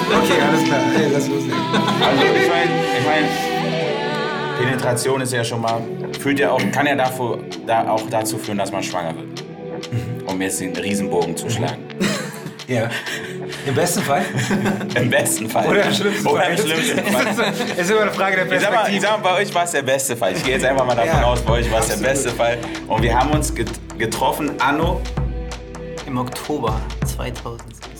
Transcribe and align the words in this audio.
Okay, 0.00 0.40
alles 0.46 0.64
klar. 0.64 0.80
Hey, 0.94 1.08
lass 1.12 1.28
loslegen. 1.28 1.58
Also 1.72 2.22
ich 2.24 2.48
meine, 2.48 2.70
ich 2.98 3.06
mein, 3.06 3.24
Penetration 4.58 5.20
ist 5.20 5.32
ja 5.32 5.44
schon 5.44 5.60
mal, 5.60 5.80
führt 6.20 6.38
ja 6.38 6.50
auch, 6.52 6.60
kann 6.72 6.86
ja 6.86 6.94
davor, 6.94 7.38
da 7.66 7.88
auch 7.88 8.02
dazu 8.10 8.38
führen, 8.38 8.58
dass 8.58 8.70
man 8.70 8.82
schwanger 8.82 9.14
wird. 9.16 9.44
Um 10.26 10.40
jetzt 10.40 10.60
den 10.60 10.74
Riesenbogen 10.76 11.36
zu 11.36 11.48
schlagen. 11.50 11.82
Ja. 12.68 12.88
Im 13.66 13.74
besten 13.74 14.02
Fall. 14.02 14.24
Im 14.94 15.10
besten 15.10 15.48
Fall. 15.50 15.66
Oder 15.68 15.84
im 15.84 15.92
schlimmsten 15.92 16.26
Oder 16.26 16.42
Fall. 16.42 16.52
im 16.52 16.58
schlimmsten 16.58 17.04
Fall. 17.12 17.52
Es 17.76 17.78
ist 17.84 17.90
immer 17.90 18.02
eine 18.02 18.12
Frage 18.12 18.36
der 18.36 18.52
Ich 18.52 18.60
sag, 18.60 18.72
mal, 18.72 18.82
ich 18.88 19.00
Perspektive. 19.00 19.02
sag 19.02 19.22
mal, 19.22 19.30
bei 19.32 19.36
euch 19.42 19.54
war 19.54 19.64
es 19.64 19.70
der 19.72 19.82
beste 19.82 20.16
Fall. 20.16 20.32
Ich 20.32 20.44
gehe 20.44 20.54
jetzt 20.54 20.64
einfach 20.64 20.86
mal 20.86 20.94
davon 20.94 21.20
Ja, 21.20 21.24
aus, 21.24 21.40
bei 21.42 21.52
euch 21.54 21.70
war 21.70 21.80
es 21.80 21.88
der 21.88 21.96
beste 21.96 22.30
Fall. 22.30 22.58
Und 22.86 23.02
wir 23.02 23.18
haben 23.18 23.30
uns 23.32 23.54
get 23.54 23.68
getroffen 23.98 24.52
anno 24.60 25.00
Im 26.06 26.16
Oktober 26.18 26.80
2017. 27.04 27.91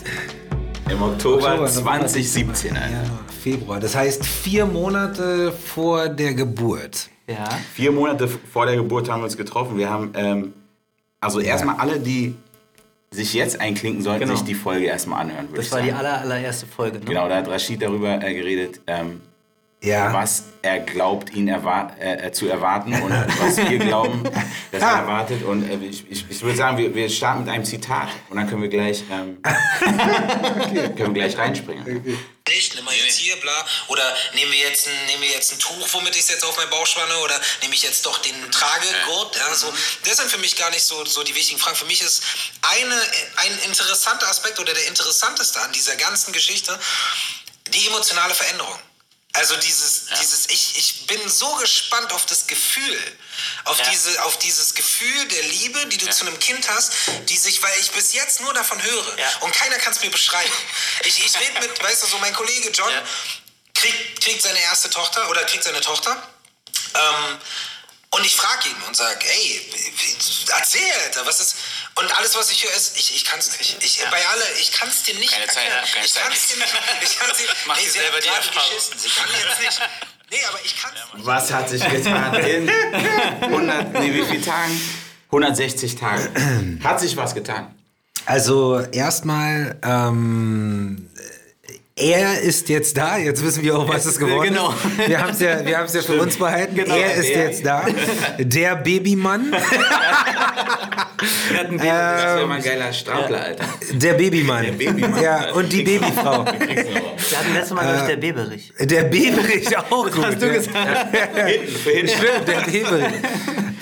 im 0.93 1.03
Oktober, 1.03 1.37
Oktober, 1.37 1.51
November. 1.51 1.69
2017. 1.69 2.77
Alter. 2.77 2.91
Ja, 2.91 3.03
Februar. 3.43 3.81
Das 3.81 3.95
heißt 3.95 4.25
vier 4.25 4.67
Monate 4.67 5.53
vor 5.53 6.09
der 6.09 6.35
Geburt. 6.35 7.09
Ja. 7.27 7.49
Vier 7.75 7.93
Monate 7.93 8.29
vor 8.29 8.67
der 8.67 8.77
Geburt 8.77 9.09
haben 9.11 9.21
wir 9.21 9.25
uns 9.25 9.37
getroffen. 9.37 9.79
Wir 9.79 9.89
haben, 9.91 10.13
ähm, 10.15 10.53
also 11.21 11.41
erstmal 11.41 11.77
alle, 11.77 11.99
die 12.01 12.35
sich 13.11 13.35
jetzt 13.35 13.61
einklinken 13.61 14.03
sollten, 14.03 14.21
Genau. 14.25 14.35
sich 14.37 14.45
die 14.45 14.55
Folge 14.55 14.87
erstmal 14.87 15.21
anhören. 15.23 15.49
würde 15.49 15.59
Das 15.63 15.71
war 15.73 15.81
die 15.83 15.89
sagen. 15.91 15.99
aller, 16.01 16.21
allererste 16.21 16.67
Folge. 16.67 16.99
Ne? 16.99 17.05
Genau, 17.05 17.29
da 17.29 17.37
hat 17.37 17.49
Rashid 17.49 17.83
darüber 17.83 18.15
äh, 18.23 18.35
geredet, 18.35 18.81
ähm, 18.87 19.21
Ja. 19.83 20.13
was 20.13 20.45
er 20.63 20.79
glaubt, 20.79 21.31
ihn 21.35 21.49
erwar 21.49 21.97
äh, 21.99 22.29
äh, 22.29 22.33
zu 22.33 22.49
erwarten 22.49 22.95
und 23.03 23.11
was 23.11 23.57
wir 23.57 23.79
glauben, 23.81 24.23
dass 24.71 24.81
er 24.81 24.89
erwartet. 24.89 25.43
Und 25.43 25.69
äh, 25.69 25.85
ich, 25.85 26.09
ich, 26.09 26.25
ich 26.31 26.41
würde 26.41 26.57
sagen, 26.57 26.79
wir, 26.79 26.95
wir 26.95 27.11
starten 27.11 27.41
mit 27.41 27.53
einem 27.53 27.65
Zitat 27.65 28.09
und 28.31 28.37
dann 28.37 28.49
können 28.49 28.63
wir 28.63 28.69
gleich, 28.69 29.03
ähm, 29.11 29.43
können 30.97 31.15
wir 31.15 31.23
gleich 31.23 31.37
reinspringen. 31.37 31.85
nicht, 32.49 32.75
nimm 32.77 32.85
mal 32.85 32.95
jetzt 32.95 33.19
hier, 33.19 33.35
bla. 33.37 33.67
Oder 33.89 34.05
nehmen 34.35 34.53
wir 34.53 34.61
jetzt 34.61 34.87
ein, 34.87 35.07
nehmen 35.07 35.23
wir 35.23 35.31
jetzt 35.31 35.53
ein 35.53 35.59
Tuch, 35.59 35.89
womit 35.95 36.15
ich 36.15 36.23
es 36.23 36.31
jetzt 36.31 36.45
auf 36.45 36.57
meine 36.57 36.71
Bauch 36.71 36.87
spanne, 36.87 37.17
oder 37.19 37.35
nehme 37.63 37.75
ich 37.75 37.83
jetzt 37.83 38.07
doch 38.07 38.19
den 38.19 38.35
Tragegurt, 38.53 39.37
ja, 39.37 39.53
so. 39.55 39.67
Das 40.05 40.19
sind 40.19 40.31
für 40.31 40.39
mich 40.39 40.55
gar 40.57 40.71
nicht 40.71 40.85
so, 40.85 41.05
so 41.05 41.25
die 41.25 41.35
wichtigen 41.35 41.59
Fragen. 41.59 41.77
Für 41.77 41.87
mich 41.87 42.01
ist 42.03 42.23
eine, 42.63 42.95
ein 42.95 43.59
interessanter 43.67 44.29
Aspekt 44.29 44.61
oder 44.61 44.73
der 44.73 44.87
interessanteste 44.87 45.61
an 45.61 45.73
dieser 45.73 45.97
ganzen 45.97 46.33
Geschichte 46.33 46.79
die 47.75 47.87
emotionale 47.89 48.35
Veränderung. 48.35 48.79
Also 49.35 49.57
dieses, 49.57 50.07
dieses, 50.21 50.47
ich, 50.51 50.77
ich 50.77 51.07
bin 51.07 51.27
so 51.29 51.55
gespannt 51.57 52.13
auf 52.13 52.27
das 52.27 52.47
Gefühl, 52.47 53.19
auf, 53.65 53.79
Ja. 53.79 53.89
diese, 53.91 54.23
auf 54.25 54.39
dieses 54.39 54.75
Gefühl 54.75 55.27
der 55.29 55.43
Liebe, 55.45 55.87
die 55.87 55.97
du 55.97 56.11
zu 56.11 56.27
einem 56.27 56.39
Kind 56.39 56.69
hast, 56.69 56.93
die 57.31 57.39
sich, 57.39 57.63
weil 57.63 57.73
ich 57.81 57.91
bis 57.93 58.13
jetzt 58.13 58.41
nur 58.43 58.53
davon 58.53 58.83
höre 58.83 59.19
Ja. 59.19 59.37
und 59.41 59.55
keiner 59.55 59.79
kann 59.79 59.93
es 59.95 60.03
mir 60.03 60.11
beschreiben. 60.11 60.53
Ich, 61.05 61.25
ich 61.25 61.35
rede 61.41 61.61
mit, 61.61 61.83
weißt 61.83 62.03
du, 62.03 62.07
so 62.09 62.19
mein 62.19 62.35
Kollege 62.35 62.71
John 62.71 62.91
Ja. 62.93 63.03
kriegt, 63.75 64.21
kriegt 64.23 64.43
seine 64.43 64.61
erste 64.61 64.91
Tochter 64.91 65.29
oder 65.31 65.45
kriegt 65.45 65.65
seine 65.65 65.81
Tochter. 65.81 66.23
Ähm, 66.95 67.39
und 68.15 68.25
ich 68.27 68.37
frage 68.37 68.69
ihn 68.69 68.77
und 68.87 68.95
sage, 68.97 69.19
ey, 69.27 69.73
erzähl, 70.59 70.81
Alter, 71.07 71.27
was 71.27 71.41
ist... 71.41 71.57
Und 71.95 72.15
alles, 72.17 72.35
was 72.37 72.51
ich 72.51 72.63
höre, 72.65 72.75
ist, 72.75 72.97
ich, 72.99 73.17
ich 73.17 73.25
kann 73.25 73.39
es 73.39 73.57
nicht. 73.59 73.77
Ich, 73.83 74.01
Bei 74.11 74.27
alle, 74.27 74.45
ich 74.61 74.71
kann 74.73 74.89
es 74.89 75.03
dir 75.03 75.15
nicht 75.15 75.33
Keine 75.33 75.47
Zeit, 75.47 75.65
erklären. 75.65 75.85
ja, 75.85 75.93
keine 75.93 76.07
ich 76.07 76.13
Zeit. 76.13 76.23
kann 76.25 76.33
es 76.33 76.47
dir 76.49 76.57
nicht... 76.59 76.75
Ich 77.03 77.19
kann's 77.19 77.39
dir, 77.39 77.45
Mach 77.67 77.77
dir 77.77 77.85
sie 77.85 77.91
selber 77.91 78.21
die 78.21 78.29
Erfahrung. 78.29 78.69
geschissen. 78.71 78.99
Sie 78.99 79.09
kann 79.09 79.29
jetzt 79.31 79.61
nicht... 79.61 79.81
Nee, 80.31 80.45
aber 80.49 80.59
ich 80.65 80.81
kann 80.81 80.93
es 80.95 81.15
nicht. 81.15 81.27
Was 81.27 81.53
hat 81.53 81.69
sich 81.69 81.89
getan 81.91 82.35
in 82.35 82.69
100, 82.71 83.93
nee, 83.95 84.15
wie 84.15 84.25
viele 84.25 84.41
Tagen? 84.45 84.81
160 85.27 85.97
Tagen. 85.97 86.81
Hat 86.85 87.01
sich 87.01 87.17
was 87.17 87.35
getan? 87.35 87.75
Also 88.27 88.81
erstmal, 88.93 89.79
ähm, 89.83 91.02
er 91.95 92.41
ist 92.41 92.69
jetzt 92.69 92.97
da. 92.97 93.17
Jetzt 93.19 93.45
wissen 93.45 93.63
wir 93.63 93.79
auch, 93.79 93.89
was 93.89 94.07
es 94.07 94.19
geworden 94.19 94.49
genau. 94.49 94.71
ist. 94.71 95.09
Wir 95.09 95.21
haben 95.21 95.31
es 95.31 95.41
ja, 95.41 95.65
wir 95.65 95.79
haben's 95.79 95.95
ja 95.95 96.03
für 96.03 96.21
uns 96.21 96.37
behalten. 96.37 96.75
Genau, 96.75 96.95
er 96.95 97.15
ist 97.15 97.29
der. 97.29 97.45
jetzt 97.45 97.65
da. 97.67 97.85
Der 98.39 98.77
Babymann. 98.77 99.53
Wir 101.51 101.59
hatten 101.61 101.77
Das 101.79 101.87
wäre 101.87 102.47
mal 102.49 102.57
ein 102.57 102.63
geiler 102.63 102.93
Stapler, 102.93 103.41
Alter. 103.43 103.65
Der 103.93 104.15
Babymann. 104.15 104.65
Der 104.65 104.73
Babymann. 104.73 105.23
Ja, 105.23 105.53
und 105.53 105.73
die 105.73 105.83
Babyfrau. 105.83 106.45
wir 106.45 107.39
hatten 107.39 107.55
letztes 107.55 107.73
Mal, 107.73 107.83
glaube 107.83 107.99
ich, 107.99 108.05
der 108.07 108.17
Beberich. 108.17 108.73
Der 108.81 109.03
Beberich 109.05 109.79
auch 109.79 110.11
gut. 110.11 110.27
hast 110.27 110.43
du 110.43 110.51
gesagt? 110.51 111.17
Hinten, 111.47 111.77
für 111.77 111.91
hinten. 111.91 112.09
Stimmt, 112.09 112.49
der 112.49 112.61
Beberich. 112.63 113.13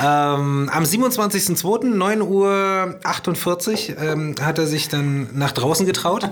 ähm, 0.01 0.69
am 0.71 0.85
27.02. 0.85 1.95
9.48 1.95 3.97
Uhr 3.97 4.03
ähm, 4.03 4.35
hat 4.41 4.59
er 4.59 4.67
sich 4.67 4.89
dann 4.89 5.29
nach 5.33 5.53
draußen 5.53 5.87
getraut. 5.87 6.29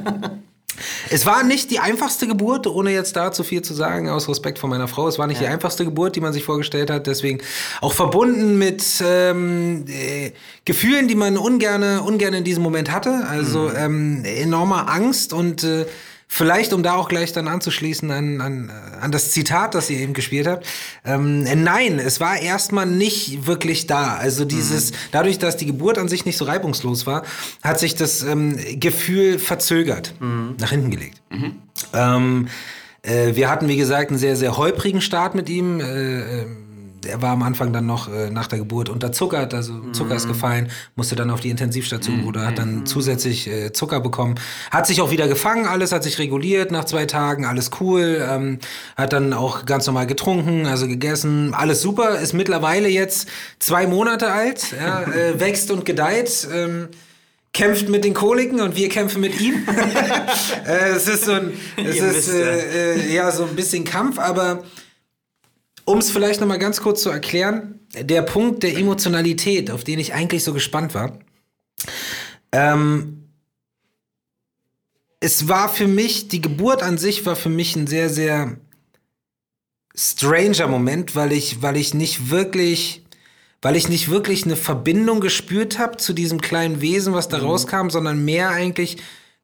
Es 1.10 1.26
war 1.26 1.42
nicht 1.42 1.70
die 1.70 1.78
einfachste 1.78 2.26
Geburt, 2.26 2.66
ohne 2.66 2.90
jetzt 2.90 3.16
da 3.16 3.32
zu 3.32 3.44
viel 3.44 3.62
zu 3.62 3.74
sagen, 3.74 4.08
aus 4.08 4.28
Respekt 4.28 4.58
vor 4.58 4.68
meiner 4.68 4.88
Frau. 4.88 5.08
Es 5.08 5.18
war 5.18 5.26
nicht 5.26 5.40
die 5.40 5.46
einfachste 5.46 5.84
Geburt, 5.84 6.16
die 6.16 6.20
man 6.20 6.32
sich 6.32 6.44
vorgestellt 6.44 6.90
hat. 6.90 7.06
Deswegen 7.06 7.40
auch 7.80 7.92
verbunden 7.92 8.58
mit 8.58 8.84
ähm, 9.04 9.84
äh, 9.88 10.32
Gefühlen, 10.64 11.08
die 11.08 11.14
man 11.14 11.36
ungerne, 11.36 12.02
ungerne 12.02 12.38
in 12.38 12.44
diesem 12.44 12.62
Moment 12.62 12.90
hatte. 12.90 13.26
Also 13.28 13.70
ähm, 13.72 14.24
enormer 14.24 14.88
Angst 14.88 15.32
und 15.32 15.64
äh, 15.64 15.86
Vielleicht, 16.30 16.74
um 16.74 16.82
da 16.82 16.94
auch 16.94 17.08
gleich 17.08 17.32
dann 17.32 17.48
anzuschließen 17.48 18.10
an, 18.10 18.40
an, 18.40 18.68
äh, 18.68 19.00
an 19.00 19.10
das 19.10 19.30
Zitat, 19.30 19.74
das 19.74 19.88
ihr 19.88 19.98
eben 19.98 20.12
gespielt 20.12 20.46
habt. 20.46 20.66
Ähm, 21.04 21.46
äh, 21.46 21.56
nein, 21.56 21.98
es 21.98 22.20
war 22.20 22.38
erstmal 22.38 22.86
nicht 22.86 23.46
wirklich 23.46 23.86
da. 23.86 24.16
Also 24.16 24.44
dieses, 24.44 24.92
dadurch, 25.10 25.38
dass 25.38 25.56
die 25.56 25.66
Geburt 25.66 25.96
an 25.96 26.08
sich 26.08 26.26
nicht 26.26 26.36
so 26.36 26.44
reibungslos 26.44 27.06
war, 27.06 27.24
hat 27.62 27.80
sich 27.80 27.94
das 27.94 28.22
ähm, 28.22 28.58
Gefühl 28.78 29.38
verzögert, 29.38 30.14
nach 30.20 30.70
hinten 30.70 30.90
gelegt. 30.90 31.22
Ähm, 31.94 32.48
äh, 33.02 33.34
wir 33.34 33.48
hatten, 33.48 33.68
wie 33.68 33.76
gesagt, 33.76 34.10
einen 34.10 34.18
sehr, 34.18 34.36
sehr 34.36 34.56
holprigen 34.56 35.00
Start 35.00 35.34
mit 35.34 35.48
ihm. 35.48 35.80
Äh, 35.80 36.42
ähm, 36.42 36.67
er 37.08 37.22
war 37.22 37.30
am 37.30 37.42
Anfang 37.42 37.72
dann 37.72 37.86
noch 37.86 38.12
äh, 38.12 38.30
nach 38.30 38.46
der 38.46 38.58
Geburt 38.58 38.88
unterzuckert, 38.88 39.54
also 39.54 39.90
Zucker 39.92 40.14
ist 40.14 40.28
gefallen, 40.28 40.70
musste 40.96 41.16
dann 41.16 41.30
auf 41.30 41.40
die 41.40 41.50
Intensivstation 41.50 42.24
oder 42.24 42.46
hat 42.46 42.58
dann 42.58 42.86
zusätzlich 42.86 43.48
äh, 43.48 43.72
Zucker 43.72 44.00
bekommen. 44.00 44.36
Hat 44.70 44.86
sich 44.86 45.00
auch 45.00 45.10
wieder 45.10 45.28
gefangen, 45.28 45.66
alles 45.66 45.92
hat 45.92 46.02
sich 46.02 46.18
reguliert 46.18 46.70
nach 46.70 46.84
zwei 46.84 47.06
Tagen, 47.06 47.44
alles 47.44 47.70
cool. 47.80 48.24
Ähm, 48.28 48.58
hat 48.96 49.12
dann 49.12 49.32
auch 49.32 49.64
ganz 49.64 49.86
normal 49.86 50.06
getrunken, 50.06 50.66
also 50.66 50.86
gegessen, 50.86 51.54
alles 51.54 51.80
super. 51.82 52.18
Ist 52.20 52.34
mittlerweile 52.34 52.88
jetzt 52.88 53.28
zwei 53.58 53.86
Monate 53.86 54.30
alt, 54.30 54.74
ja, 54.78 55.02
äh, 55.02 55.40
wächst 55.40 55.70
und 55.70 55.84
gedeiht. 55.84 56.46
Ähm, 56.52 56.88
kämpft 57.52 57.88
mit 57.88 58.04
den 58.04 58.14
Koliken 58.14 58.60
und 58.60 58.76
wir 58.76 58.88
kämpfen 58.88 59.20
mit 59.20 59.40
ihm. 59.40 59.66
äh, 60.66 60.90
es 60.90 61.08
ist 61.08 61.24
so 61.24 61.32
ein, 61.32 61.52
es 61.76 61.96
Ihr 61.96 62.04
ist 62.04 62.28
äh, 62.28 62.94
äh, 62.94 63.14
ja 63.14 63.30
so 63.30 63.44
ein 63.44 63.56
bisschen 63.56 63.84
Kampf, 63.84 64.18
aber 64.18 64.62
um 65.88 65.98
es 65.98 66.10
vielleicht 66.10 66.40
noch 66.42 66.46
mal 66.46 66.58
ganz 66.58 66.82
kurz 66.82 67.02
zu 67.02 67.08
erklären, 67.08 67.80
der 67.98 68.20
Punkt 68.20 68.62
der 68.62 68.76
Emotionalität, 68.76 69.70
auf 69.70 69.84
den 69.84 69.98
ich 69.98 70.12
eigentlich 70.12 70.44
so 70.44 70.52
gespannt 70.52 70.92
war, 70.92 71.18
ähm, 72.52 73.30
es 75.18 75.48
war 75.48 75.70
für 75.70 75.88
mich, 75.88 76.28
die 76.28 76.42
Geburt 76.42 76.82
an 76.82 76.98
sich 76.98 77.24
war 77.24 77.36
für 77.36 77.48
mich 77.48 77.74
ein 77.74 77.86
sehr, 77.86 78.10
sehr 78.10 78.58
stranger 79.94 80.68
Moment, 80.68 81.16
weil 81.16 81.32
ich, 81.32 81.62
weil 81.62 81.78
ich 81.78 81.94
nicht 81.94 82.28
wirklich, 82.28 83.06
weil 83.62 83.74
ich 83.74 83.88
nicht 83.88 84.10
wirklich 84.10 84.44
eine 84.44 84.56
Verbindung 84.56 85.20
gespürt 85.20 85.78
habe 85.78 85.96
zu 85.96 86.12
diesem 86.12 86.42
kleinen 86.42 86.82
Wesen, 86.82 87.14
was 87.14 87.28
da 87.28 87.38
rauskam, 87.38 87.88
sondern 87.88 88.26
mehr 88.26 88.50
eigentlich 88.50 88.98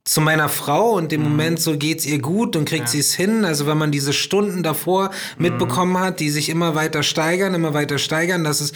zu 0.05 0.21
meiner 0.21 0.51
Frau 0.51 0.93
und 0.93 1.13
dem 1.13 1.23
Moment 1.23 1.61
so 1.61 1.79
geht's 1.79 2.05
ihr 2.05 2.19
gut 2.19 2.57
und 2.57 2.67
kriegt 2.67 2.89
sie 2.89 2.99
es 2.99 3.15
hin. 3.15 3.45
Also 3.45 3.67
wenn 3.67 3.79
man 3.79 3.91
diese 3.91 4.13
Stunden 4.13 4.63
davor 4.63 5.11
mitbekommen 5.39 5.99
hat, 5.99 6.21
die 6.21 6.31
sich 6.31 6.51
immer 6.51 6.75
weiter 6.75 7.03
steigern, 7.03 7.55
immer 7.55 7.73
weiter 7.73 7.99
steigern, 7.99 8.45
dass 8.45 8.61
es 8.61 8.73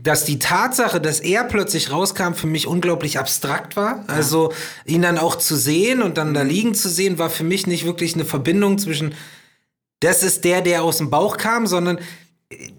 dass 0.00 0.24
die 0.24 0.38
Tatsache, 0.38 1.00
dass 1.00 1.18
er 1.18 1.42
plötzlich 1.42 1.90
rauskam, 1.90 2.34
für 2.34 2.46
mich 2.46 2.68
unglaublich 2.68 3.18
abstrakt 3.18 3.74
war. 3.74 4.04
Also 4.06 4.52
ihn 4.84 5.02
dann 5.02 5.18
auch 5.18 5.34
zu 5.36 5.56
sehen 5.56 6.02
und 6.02 6.18
dann 6.18 6.34
da 6.34 6.42
liegen 6.42 6.76
zu 6.76 6.88
sehen, 6.88 7.18
war 7.18 7.30
für 7.30 7.42
mich 7.42 7.66
nicht 7.66 7.84
wirklich 7.84 8.14
eine 8.14 8.24
Verbindung 8.24 8.78
zwischen, 8.78 9.16
das 9.98 10.22
ist 10.22 10.44
der, 10.44 10.62
der 10.62 10.84
aus 10.84 10.98
dem 10.98 11.10
Bauch 11.10 11.36
kam, 11.36 11.66
sondern 11.66 11.98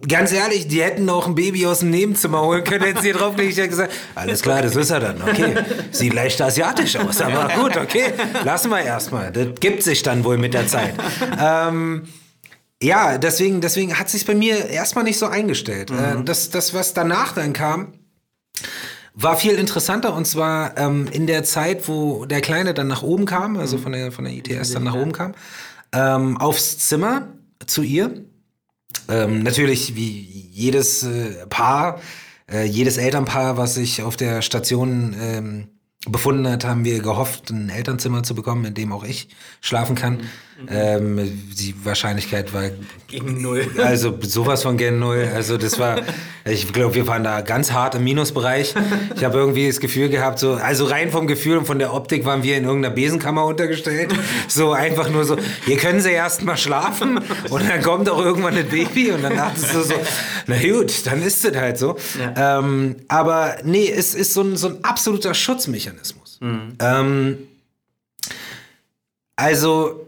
ganz 0.07 0.31
ehrlich, 0.31 0.67
die 0.67 0.81
hätten 0.81 1.09
auch 1.09 1.27
ein 1.27 1.35
Baby 1.35 1.67
aus 1.67 1.79
dem 1.79 1.91
Nebenzimmer 1.91 2.41
holen 2.41 2.63
können, 2.63 2.85
hätten 2.85 3.01
sie 3.01 3.11
draufgelegt. 3.11 3.51
Ich 3.51 3.57
hätte 3.57 3.69
gesagt, 3.69 3.93
alles 4.15 4.41
klar, 4.41 4.61
das 4.61 4.75
ist 4.75 4.89
er 4.89 4.99
dann, 4.99 5.21
okay. 5.21 5.55
Sieht 5.91 6.13
leicht 6.13 6.41
asiatisch 6.41 6.95
aus, 6.95 7.21
aber 7.21 7.49
gut, 7.55 7.77
okay, 7.77 8.13
lassen 8.43 8.71
wir 8.71 8.81
erstmal. 8.81 9.31
Das 9.31 9.47
gibt 9.59 9.83
sich 9.83 10.01
dann 10.01 10.23
wohl 10.23 10.37
mit 10.37 10.53
der 10.53 10.67
Zeit. 10.67 10.95
ähm, 11.39 12.07
ja, 12.81 13.17
deswegen, 13.17 13.61
deswegen 13.61 13.99
hat 13.99 14.09
sich 14.09 14.25
bei 14.25 14.33
mir 14.33 14.69
erstmal 14.69 15.03
nicht 15.03 15.19
so 15.19 15.27
eingestellt. 15.27 15.91
Äh, 15.91 16.23
das, 16.23 16.49
das, 16.49 16.73
was 16.73 16.93
danach 16.93 17.33
dann 17.33 17.53
kam, 17.53 17.93
war 19.13 19.35
viel 19.35 19.53
interessanter 19.53 20.15
und 20.15 20.25
zwar 20.25 20.77
ähm, 20.77 21.07
in 21.11 21.27
der 21.27 21.43
Zeit, 21.43 21.87
wo 21.87 22.25
der 22.25 22.41
Kleine 22.41 22.73
dann 22.73 22.87
nach 22.87 23.03
oben 23.03 23.25
kam, 23.25 23.57
also 23.57 23.77
von 23.77 23.91
der, 23.91 24.11
von 24.11 24.23
der 24.23 24.33
ITS 24.33 24.71
dann 24.71 24.83
nach 24.83 24.95
oben 24.95 25.11
kam, 25.11 25.35
ähm, 25.93 26.37
aufs 26.37 26.79
Zimmer 26.79 27.27
zu 27.67 27.83
ihr. 27.83 28.23
Ähm, 29.07 29.43
natürlich 29.43 29.95
wie 29.95 30.49
jedes 30.51 31.03
äh, 31.03 31.45
Paar, 31.47 31.99
äh, 32.51 32.65
jedes 32.65 32.97
Elternpaar, 32.97 33.57
was 33.57 33.75
sich 33.75 34.03
auf 34.03 34.15
der 34.15 34.41
Station 34.41 35.15
ähm, 35.19 35.67
befunden 36.07 36.47
hat, 36.47 36.63
haben 36.63 36.85
wir 36.85 36.99
gehofft, 36.99 37.49
ein 37.49 37.69
Elternzimmer 37.69 38.23
zu 38.23 38.33
bekommen, 38.33 38.63
in 38.65 38.73
dem 38.73 38.93
auch 38.93 39.03
ich 39.03 39.27
schlafen 39.59 39.95
kann. 39.95 40.21
Ähm, 40.67 41.17
die 41.57 41.73
Wahrscheinlichkeit 41.85 42.53
war 42.53 42.63
Gegen 43.07 43.41
null. 43.41 43.65
also 43.83 44.17
sowas 44.21 44.63
von 44.63 44.77
gen 44.77 44.99
null. 44.99 45.29
Also 45.33 45.57
das 45.57 45.79
war, 45.79 46.01
ich 46.45 46.71
glaube, 46.73 46.95
wir 46.95 47.07
waren 47.07 47.23
da 47.23 47.41
ganz 47.41 47.71
hart 47.71 47.95
im 47.95 48.03
Minusbereich. 48.03 48.75
Ich 49.15 49.23
habe 49.23 49.37
irgendwie 49.37 49.67
das 49.67 49.79
Gefühl 49.79 50.09
gehabt, 50.09 50.39
so, 50.39 50.53
also 50.53 50.85
rein 50.85 51.11
vom 51.11 51.27
Gefühl 51.27 51.57
und 51.57 51.65
von 51.65 51.79
der 51.79 51.93
Optik 51.93 52.25
waren 52.25 52.43
wir 52.43 52.57
in 52.57 52.65
irgendeiner 52.65 52.93
Besenkammer 52.93 53.45
untergestellt. 53.45 54.13
So 54.47 54.73
einfach 54.73 55.09
nur 55.09 55.23
so, 55.23 55.37
hier 55.65 55.77
können 55.77 56.01
sie 56.01 56.11
erst 56.11 56.43
mal 56.43 56.57
schlafen 56.57 57.19
und 57.49 57.69
dann 57.69 57.81
kommt 57.81 58.09
auch 58.09 58.23
irgendwann 58.23 58.55
ein 58.55 58.67
Baby 58.67 59.11
und 59.11 59.23
dann 59.23 59.37
dachtest 59.37 59.73
du 59.73 59.81
so, 59.81 59.93
na 60.47 60.57
gut, 60.61 61.05
dann 61.05 61.21
ist 61.21 61.45
es 61.45 61.55
halt 61.55 61.77
so. 61.77 61.95
Ja. 62.19 62.59
Ähm, 62.59 62.97
aber 63.07 63.57
nee, 63.63 63.89
es 63.89 64.13
ist 64.13 64.33
so 64.33 64.41
ein, 64.41 64.57
so 64.57 64.69
ein 64.69 64.83
absoluter 64.83 65.33
Schutzmechanismus. 65.33 65.88
Ähm, 66.79 67.37
also, 69.35 70.07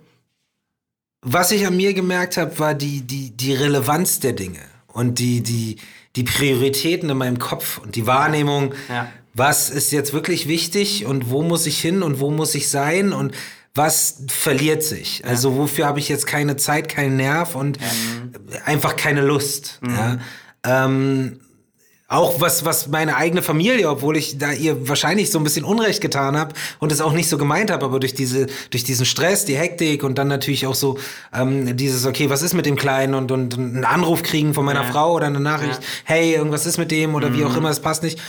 was 1.21 1.51
ich 1.51 1.65
an 1.65 1.77
mir 1.77 1.93
gemerkt 1.93 2.37
habe, 2.37 2.57
war 2.59 2.73
die, 2.73 3.01
die, 3.01 3.31
die 3.31 3.53
Relevanz 3.53 4.19
der 4.19 4.33
Dinge 4.33 4.59
und 4.87 5.19
die, 5.19 5.41
die, 5.41 5.77
die 6.15 6.23
Prioritäten 6.23 7.09
in 7.09 7.17
meinem 7.17 7.39
Kopf 7.39 7.77
und 7.77 7.95
die 7.95 8.07
Wahrnehmung, 8.07 8.73
Ja. 8.89 9.07
was 9.33 9.69
ist 9.69 9.91
jetzt 9.91 10.13
wirklich 10.13 10.47
wichtig 10.47 11.05
und 11.05 11.29
wo 11.29 11.41
muss 11.43 11.65
ich 11.65 11.79
hin 11.79 12.03
und 12.03 12.19
wo 12.19 12.31
muss 12.31 12.55
ich 12.55 12.69
sein 12.69 13.13
und 13.13 13.33
was 13.73 14.23
verliert 14.27 14.83
sich. 14.83 15.23
Also 15.23 15.55
wofür 15.55 15.85
habe 15.85 15.99
ich 15.99 16.09
jetzt 16.09 16.27
keine 16.27 16.57
Zeit, 16.57 16.89
keinen 16.89 17.15
Nerv 17.15 17.55
und 17.55 17.77
einfach 18.65 18.97
keine 18.97 19.21
Lust. 19.21 19.79
Ja? 19.87 20.17
Ähm, 20.65 21.39
auch 22.11 22.41
was, 22.41 22.65
was 22.65 22.87
meine 22.89 23.15
eigene 23.15 23.41
Familie, 23.41 23.89
obwohl 23.89 24.17
ich 24.17 24.37
da 24.37 24.51
ihr 24.51 24.89
wahrscheinlich 24.89 25.31
so 25.31 25.39
ein 25.39 25.45
bisschen 25.45 25.63
Unrecht 25.63 26.01
getan 26.01 26.35
habe 26.37 26.53
und 26.79 26.91
es 26.91 26.99
auch 26.99 27.13
nicht 27.13 27.29
so 27.29 27.37
gemeint 27.37 27.71
habe, 27.71 27.85
aber 27.85 28.01
durch 28.01 28.13
diese, 28.13 28.47
durch 28.69 28.83
diesen 28.83 29.05
Stress, 29.05 29.45
die 29.45 29.55
Hektik 29.55 30.03
und 30.03 30.17
dann 30.17 30.27
natürlich 30.27 30.67
auch 30.67 30.75
so 30.75 30.97
ähm, 31.33 31.77
dieses, 31.77 32.05
okay, 32.05 32.29
was 32.29 32.41
ist 32.41 32.53
mit 32.53 32.65
dem 32.65 32.75
Kleinen 32.75 33.13
und, 33.15 33.31
und 33.31 33.53
einen 33.57 33.85
Anruf 33.85 34.23
kriegen 34.23 34.53
von 34.53 34.65
meiner 34.65 34.83
Ja. 34.83 34.91
Frau 34.91 35.13
oder 35.13 35.27
eine 35.27 35.39
Nachricht, 35.39 35.79
Ja. 35.81 35.87
hey, 36.03 36.33
irgendwas 36.33 36.65
ist 36.65 36.77
mit 36.77 36.91
dem 36.91 37.15
oder 37.15 37.33
wie 37.33 37.45
auch 37.45 37.55
immer, 37.55 37.69
es 37.69 37.79
passt 37.79 38.03
nicht. 38.03 38.19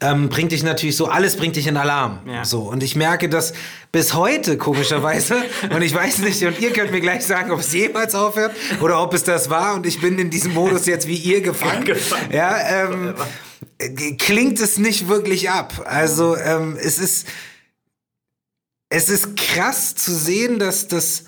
Ähm, 0.00 0.28
bringt 0.28 0.52
dich 0.52 0.62
natürlich 0.62 0.96
so, 0.96 1.06
alles 1.06 1.36
bringt 1.36 1.56
dich 1.56 1.66
in 1.66 1.76
Alarm. 1.76 2.20
Ja. 2.26 2.44
So. 2.44 2.62
Und 2.62 2.82
ich 2.82 2.96
merke 2.96 3.28
das 3.28 3.54
bis 3.92 4.12
heute, 4.14 4.58
komischerweise. 4.58 5.36
und 5.70 5.80
ich 5.82 5.94
weiß 5.94 6.18
nicht, 6.18 6.42
und 6.44 6.60
ihr 6.60 6.72
könnt 6.72 6.90
mir 6.90 7.00
gleich 7.00 7.24
sagen, 7.24 7.50
ob 7.50 7.60
es 7.60 7.72
jemals 7.72 8.14
aufhört 8.14 8.54
oder 8.80 9.02
ob 9.02 9.14
es 9.14 9.24
das 9.24 9.48
war. 9.48 9.74
Und 9.74 9.86
ich 9.86 10.00
bin 10.00 10.18
in 10.18 10.28
diesem 10.28 10.52
Modus 10.52 10.86
jetzt 10.86 11.08
wie 11.08 11.16
ihr 11.16 11.40
gefangen. 11.40 11.84
Gefangen. 11.84 12.30
Ja, 12.30 12.84
ähm, 12.84 13.14
äh, 13.78 14.12
klingt 14.16 14.60
es 14.60 14.76
nicht 14.76 15.08
wirklich 15.08 15.50
ab. 15.50 15.86
Also 15.86 16.36
ähm, 16.36 16.76
es 16.78 16.98
ist 16.98 17.26
es 18.88 19.08
ist 19.08 19.36
krass 19.36 19.94
zu 19.94 20.14
sehen, 20.14 20.58
dass 20.58 20.88
das 20.88 21.24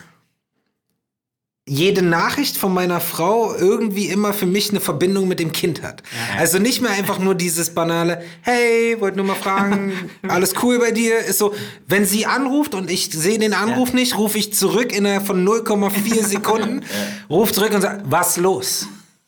jede 1.69 2.03
Nachricht 2.03 2.57
von 2.57 2.73
meiner 2.75 3.01
Frau 3.01 3.55
irgendwie 3.55 4.07
immer 4.07 4.33
für 4.33 4.47
mich 4.47 4.71
eine 4.71 4.81
Verbindung 4.81 5.29
mit 5.29 5.39
dem 5.39 5.53
Kind 5.53 5.83
hat. 5.83 6.03
Also 6.39 6.59
nicht 6.59 6.81
mehr 6.81 6.91
einfach 6.93 7.19
nur 7.19 7.35
dieses 7.35 7.71
banale, 7.71 8.23
hey, 8.43 8.97
wollte 9.01 9.19
nur 9.19 9.27
mal 9.27 9.35
fragen, 9.37 9.93
alles 10.29 10.55
cool 10.63 10.79
bei 10.79 10.91
dir, 10.91 11.19
ist 11.19 11.39
so, 11.39 11.55
wenn 11.87 12.05
sie 12.05 12.27
anruft 12.27 12.75
und 12.75 12.91
ich 12.91 13.11
sehe 13.13 13.39
den 13.39 13.55
Anruf 13.55 13.91
Ja. 13.91 13.95
nicht, 13.97 14.17
rufe 14.19 14.39
ich 14.39 14.53
zurück 14.55 14.93
innerhalb 14.97 15.27
von 15.27 15.47
0,4 15.47 16.25
Sekunden, 16.27 16.83
ruf 17.31 17.53
zurück 17.53 17.73
und 17.75 17.83
sage, 17.83 18.03
was 18.07 18.37
los? 18.39 18.87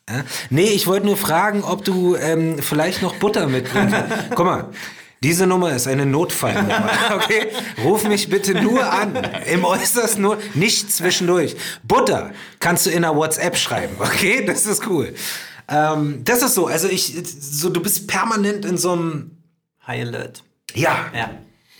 Ja? 0.09 0.23
Nee, 0.49 0.69
ich 0.69 0.87
wollte 0.87 1.05
nur 1.05 1.17
fragen, 1.17 1.63
ob 1.63 1.85
du 1.85 2.15
ähm, 2.15 2.57
vielleicht 2.59 3.01
noch 3.01 3.15
Butter 3.15 3.47
mitbringst. 3.47 3.95
Guck 4.35 4.45
mal, 4.45 4.69
diese 5.23 5.45
Nummer 5.47 5.71
ist 5.73 5.87
eine 5.87 6.05
Notfallnummer. 6.05 6.89
Okay? 7.15 7.47
Ruf 7.83 8.03
mich 8.07 8.29
bitte 8.29 8.53
nur 8.61 8.83
an. 8.91 9.15
Im 9.51 9.63
äußersten 9.65 10.21
nur, 10.21 10.37
nicht 10.53 10.91
zwischendurch. 10.91 11.55
Butter 11.83 12.31
kannst 12.59 12.85
du 12.85 12.89
in 12.89 13.03
einer 13.05 13.15
WhatsApp 13.15 13.55
schreiben. 13.57 13.95
Okay? 13.99 14.43
Das 14.45 14.65
ist 14.65 14.87
cool. 14.87 15.13
Ähm, 15.67 16.21
das 16.23 16.41
ist 16.41 16.55
so. 16.55 16.67
Also 16.67 16.87
ich, 16.87 17.13
so, 17.39 17.69
du 17.69 17.81
bist 17.81 18.07
permanent 18.07 18.65
in 18.65 18.77
so 18.77 18.93
einem, 18.93 19.37
High 19.85 20.01
Alert. 20.07 20.43
ja, 20.73 21.05
Ja. 21.15 21.29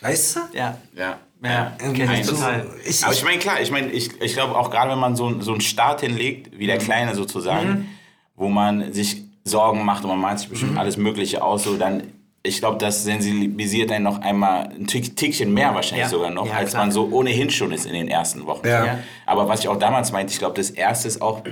weißt 0.01 0.35
du? 0.35 0.39
Ja. 0.53 0.77
Ja. 0.95 1.17
Ja, 1.43 1.75
Ähm, 1.81 1.95
ich 2.11 2.25
so- 2.27 2.33
total. 2.35 2.67
Ich, 2.85 3.03
Aber 3.03 3.13
ich 3.13 3.23
meine, 3.23 3.39
klar, 3.39 3.59
ich 3.61 3.71
meine, 3.71 3.87
ich, 3.91 4.21
ich 4.21 4.33
glaube 4.33 4.55
auch 4.55 4.69
gerade, 4.69 4.91
wenn 4.91 4.99
man 4.99 5.15
so, 5.15 5.41
so 5.41 5.51
einen 5.53 5.61
Start 5.61 6.01
hinlegt, 6.01 6.51
wie 6.59 6.67
der 6.67 6.77
Kleine 6.77 7.15
sozusagen, 7.15 7.89
wo 8.35 8.47
man 8.47 8.93
sich 8.93 9.23
Sorgen 9.43 9.83
macht 9.83 10.03
und 10.03 10.09
man 10.11 10.19
malt 10.19 10.37
sich 10.39 10.49
bestimmt 10.49 10.77
alles 10.77 10.97
Mögliche 10.97 11.41
aus, 11.43 11.63
so 11.63 11.77
dann, 11.77 12.03
ich 12.43 12.59
glaube, 12.59 12.77
das 12.79 13.03
sensibilisiert 13.03 13.91
einen 13.91 14.03
noch 14.05 14.19
einmal 14.21 14.69
ein 14.69 14.87
Tick, 14.87 15.15
Tickchen 15.15 15.53
mehr 15.53 15.75
wahrscheinlich 15.75 16.05
Ja. 16.05 16.09
sogar 16.09 16.31
noch, 16.31 16.47
Ja, 16.47 16.53
als 16.53 16.71
klar. 16.71 16.83
man 16.83 16.91
so 16.91 17.07
ohnehin 17.11 17.49
schon 17.51 17.71
ist 17.71 17.85
in 17.85 17.93
den 17.93 18.07
ersten 18.07 18.45
Wochen. 18.47 18.67
Ja. 18.67 18.85
Ja. 18.85 18.99
Aber 19.25 19.47
was 19.47 19.59
ich 19.61 19.67
auch 19.67 19.77
damals 19.77 20.11
meinte, 20.11 20.33
ich 20.33 20.39
glaube, 20.39 20.55
das 20.55 20.71
erste 20.71 21.07
ist 21.07 21.21
auch, 21.21 21.43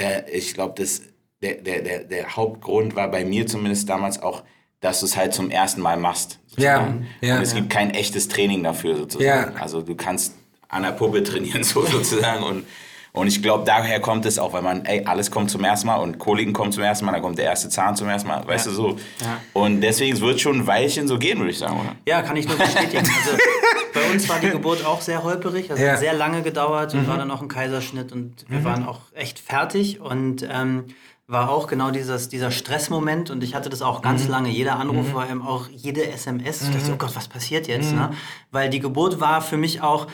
äh, 0.00 0.30
ich 0.30 0.54
glaube, 0.54 0.74
das, 0.76 1.02
der, 1.42 1.54
der, 1.54 1.82
der, 1.82 2.04
der 2.04 2.36
Hauptgrund 2.36 2.96
war 2.96 3.08
bei 3.10 3.24
mir 3.24 3.46
zumindest 3.46 3.88
damals 3.88 4.20
auch, 4.20 4.42
dass 4.80 5.00
du 5.00 5.06
es 5.06 5.16
halt 5.16 5.34
zum 5.34 5.50
ersten 5.50 5.80
Mal 5.80 5.96
machst. 5.96 6.40
Ja, 6.56 6.78
sozusagen. 6.78 7.06
ja. 7.20 7.36
Und 7.36 7.42
es 7.42 7.54
gibt 7.54 7.70
kein 7.70 7.90
echtes 7.90 8.26
Training 8.28 8.62
dafür 8.64 8.96
sozusagen. 8.96 9.54
Ja. 9.54 9.60
Also 9.60 9.82
du 9.82 9.94
kannst 9.94 10.34
an 10.68 10.82
der 10.82 10.92
Puppe 10.92 11.22
trainieren 11.22 11.62
so 11.64 11.84
sozusagen 11.86 12.42
und 12.42 12.64
und 13.12 13.26
ich 13.26 13.42
glaube, 13.42 13.64
daher 13.64 14.00
kommt 14.00 14.26
es 14.26 14.38
auch, 14.38 14.52
weil 14.52 14.62
man, 14.62 14.84
ey, 14.84 15.04
alles 15.04 15.30
kommt 15.30 15.50
zum 15.50 15.64
ersten 15.64 15.86
Mal 15.86 15.96
und 15.96 16.18
Koliken 16.18 16.52
kommt 16.52 16.74
zum 16.74 16.82
ersten 16.82 17.04
Mal, 17.06 17.12
dann 17.12 17.22
kommt 17.22 17.38
der 17.38 17.46
erste 17.46 17.68
Zahn 17.68 17.96
zum 17.96 18.08
ersten 18.08 18.28
Mal, 18.28 18.46
weißt 18.46 18.66
Ja. 18.66 18.70
du 18.72 18.76
so. 18.76 18.88
Ja. 19.20 19.40
Und 19.54 19.80
deswegen 19.80 20.20
wird 20.20 20.40
schon 20.40 20.58
ein 20.60 20.66
Weilchen 20.66 21.08
so 21.08 21.18
gehen, 21.18 21.38
würde 21.38 21.50
ich 21.50 21.58
sagen, 21.58 21.80
oder? 21.80 21.94
Ja, 22.06 22.22
kann 22.22 22.36
ich 22.36 22.46
nur 22.46 22.56
bestätigen. 22.56 22.98
Also, 22.98 23.36
bei 23.94 24.12
uns 24.12 24.28
war 24.28 24.38
die 24.38 24.50
Geburt 24.50 24.84
auch 24.84 25.00
sehr 25.00 25.22
holperig, 25.22 25.70
also 25.70 25.82
Ja. 25.82 25.92
hat 25.92 25.98
sehr 25.98 26.14
lange 26.14 26.42
gedauert 26.42 26.94
und 26.94 27.08
war 27.08 27.16
dann 27.18 27.30
auch 27.30 27.42
ein 27.42 27.48
Kaiserschnitt 27.48 28.12
und 28.12 28.44
wir 28.48 28.62
waren 28.64 28.86
auch 28.86 29.00
echt 29.14 29.38
fertig 29.38 30.00
und 30.00 30.46
ähm, 30.50 30.84
war 31.30 31.50
auch 31.50 31.66
genau 31.66 31.90
dieses, 31.90 32.30
dieser 32.30 32.50
Stressmoment 32.50 33.30
und 33.30 33.44
ich 33.44 33.54
hatte 33.54 33.68
das 33.68 33.82
auch 33.82 34.00
ganz 34.00 34.28
lange. 34.28 34.48
Jeder 34.48 34.78
Anruf 34.78 35.12
war 35.12 35.28
eben 35.28 35.42
auch 35.46 35.68
jede 35.68 36.06
SMS. 36.10 36.62
Ich 36.62 36.70
dachte, 36.70 36.92
oh 36.92 36.96
Gott, 36.96 37.14
was 37.14 37.28
passiert 37.28 37.66
jetzt? 37.68 37.92
Ne? 37.92 38.10
Weil 38.50 38.70
die 38.70 38.80
Geburt 38.80 39.20
war 39.20 39.42
für 39.42 39.58
mich 39.58 39.82
auch 39.82 40.06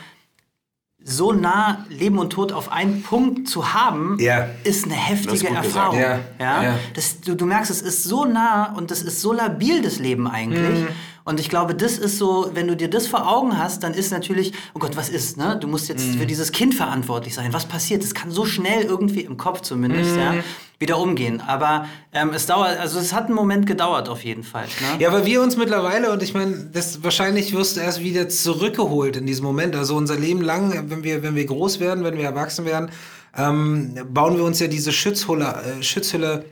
so 1.06 1.32
nah 1.32 1.84
Leben 1.90 2.18
und 2.18 2.30
Tod 2.30 2.50
auf 2.52 2.72
einen 2.72 3.02
Punkt 3.02 3.46
zu 3.48 3.74
haben, 3.74 4.16
Ja. 4.18 4.46
ist 4.64 4.84
eine 4.86 4.94
ist 4.94 5.08
heftige 5.08 5.48
gesagt. 5.48 5.54
Erfahrung. 5.66 6.00
Ja. 6.00 6.18
Ja? 6.40 6.62
Ja. 6.62 6.74
Das, 6.94 7.20
du, 7.20 7.34
du 7.34 7.44
merkst, 7.44 7.70
es 7.70 7.82
ist 7.82 8.04
so 8.04 8.24
nah 8.24 8.72
und 8.72 8.90
das 8.90 9.02
ist 9.02 9.20
so 9.20 9.32
labil, 9.34 9.82
das 9.82 9.98
Leben 9.98 10.26
eigentlich. 10.26 10.81
Mhm. 10.81 10.88
Und 11.26 11.40
ich 11.40 11.48
glaube, 11.48 11.74
das 11.74 11.96
ist 11.96 12.19
so, 12.19 12.50
wenn 12.52 12.66
du 12.69 12.76
dir 12.76 12.88
das 12.90 13.06
vor 13.06 13.26
Augen 13.26 13.58
hast, 13.58 13.82
dann 13.82 13.94
ist 13.94 14.10
natürlich, 14.10 14.52
oh 14.74 14.78
Gott, 14.78 14.94
was 14.96 15.08
ist, 15.08 15.38
ne? 15.38 15.56
Du 15.58 15.66
musst 15.66 15.88
Mhm. 15.88 15.96
jetzt 15.96 16.16
für 16.16 16.26
dieses 16.26 16.52
Kind 16.52 16.74
verantwortlich 16.74 17.34
sein. 17.34 17.52
Was 17.54 17.64
passiert? 17.66 18.02
Das 18.02 18.12
kann 18.12 18.31
so 18.31 18.44
schnell 18.44 18.82
irgendwie 18.84 19.22
im 19.22 19.38
Kopf 19.38 19.62
zumindest, 19.62 20.12
Mhm. 20.12 20.19
ja, 20.19 20.34
wieder 20.78 20.98
umgehen. 20.98 21.40
Aber 21.40 21.86
ähm, 22.12 22.31
es 22.34 22.44
dauert, 22.44 22.78
also 22.78 22.98
es 22.98 23.14
hat 23.14 23.26
einen 23.26 23.34
Moment 23.36 23.66
gedauert 23.66 24.10
auf 24.10 24.22
jeden 24.22 24.43
Fall. 24.43 24.64
Ne? 24.64 25.02
Ja, 25.02 25.12
weil 25.12 25.24
wir 25.24 25.40
uns 25.40 25.56
mittlerweile, 25.56 26.10
und 26.12 26.22
ich 26.22 26.34
meine, 26.34 26.69
das 26.72 27.02
wahrscheinlich 27.02 27.54
wirst 27.54 27.76
du 27.76 27.81
erst 27.81 28.00
wieder 28.02 28.28
zurückgeholt 28.28 29.16
in 29.16 29.24
diesem 29.24 29.46
Moment. 29.46 29.76
Also 29.76 29.96
unser 29.96 30.16
Leben 30.19 30.43
lang, 30.43 30.90
wenn 30.90 31.04
wir, 31.04 31.22
wenn 31.22 31.36
wir 31.36 31.46
groß 31.46 31.81
werden, 31.81 32.04
wenn 32.04 32.19
wir 32.19 32.24
erwachsen 32.24 32.66
werden, 32.66 32.90
ähm, 33.36 33.96
bauen 34.12 34.36
wir 34.36 34.44
uns 34.44 34.58
ja 34.60 34.66
diese 34.66 34.93
Schutzhülle, 34.93 35.78
äh, 35.78 35.82
Schutzhülle 35.82 36.44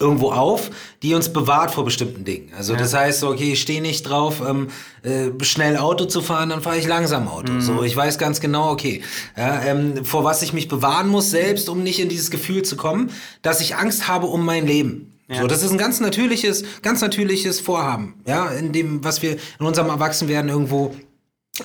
irgendwo 0.00 0.32
auf, 0.32 0.70
die 1.02 1.14
uns 1.14 1.32
bewahrt 1.32 1.70
vor 1.70 1.84
bestimmten 1.84 2.24
Dingen. 2.24 2.52
Also 2.56 2.74
das 2.76 2.94
heißt, 2.94 3.20
so, 3.20 3.28
okay, 3.28 3.52
ich 3.52 3.60
stehe 3.60 3.82
nicht 3.82 4.02
drauf, 4.02 4.42
ähm, 4.46 4.68
äh, 5.02 5.30
schnell 5.44 5.76
Auto 5.76 6.04
zu 6.04 6.20
fahren, 6.20 6.50
dann 6.50 6.62
fahre 6.62 6.78
ich 6.78 6.86
langsam 6.86 7.28
Auto. 7.28 7.60
So, 7.60 7.82
ich 7.82 7.96
weiß 7.96 8.18
ganz 8.18 8.40
genau, 8.40 8.70
okay, 8.70 9.02
ja, 9.36 9.62
ähm, 9.62 10.04
vor 10.04 10.24
was 10.24 10.42
ich 10.42 10.52
mich 10.52 10.68
bewahren 10.68 11.08
muss 11.08 11.30
selbst, 11.30 11.68
um 11.68 11.82
nicht 11.82 12.00
in 12.00 12.08
dieses 12.08 12.30
Gefühl 12.30 12.62
zu 12.62 12.76
kommen, 12.76 13.10
dass 13.42 13.60
ich 13.60 13.76
Angst 13.76 14.08
habe 14.08 14.26
um 14.26 14.44
mein 14.44 14.66
Leben. 14.66 15.08
So, 15.40 15.46
das 15.46 15.62
ist 15.62 15.70
ein 15.70 15.78
ganz 15.78 16.00
natürliches, 16.00 16.62
ganz 16.82 17.00
natürliches 17.00 17.58
Vorhaben, 17.58 18.16
ja, 18.26 18.48
in 18.48 18.72
dem, 18.72 19.02
was 19.02 19.22
wir 19.22 19.38
in 19.58 19.66
unserem 19.66 19.88
Erwachsenwerden 19.88 20.50
irgendwo 20.50 20.94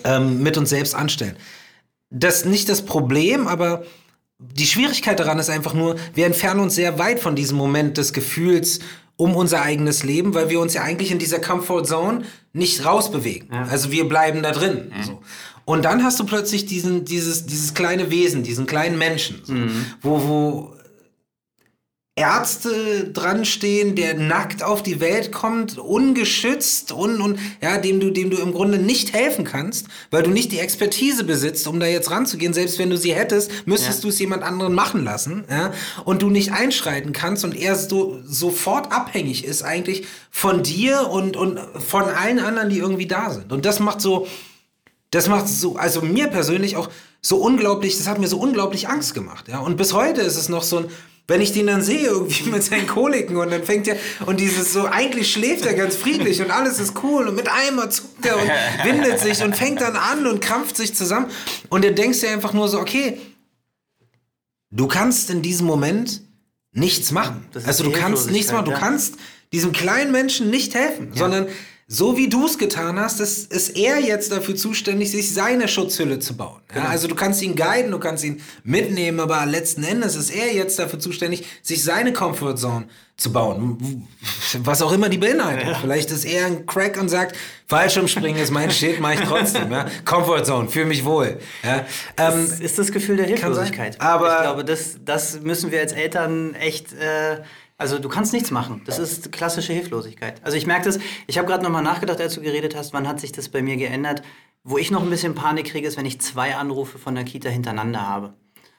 ähm, 0.05 0.41
mit 0.41 0.57
uns 0.57 0.69
selbst 0.69 0.95
anstellen. 0.95 1.35
Das 2.09 2.37
ist 2.37 2.45
nicht 2.45 2.69
das 2.69 2.83
Problem, 2.83 3.47
aber 3.47 3.83
die 4.39 4.67
Schwierigkeit 4.67 5.19
daran 5.19 5.39
ist 5.39 5.49
einfach 5.49 5.73
nur, 5.73 5.95
wir 6.13 6.25
entfernen 6.25 6.59
uns 6.59 6.75
sehr 6.75 6.99
weit 6.99 7.19
von 7.19 7.35
diesem 7.35 7.57
Moment 7.57 7.97
des 7.97 8.13
Gefühls 8.13 8.79
um 9.15 9.35
unser 9.35 9.63
eigenes 9.63 10.03
Leben, 10.03 10.35
weil 10.35 10.49
wir 10.51 10.59
uns 10.59 10.75
ja 10.75 10.83
eigentlich 10.83 11.11
in 11.11 11.17
dieser 11.17 11.39
Comfort 11.39 11.85
Zone 11.85 12.23
nicht 12.53 12.85
rausbewegen. 12.85 13.49
Also 13.51 13.91
wir 13.91 14.07
bleiben 14.07 14.43
da 14.43 14.51
drin. 14.51 14.91
So. 15.01 15.19
Und 15.65 15.85
dann 15.85 16.03
hast 16.03 16.19
du 16.19 16.25
plötzlich 16.25 16.67
diesen, 16.67 17.03
dieses, 17.03 17.47
dieses 17.47 17.73
kleine 17.73 18.11
Wesen, 18.11 18.43
diesen 18.43 18.67
kleinen 18.67 18.97
Menschen, 18.97 19.41
so, 19.43 19.53
wo, 20.01 20.27
wo 20.27 20.76
Ärzte 22.17 23.11
dran 23.13 23.45
stehen, 23.45 23.95
der 23.95 24.15
nackt 24.15 24.63
auf 24.63 24.81
die 24.81 24.99
Welt 24.99 25.31
kommt, 25.31 25.77
ungeschützt 25.77 26.91
und, 26.91 27.21
und 27.21 27.39
ja, 27.61 27.77
dem 27.77 27.99
du, 27.99 28.09
dem 28.09 28.31
du 28.31 28.37
im 28.37 28.53
Grunde 28.53 28.79
nicht 28.79 29.13
helfen 29.13 29.45
kannst, 29.45 29.85
weil 30.09 30.23
du 30.23 30.31
nicht 30.31 30.51
die 30.51 30.57
Expertise 30.57 31.23
besitzt, 31.23 31.67
um 31.67 31.79
da 31.79 31.85
jetzt 31.85 32.09
ranzugehen. 32.09 32.53
Selbst 32.53 32.79
wenn 32.79 32.89
du 32.89 32.97
sie 32.97 33.13
hättest, 33.13 33.51
müsstest 33.67 33.99
Ja. 33.99 34.01
du 34.01 34.07
es 34.09 34.17
jemand 34.19 34.41
anderen 34.41 34.73
machen 34.73 35.03
lassen, 35.03 35.45
ja, 35.47 35.71
und 36.05 36.23
du 36.23 36.29
nicht 36.31 36.51
einschreiten 36.51 37.13
kannst 37.13 37.43
und 37.45 37.55
er 37.55 37.75
so 37.75 38.19
sofort 38.25 38.91
abhängig 38.91 39.45
ist 39.45 39.61
eigentlich 39.61 40.07
von 40.31 40.63
dir 40.63 41.09
und, 41.11 41.37
und 41.37 41.59
von 41.87 42.03
allen 42.03 42.39
anderen, 42.39 42.69
die 42.69 42.79
irgendwie 42.79 43.07
da 43.07 43.29
sind. 43.29 43.51
Und 43.53 43.63
das 43.63 43.79
macht 43.79 44.01
so, 44.01 44.27
das 45.11 45.27
macht 45.27 45.47
so, 45.47 45.75
also 45.75 46.01
mir 46.01 46.27
persönlich 46.29 46.77
auch 46.77 46.89
so 47.21 47.37
unglaublich, 47.37 47.95
das 47.97 48.07
hat 48.07 48.17
mir 48.19 48.27
so 48.27 48.39
unglaublich 48.39 48.89
Angst 48.89 49.13
gemacht. 49.13 49.47
Ja? 49.47 49.59
Und 49.59 49.77
bis 49.77 49.93
heute 49.93 50.21
ist 50.21 50.35
es 50.35 50.49
noch 50.49 50.63
so 50.63 50.79
ein, 50.79 50.85
wenn 51.27 51.41
ich 51.41 51.51
den 51.51 51.67
dann 51.67 51.81
sehe, 51.81 52.07
irgendwie 52.07 52.49
mit 52.49 52.63
seinen 52.63 52.87
Koliken 52.87 53.37
und 53.37 53.51
dann 53.51 53.63
fängt 53.63 53.87
er, 53.87 53.97
und 54.25 54.39
dieses 54.39 54.73
so, 54.73 54.85
eigentlich 54.85 55.31
schläft 55.31 55.65
er 55.65 55.73
ganz 55.73 55.95
friedlich 55.95 56.41
und 56.41 56.51
alles 56.51 56.79
ist 56.79 56.93
cool 57.03 57.27
und 57.27 57.35
mit 57.35 57.49
einmal 57.49 57.91
zuckt 57.91 58.25
er 58.25 58.37
und 58.37 58.49
windet 58.83 59.19
sich 59.19 59.43
und 59.43 59.55
fängt 59.55 59.81
dann 59.81 59.95
an 59.95 60.25
und 60.25 60.41
krampft 60.41 60.77
sich 60.77 60.95
zusammen. 60.95 61.27
Und 61.69 61.83
dann 61.83 61.95
denkst 61.95 62.21
du 62.21 62.29
einfach 62.29 62.53
nur 62.53 62.67
so, 62.67 62.79
okay, 62.79 63.19
du 64.71 64.87
kannst 64.87 65.29
in 65.29 65.41
diesem 65.41 65.67
Moment 65.67 66.21
nichts 66.71 67.11
machen. 67.11 67.45
Also 67.65 67.83
du 67.83 67.91
kannst 67.91 68.31
nichts 68.31 68.51
machen, 68.51 68.65
du 68.65 68.71
ja. 68.71 68.79
kannst 68.79 69.15
diesem 69.51 69.71
kleinen 69.71 70.11
Menschen 70.11 70.49
nicht 70.49 70.75
helfen, 70.75 71.11
sondern 71.13 71.47
so 71.89 72.17
wie 72.17 72.27
du 72.27 72.45
es 72.45 72.57
getan 72.57 72.99
hast, 72.99 73.21
ist, 73.21 73.49
ist 73.51 73.77
er 73.77 73.99
jetzt 73.99 74.31
dafür 74.33 74.55
zuständig, 74.57 75.09
sich 75.09 75.33
seine 75.33 75.69
Schutzhülle 75.69 76.19
zu 76.19 76.35
bauen. 76.35 76.59
Ja, 76.69 76.75
Genau. 76.81 76.87
also 76.89 77.07
du 77.07 77.15
kannst 77.15 77.41
ihn 77.41 77.55
guiden, 77.55 77.91
du 77.91 77.99
kannst 77.99 78.25
ihn 78.25 78.41
mitnehmen, 78.65 79.21
aber 79.21 79.45
letzten 79.45 79.83
Endes 79.85 80.15
ist 80.15 80.29
er 80.29 80.53
jetzt 80.53 80.77
dafür 80.79 80.99
zuständig, 80.99 81.45
sich 81.61 81.81
seine 81.83 82.11
Comfortzone 82.11 82.87
zu 83.15 83.31
bauen. 83.31 84.05
Was 84.59 84.81
auch 84.81 84.91
immer 84.91 85.07
die 85.07 85.17
beinhaltet. 85.17 85.77
Vielleicht 85.81 86.11
ist 86.11 86.25
er 86.25 86.45
ein 86.47 86.65
Crack 86.65 86.99
und 86.99 87.07
sagt, 87.09 87.35
Fallschirmspringen 87.67 88.41
ist 88.41 88.51
mein 88.51 88.69
Shit, 88.69 88.99
mache 88.99 89.13
ich 89.15 89.21
trotzdem. 89.21 89.71
Ja? 89.71 89.85
Comfortzone, 90.03 90.67
fühle 90.67 90.85
mich 90.85 91.05
wohl. 91.05 91.39
Ja? 91.63 91.85
Ähm, 92.17 92.51
ist 92.59 92.77
das 92.77 92.91
Gefühl 92.91 93.15
der 93.15 93.27
Hilflosigkeit. 93.27 93.99
Aber- 94.01 94.35
ich 94.35 94.41
glaube, 94.41 94.65
das, 94.65 94.97
das 95.05 95.39
müssen 95.39 95.71
wir 95.71 95.79
als 95.79 95.93
Eltern 95.93 96.53
echt. 96.55 96.91
Äh, 96.93 97.37
also 97.77 97.99
du 97.99 98.09
kannst 98.09 98.33
nichts 98.33 98.51
machen. 98.51 98.81
Das 98.85 98.97
ist 98.99 99.31
klassische 99.31 99.73
Hilflosigkeit. 99.73 100.41
Also 100.43 100.57
ich 100.57 100.65
merke 100.65 100.85
das. 100.85 100.99
Ich 101.27 101.37
habe 101.37 101.47
gerade 101.47 101.63
nochmal 101.63 101.83
nachgedacht, 101.83 102.19
als 102.19 102.33
du 102.35 102.41
geredet 102.41 102.75
hast, 102.75 102.93
wann 102.93 103.07
hat 103.07 103.19
sich 103.19 103.31
das 103.31 103.49
bei 103.49 103.61
mir 103.61 103.77
geändert. 103.77 104.21
Wo 104.63 104.77
ich 104.77 104.91
noch 104.91 105.01
ein 105.03 105.09
bisschen 105.09 105.33
Panik 105.35 105.67
kriege, 105.67 105.87
ist, 105.87 105.95
wenn 105.97 106.05
ich 106.05 106.19
zwei 106.19 106.55
Anrufe 106.55 106.97
von 106.99 107.15
der 107.15 107.23
Kita 107.23 107.47
hintereinander 107.49 108.01
habe. 108.07 108.33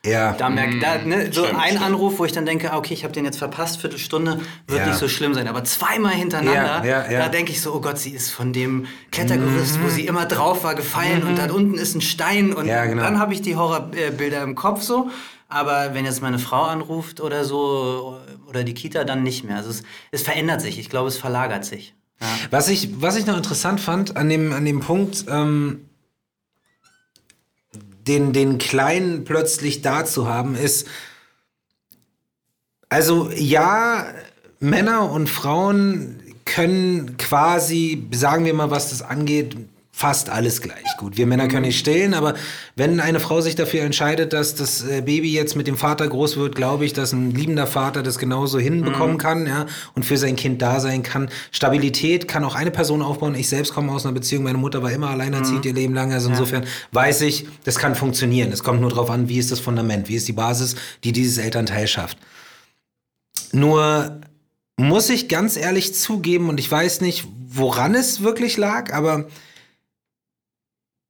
ja. 0.05 0.33
Da 0.33 0.51
merke 0.51 0.79
da, 0.81 0.99
ne, 0.99 1.33
so 1.33 1.45
Stimmt, 1.45 1.59
ein 1.61 1.69
stimmt. 1.71 1.85
Anruf, 1.85 2.19
wo 2.19 2.25
ich 2.27 2.33
dann 2.33 2.45
denke, 2.45 2.73
ah, 2.73 2.77
okay, 2.77 2.93
ich 2.95 3.05
habe 3.05 3.13
den 3.15 3.25
jetzt 3.25 3.39
verpasst, 3.39 3.81
Viertelstunde, 3.81 4.41
wird 4.67 4.81
Ja. 4.81 4.87
nicht 4.87 4.99
so 4.99 5.09
schlimm 5.09 5.33
sein. 5.35 5.49
Aber 5.49 5.65
zweimal 5.65 6.13
hintereinander, 6.13 6.85
Ja, 6.85 7.05
ja, 7.05 7.11
ja. 7.11 7.19
da 7.21 7.29
denke 7.29 7.53
ich 7.53 7.61
so, 7.63 7.75
oh 7.75 7.81
Gott, 7.81 7.99
sie 7.99 8.11
ist 8.11 8.31
von 8.31 8.53
dem 8.53 8.87
Klettergerüst, 9.13 9.83
wo 9.83 9.89
sie 9.89 10.07
immer 10.07 10.27
drauf 10.27 10.63
war, 10.65 10.75
gefallen 10.75 11.23
und 11.23 11.39
da 11.39 11.51
unten 11.53 11.75
ist 11.75 11.95
ein 11.95 12.01
Stein. 12.03 12.53
Und 12.53 12.65
Mhm. 12.65 12.69
Ja, 12.71 12.85
genau. 12.85 13.03
dann 13.03 13.19
habe 13.19 13.33
ich 13.33 13.41
die 13.43 13.57
Horrorbilder 13.57 14.43
im 14.43 14.55
Kopf 14.55 14.83
so. 14.83 15.11
Aber 15.49 15.95
wenn 15.95 16.05
jetzt 16.05 16.21
meine 16.21 16.39
Frau 16.39 16.65
anruft 16.65 17.21
oder 17.21 17.45
so, 17.45 18.21
oder 18.47 18.65
die 18.65 18.75
Kita, 18.75 19.05
dann 19.05 19.23
nicht 19.23 19.45
mehr. 19.45 19.57
Also 19.57 19.71
es, 19.71 19.83
es 20.11 20.23
verändert 20.23 20.61
sich. 20.61 20.79
Ich 20.79 20.91
glaube, 20.91 21.09
es 21.09 21.17
verlagert 21.17 21.65
sich. 21.65 21.95
Ja. 22.21 22.27
Was 22.51 22.69
ich, 22.69 23.01
was 23.01 23.17
ich 23.17 23.27
noch 23.27 23.37
interessant 23.37 23.81
fand 23.81 24.17
an 24.17 24.29
dem, 24.29 24.53
an 24.53 24.65
dem 24.65 24.81
Punkt, 24.81 25.25
ähm, 25.29 25.89
den, 28.07 28.33
den 28.33 28.59
Kleinen 28.59 29.25
plötzlich 29.25 29.83
da 29.83 30.05
zu 30.05 30.29
haben, 30.29 30.55
ist, 30.55 30.87
also 32.89 33.31
ja, 33.35 34.07
Männer 34.61 35.11
und 35.11 35.29
Frauen 35.29 36.21
können 36.45 37.17
quasi, 37.19 38.09
sagen 38.13 38.45
wir 38.45 38.55
mal, 38.55 38.71
was 38.71 38.91
das 38.91 39.03
angeht, 39.03 39.57
fast 39.99 40.31
alles 40.31 40.63
gleich 40.63 40.97
gut. 40.97 41.17
Wir 41.17 41.27
Männer 41.27 41.49
können 41.49 41.63
nicht 41.63 41.81
stillen, 41.81 42.15
aber 42.15 42.35
wenn 42.77 43.01
eine 43.01 43.19
Frau 43.19 43.41
sich 43.41 43.57
dafür 43.57 43.83
entscheidet, 43.83 44.33
dass 44.33 44.55
das 44.55 44.89
äh, 44.89 45.01
Baby 45.01 45.33
jetzt 45.33 45.57
mit 45.57 45.67
dem 45.67 45.77
Vater 45.77 46.07
groß 46.07 46.37
wird, 46.37 46.55
glaube 46.55 46.85
ich, 46.85 46.93
dass 46.93 47.11
ein 47.13 47.33
liebender 47.33 47.67
Vater 47.67 48.05
das 48.05 48.17
genauso 48.17 48.61
hinbekommen 48.61 49.19
kann, 49.19 49.49
ja, 49.49 49.67
und 49.97 50.05
für 50.05 50.17
sein 50.17 50.37
Kind 50.37 50.63
da 50.63 50.79
sein 50.79 51.03
kann. 51.03 51.29
Stabilität 51.51 52.29
kann 52.29 52.45
auch 52.45 52.55
eine 52.55 52.71
Person 52.71 53.03
aufbauen. 53.03 53.35
Ich 53.35 53.49
selbst 53.49 53.75
komme 53.75 53.91
aus 53.91 54.07
einer 54.07 54.15
Beziehung, 54.15 54.45
meine 54.45 54.59
Mutter 54.59 54.85
war 54.85 54.93
immer 54.93 55.11
alleinerziehend 55.11 55.67
ihr 55.67 55.75
Leben 55.75 55.95
lang, 55.95 56.13
also 56.13 56.29
insofern 56.29 56.65
weiß 56.93 57.23
ich, 57.23 57.49
das 57.65 57.81
kann 57.81 57.97
funktionieren. 57.97 58.53
Es 58.53 58.63
kommt 58.63 58.81
nur 58.81 58.91
darauf 58.91 59.11
an, 59.11 59.29
wie 59.29 59.39
ist 59.39 59.51
das 59.51 59.59
Fundament, 59.59 60.09
wie 60.09 60.15
ist 60.15 60.29
die 60.29 60.33
Basis, 60.33 60.77
die 61.03 61.11
dieses 61.11 61.39
Elternteil 61.39 61.89
schafft. 61.89 62.19
Nur 63.51 64.21
muss 64.77 65.11
ich 65.11 65.29
ganz 65.29 65.57
ehrlich 65.57 65.93
zugeben, 65.93 66.51
und 66.51 66.61
ich 66.61 66.71
weiß 66.71 67.01
nicht, 67.01 67.27
woran 67.49 67.97
es 67.97 68.23
wirklich 68.23 68.57
lag, 68.57 68.93
aber 68.93 69.27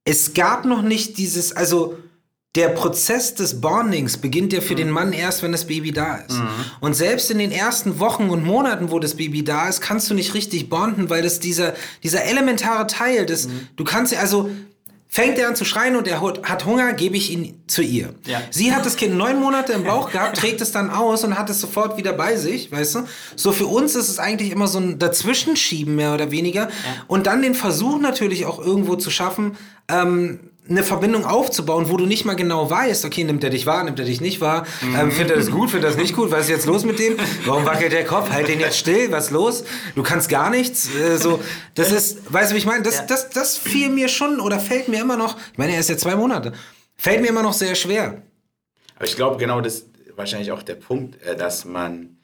es 0.09 0.33
gab 0.33 0.65
noch 0.65 0.81
nicht 0.81 1.19
dieses, 1.19 1.55
also 1.55 1.95
der 2.55 2.69
Prozess 2.69 3.35
des 3.35 3.61
Bondings 3.61 4.17
beginnt 4.17 4.53
ja 4.53 4.59
für 4.59 4.73
den 4.73 4.89
Mann 4.89 5.13
erst, 5.13 5.43
wenn 5.43 5.51
das 5.51 5.67
Baby 5.67 5.91
da 5.91 6.15
ist. 6.15 6.41
Und 6.79 6.95
selbst 6.95 7.29
in 7.29 7.37
den 7.37 7.51
ersten 7.51 7.99
Wochen 7.99 8.31
und 8.31 8.43
Monaten, 8.43 8.89
wo 8.89 8.97
das 8.97 9.15
Baby 9.15 9.43
da 9.43 9.69
ist, 9.69 9.81
kannst 9.81 10.09
du 10.09 10.15
nicht 10.15 10.33
richtig 10.33 10.67
bonden, 10.67 11.11
weil 11.11 11.21
das 11.21 11.39
dieser, 11.39 11.75
dieser 12.01 12.23
elementare 12.23 12.87
Teil 12.87 13.27
des, 13.27 13.49
du 13.75 13.83
kannst 13.83 14.11
ja, 14.11 14.19
also 14.19 14.49
fängt 15.11 15.39
er 15.39 15.47
an 15.47 15.55
zu 15.55 15.65
schreien 15.65 15.95
und 15.95 16.07
er 16.07 16.21
hat 16.21 16.65
Hunger, 16.65 16.93
gebe 16.93 17.17
ich 17.17 17.31
ihn 17.31 17.59
zu 17.65 17.81
ihr. 17.81 18.13
Ja. 18.25 18.41
Sie 18.51 18.73
hat 18.73 18.85
das 18.85 18.95
Kind 18.95 19.15
neun 19.15 19.39
Monate 19.39 19.73
im 19.73 19.83
Bauch 19.83 20.11
gehabt, 20.11 20.37
trägt 20.39 20.61
es 20.61 20.71
dann 20.71 20.91
aus 20.91 21.23
und 21.23 21.37
hat 21.37 21.49
es 21.49 21.59
sofort 21.59 21.97
wieder 21.97 22.13
bei 22.13 22.37
sich, 22.37 22.71
weißt 22.71 22.95
du? 22.95 22.99
So 23.35 23.51
für 23.51 23.65
uns 23.65 23.95
ist 23.95 24.07
es 24.07 24.19
eigentlich 24.19 24.51
immer 24.51 24.67
so 24.67 24.77
ein 24.77 24.99
Dazwischenschieben 24.99 25.95
mehr 25.95 26.13
oder 26.13 26.29
weniger. 26.29 26.69
Und 27.07 27.25
dann 27.25 27.41
den 27.41 27.55
Versuch 27.55 27.99
natürlich 27.99 28.45
auch 28.45 28.59
irgendwo 28.59 28.95
zu 28.95 29.09
schaffen, 29.09 29.57
ähm, 29.87 30.48
eine 30.69 30.83
Verbindung 30.83 31.25
aufzubauen, 31.25 31.89
wo 31.89 31.97
du 31.97 32.05
nicht 32.05 32.25
mal 32.25 32.35
genau 32.35 32.69
weißt, 32.69 33.03
okay, 33.05 33.23
nimmt 33.23 33.43
er 33.43 33.49
dich 33.49 33.65
wahr, 33.65 33.83
nimmt 33.83 33.97
er 33.99 34.05
dich 34.05 34.21
nicht 34.21 34.39
wahr, 34.41 34.65
ähm, 34.81 35.11
findet 35.11 35.31
er 35.31 35.37
das 35.37 35.49
gut, 35.51 35.71
findet 35.71 35.85
er 35.89 35.91
das 35.95 36.01
nicht 36.01 36.15
gut, 36.15 36.31
was 36.31 36.41
ist 36.41 36.49
jetzt 36.49 36.65
los 36.67 36.85
mit 36.85 36.99
dem, 36.99 37.15
warum 37.45 37.65
wackelt 37.65 37.91
der 37.91 38.05
Kopf, 38.05 38.29
halt 38.29 38.47
den 38.47 38.59
jetzt 38.59 38.77
still, 38.77 39.11
was 39.11 39.25
ist 39.25 39.31
los, 39.31 39.63
du 39.95 40.03
kannst 40.03 40.29
gar 40.29 40.49
nichts, 40.49 40.89
äh, 40.95 41.17
so, 41.17 41.39
das 41.75 41.91
ist, 41.91 42.31
weißt 42.31 42.51
du, 42.51 42.55
wie 42.55 42.59
ich 42.59 42.65
meine, 42.65 42.83
das, 42.83 42.97
Ja. 42.97 43.05
das, 43.07 43.29
das 43.31 43.57
fiel 43.57 43.89
mir 43.89 44.07
schon 44.09 44.39
oder 44.39 44.59
fällt 44.59 44.87
mir 44.87 45.01
immer 45.01 45.17
noch, 45.17 45.37
ich 45.51 45.57
meine, 45.57 45.73
er 45.73 45.79
ist 45.79 45.89
jetzt 45.89 46.01
zwei 46.01 46.15
Monate, 46.15 46.53
fällt 46.95 47.21
mir 47.21 47.27
immer 47.29 47.43
noch 47.43 47.53
sehr 47.53 47.75
schwer. 47.75 48.21
Aber 48.95 49.05
ich 49.05 49.15
glaube, 49.15 49.37
genau 49.37 49.61
das 49.61 49.75
ist 49.75 49.87
wahrscheinlich 50.15 50.51
auch 50.51 50.61
der 50.61 50.75
Punkt, 50.75 51.21
äh, 51.23 51.35
dass 51.35 51.65
man 51.65 52.17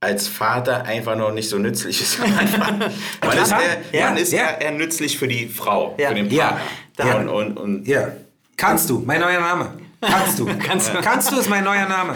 als 0.00 0.28
Vater 0.28 0.84
einfach 0.84 1.16
noch 1.16 1.32
nicht 1.32 1.48
so 1.48 1.58
nützlich 1.58 2.00
ist. 2.02 2.18
Man 2.20 3.38
ist, 3.38 3.52
eher, 3.52 3.58
Ja, 3.92 4.08
man 4.10 4.16
ist 4.18 4.32
ja. 4.32 4.50
eher, 4.58 4.70
nützlich 4.72 5.18
für 5.18 5.26
die 5.26 5.48
Frau, 5.48 5.94
Ja. 5.98 6.08
für 6.10 6.14
den 6.16 6.30
Ja. 6.30 6.60
Partner. 6.96 7.14
Ja. 7.14 7.20
Und, 7.20 7.28
und, 7.28 7.56
und 7.58 7.88
Ja. 7.88 8.08
Kannst 8.56 8.88
du, 8.90 9.02
mein 9.04 9.20
neuer 9.20 9.40
Name. 9.40 9.72
Kannst 10.00 10.38
du. 10.38 10.46
Kannst 10.66 10.92
du. 10.92 11.00
Kannst 11.00 11.32
du 11.32 11.36
ist 11.38 11.48
mein 11.48 11.64
neuer 11.64 11.86
Name. 11.88 12.14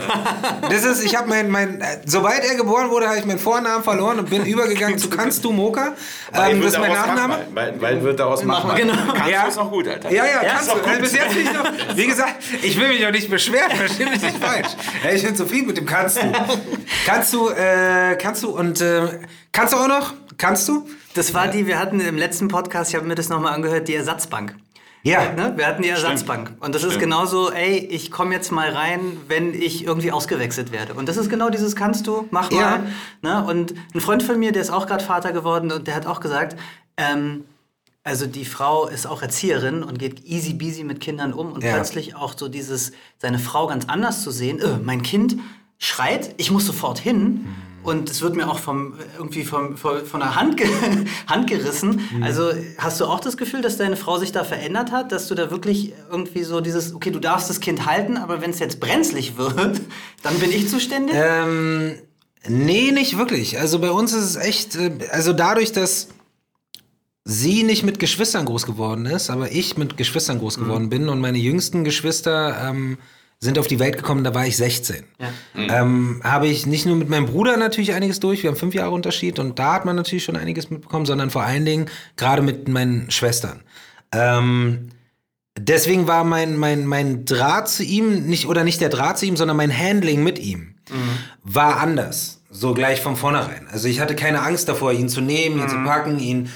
Das 0.69 0.85
ist, 0.85 1.03
ich 1.03 1.17
habe 1.17 1.29
mein, 1.29 1.51
mein, 1.51 1.81
äh, 1.81 1.99
sobald 2.05 2.45
er 2.45 2.55
geboren 2.55 2.91
wurde, 2.91 3.09
habe 3.09 3.19
ich 3.19 3.25
meinen 3.25 3.39
Vornamen 3.39 3.83
verloren 3.83 4.19
und 4.19 4.29
bin 4.31 4.45
übergegangen 4.45 4.99
zu 4.99 5.09
Kannst 5.09 5.45
du 5.45 5.51
Moka. 5.53 5.95
Ähm, 6.35 6.61
das 6.61 6.75
ist 6.75 6.79
mein 6.79 6.93
Nachname. 6.93 7.39
Weil, 7.55 7.81
weil 7.81 8.03
wird 8.03 8.21
daraus 8.21 8.45
machbar. 8.45 8.77
genau. 8.77 8.93
Kannst 9.15 9.31
Ja. 9.31 9.43
du 9.45 9.49
ist 9.49 9.57
noch 9.57 9.71
gut, 9.71 9.89
Alter. 9.89 10.11
Ja, 10.11 10.25
ja, 10.27 10.41
ist 10.41 10.53
kannst 10.53 10.69
du. 10.71 10.89
Also 10.89 11.01
bis 11.01 11.13
jetzt 11.15 11.35
bin 11.35 11.43
ich 11.47 11.53
noch, 11.53 11.73
wie 11.97 12.07
gesagt, 12.07 12.35
ich 12.63 12.79
will 12.79 12.89
mich 12.89 13.07
auch 13.07 13.11
nicht 13.13 13.31
beschweren, 13.31 13.71
versteh 13.71 14.05
mich 14.05 14.21
nicht 14.23 14.39
falsch. 14.39 14.69
Ja, 15.03 15.11
ich 15.13 15.23
bin 15.25 15.35
zufrieden 15.35 15.67
mit 15.69 15.77
dem 15.79 15.87
Kannst 15.87 16.19
du. 16.23 16.33
Kannst 17.07 17.33
du, 17.33 17.49
äh, 17.49 18.17
kannst 18.17 18.43
du 18.43 18.51
und 18.51 18.81
äh, 18.81 19.21
kannst 19.53 19.73
du 19.73 19.79
auch 19.79 19.89
noch? 19.89 20.13
Kannst 20.37 20.69
du? 20.69 20.87
Das 21.15 21.35
war 21.35 21.49
die, 21.49 21.67
wir 21.67 21.79
hatten 21.79 21.99
im 22.01 22.17
letzten 22.17 22.49
Podcast, 22.49 22.91
ich 22.91 22.97
habe 22.97 23.07
mir 23.07 23.15
das 23.15 23.29
nochmal 23.29 23.55
angehört, 23.55 23.89
die 23.89 23.95
Ersatzbank. 23.95 24.55
Ja. 25.03 25.33
Ne? 25.33 25.55
Wir 25.57 25.67
hatten 25.67 25.83
die 25.83 25.89
Ersatzbank. 25.89 26.53
Und 26.61 26.75
das 26.75 26.83
ist 26.83 26.91
Stimmt. 26.91 27.05
genauso, 27.05 27.51
ey, 27.51 27.79
ich 27.79 28.11
komme 28.11 28.35
jetzt 28.35 28.53
mal 28.53 28.71
rein, 28.71 29.17
wenn 29.29 29.55
ich 29.55 29.85
irgendwie 29.87 30.13
ausgewechselt 30.13 30.73
werde. 30.73 30.95
Und 30.95 31.09
das 31.09 31.17
ist 31.17 31.31
genau 31.31 31.49
dieses 31.51 31.75
kannst 31.75 32.07
du, 32.07 32.27
mach 32.31 32.51
mal. 32.51 32.61
Ja. 32.61 32.85
Ne? 33.23 33.45
Und 33.45 33.75
ein 33.95 34.01
Freund 34.01 34.23
von 34.23 34.39
mir, 34.39 34.53
der 34.53 34.63
ist 34.63 34.71
auch 34.71 34.87
gerade 34.87 35.03
Vater 35.05 35.33
geworden 35.33 35.73
und 35.73 35.87
der 35.87 35.95
hat 35.95 36.07
auch 36.07 36.21
gesagt, 36.21 36.57
ähm, 36.99 37.45
also 38.05 38.27
die 38.27 38.45
Frau 38.45 38.87
ist 38.89 39.07
auch 39.07 39.23
Erzieherin 39.23 39.83
und 39.83 39.99
geht 39.99 40.25
easy 40.25 40.55
beasy 40.55 40.85
mit 40.85 41.01
Kindern 41.01 41.33
um 41.33 41.53
und 41.53 41.63
Ja. 41.65 41.75
plötzlich 41.75 42.15
auch 42.17 42.35
so 42.37 42.49
dieses, 42.49 42.93
seine 43.19 43.39
Frau 43.39 43.67
ganz 43.67 43.87
anders 43.89 44.23
zu 44.23 44.31
sehen, 44.31 44.59
äh, 44.59 44.79
mein 44.83 45.03
Kind 45.03 45.37
schreit, 45.79 46.35
ich 46.37 46.51
muss 46.51 46.67
sofort 46.67 46.99
hin. 46.99 47.47
Und 47.83 48.11
es 48.11 48.21
wird 48.21 48.37
mir 48.37 48.49
auch 48.49 48.59
vom, 48.59 48.95
irgendwie 49.17 49.43
vom, 49.43 49.77
von, 49.77 50.05
von 50.05 50.21
der 50.21 50.37
Hand, 50.37 50.57
ge 50.59 50.69
Hand 51.27 51.49
gerissen. 51.49 52.03
Also 52.21 52.51
hast 52.77 53.01
du 53.01 53.07
auch 53.07 53.21
das 53.21 53.37
Gefühl, 53.37 53.63
dass 53.63 53.79
deine 53.79 53.97
Frau 53.97 54.19
sich 54.19 54.33
da 54.33 54.45
verändert 54.45 54.93
hat? 54.93 55.13
Dass 55.13 55.29
du 55.29 55.35
da 55.35 55.51
wirklich 55.51 55.95
irgendwie 56.11 56.43
so 56.43 56.61
dieses, 56.61 56.95
okay, 56.95 57.11
du 57.11 57.21
darfst 57.21 57.49
das 57.49 57.61
Kind 57.61 57.87
halten, 57.87 58.19
aber 58.19 58.43
wenn 58.43 58.51
es 58.51 58.59
jetzt 58.59 58.81
brenzlig 58.81 59.39
wird, 59.39 59.81
dann 60.23 60.39
bin 60.41 60.51
ich 60.51 60.69
zuständig? 60.69 61.17
Ähm, 61.17 61.95
nee, 62.47 62.91
nicht 62.91 63.17
wirklich. 63.17 63.59
Also 63.59 63.79
bei 63.79 63.91
uns 63.91 64.13
ist 64.13 64.25
es 64.25 64.37
echt, 64.37 64.77
äh, 64.77 64.91
also 65.11 65.33
dadurch, 65.33 65.73
dass 65.73 66.09
sie 67.25 67.63
nicht 67.63 67.83
mit 67.83 67.99
Geschwistern 67.99 68.45
groß 68.45 68.67
geworden 68.67 69.07
ist, 69.07 69.31
aber 69.31 69.53
ich 69.53 69.79
mit 69.79 69.97
Geschwistern 69.97 70.39
groß 70.39 70.59
geworden 70.59 70.89
bin 70.91 71.09
und 71.09 71.21
meine 71.21 71.39
jüngsten 71.39 71.85
Geschwister 71.85 72.69
ähm, 72.69 72.99
sind 73.41 73.59
auf 73.59 73.67
die 73.67 73.79
Welt 73.79 73.97
gekommen, 73.97 74.23
da 74.23 74.35
war 74.35 74.47
ich 74.47 74.57
16. 74.57 75.05
Ja. 75.19 75.81
Ähm, 75.81 76.21
habe 76.23 76.47
ich 76.47 76.67
nicht 76.67 76.85
nur 76.85 76.97
mit 76.97 77.09
meinem 77.09 77.27
Bruder 77.27 77.57
natürlich 77.57 77.95
einiges 77.95 78.21
durch, 78.21 78.43
wir 78.43 78.51
haben 78.51 78.57
fünf 78.57 78.75
Jahre 78.75 78.91
Unterschied 78.91 79.39
und 79.39 79.59
da 79.59 79.73
hat 79.75 79.87
man 79.87 79.97
natürlich 79.97 80.25
schon 80.25 80.37
einiges 80.37 80.69
mitbekommen, 80.69 81.07
sondern 81.07 81.31
vor 81.31 81.43
allen 81.43 81.65
Dingen 81.65 81.87
gerade 82.17 82.43
mit 82.43 82.69
meinen 82.69 83.11
Schwestern. 83.11 83.63
Ähm, 84.13 84.91
deswegen 85.59 86.07
war 86.07 86.25
mein, 86.25 86.57
mein, 86.57 86.85
mein 86.85 87.25
Draht 87.25 87.69
zu 87.69 87.83
ihm, 87.83 88.27
nicht, 88.27 88.47
oder 88.47 88.63
nicht 88.63 88.81
der 88.81 88.91
Draht 88.91 89.19
zu 89.19 89.25
ihm, 89.25 89.37
sondern 89.37 89.57
mein 89.57 89.77
Handling 89.77 90.23
mit 90.23 90.39
ihm 90.39 90.75
war 91.43 91.79
anders. 91.79 92.43
So 92.51 92.75
gleich 92.75 93.01
von 93.01 93.17
vornherein. 93.17 93.69
Also 93.71 93.89
ich 93.89 94.01
hatte 94.01 94.17
keine 94.17 94.43
Angst 94.43 94.69
davor, 94.69 94.93
ihn 94.93 95.09
zu 95.09 95.21
nehmen, 95.21 95.61
ihn 95.61 95.69
zu 95.69 95.77
packen, 95.85 96.19
ihn, 96.19 96.51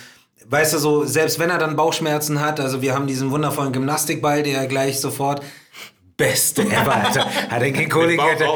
weißt 0.46 0.74
du, 0.74 0.78
so, 0.78 1.04
selbst 1.04 1.38
wenn 1.38 1.50
er 1.50 1.58
dann 1.58 1.76
Bauchschmerzen 1.76 2.40
hat, 2.40 2.58
also 2.58 2.82
wir 2.82 2.94
haben 2.94 3.06
diesen 3.06 3.30
wundervollen 3.30 3.72
Gymnastikball, 3.72 4.42
der 4.42 4.66
gleich 4.66 5.00
sofort 5.00 5.42
Beste 6.16 6.62
ever, 6.62 6.94
Alter. 6.94 7.24
Hat 7.50 7.62
er 7.62 7.72
keinen 7.72 7.88
Kollegen, 7.88 8.20
Alter. 8.22 8.46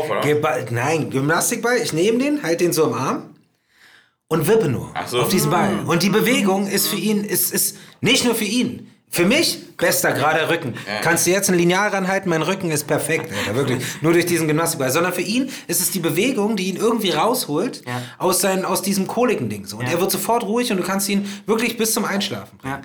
Nein, 0.71 1.11
Gymnastikball, 1.11 1.77
ich 1.79 1.93
nehme 1.93 2.19
den, 2.19 2.43
halte 2.43 2.65
den 2.65 2.73
so 2.73 2.85
im 2.87 2.95
Arm 2.95 3.35
und 4.29 4.47
wippe 4.47 4.69
nur 4.69 4.93
so. 5.07 5.21
auf 5.23 5.29
diesen 5.29 5.51
Ball. 5.51 5.81
Und 5.87 6.03
die 6.03 6.11
Bewegung 6.11 6.69
ist 6.69 6.87
für 6.89 6.97
ihn, 6.97 7.25
ist, 7.25 7.53
ist 7.53 7.77
nicht 8.01 8.25
nur 8.25 8.35
für 8.35 8.45
ihn. 8.45 8.91
Für 9.11 9.25
mich, 9.25 9.75
bester 9.79 10.13
gerader 10.13 10.51
Rücken. 10.51 10.75
Kannst 11.01 11.27
du 11.27 11.31
jetzt 11.31 11.49
ein 11.49 11.57
Lineal 11.57 11.89
ranhalten, 11.89 12.29
mein 12.29 12.43
Rücken 12.43 12.71
ist 12.71 12.87
perfekt, 12.87 13.33
Alter, 13.33 13.55
wirklich. 13.57 13.83
Nur 14.03 14.13
durch 14.13 14.27
diesen 14.27 14.47
Gymnastikball. 14.47 14.91
Sondern 14.91 15.15
für 15.15 15.23
ihn 15.23 15.49
ist 15.67 15.81
es 15.81 15.91
die 15.91 15.99
Bewegung, 16.01 16.57
die 16.57 16.65
ihn 16.69 16.77
irgendwie 16.77 17.11
rausholt 17.11 17.83
Ja. 17.87 18.03
aus, 18.19 18.43
seinen, 18.43 18.67
aus 18.67 18.83
diesem 18.83 19.07
kohligen 19.07 19.49
Ding. 19.49 19.65
So. 19.65 19.79
Und 19.79 19.87
Ja. 19.87 19.93
er 19.93 20.01
wird 20.03 20.11
sofort 20.11 20.43
ruhig 20.45 20.71
und 20.71 20.77
du 20.77 20.83
kannst 20.85 21.09
ihn 21.09 21.27
wirklich 21.47 21.79
bis 21.79 21.95
zum 21.95 22.05
Einschlafen 22.05 22.59
bringen. 22.59 22.83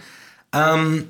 Ja. 0.54 0.74
Ähm, 0.76 1.08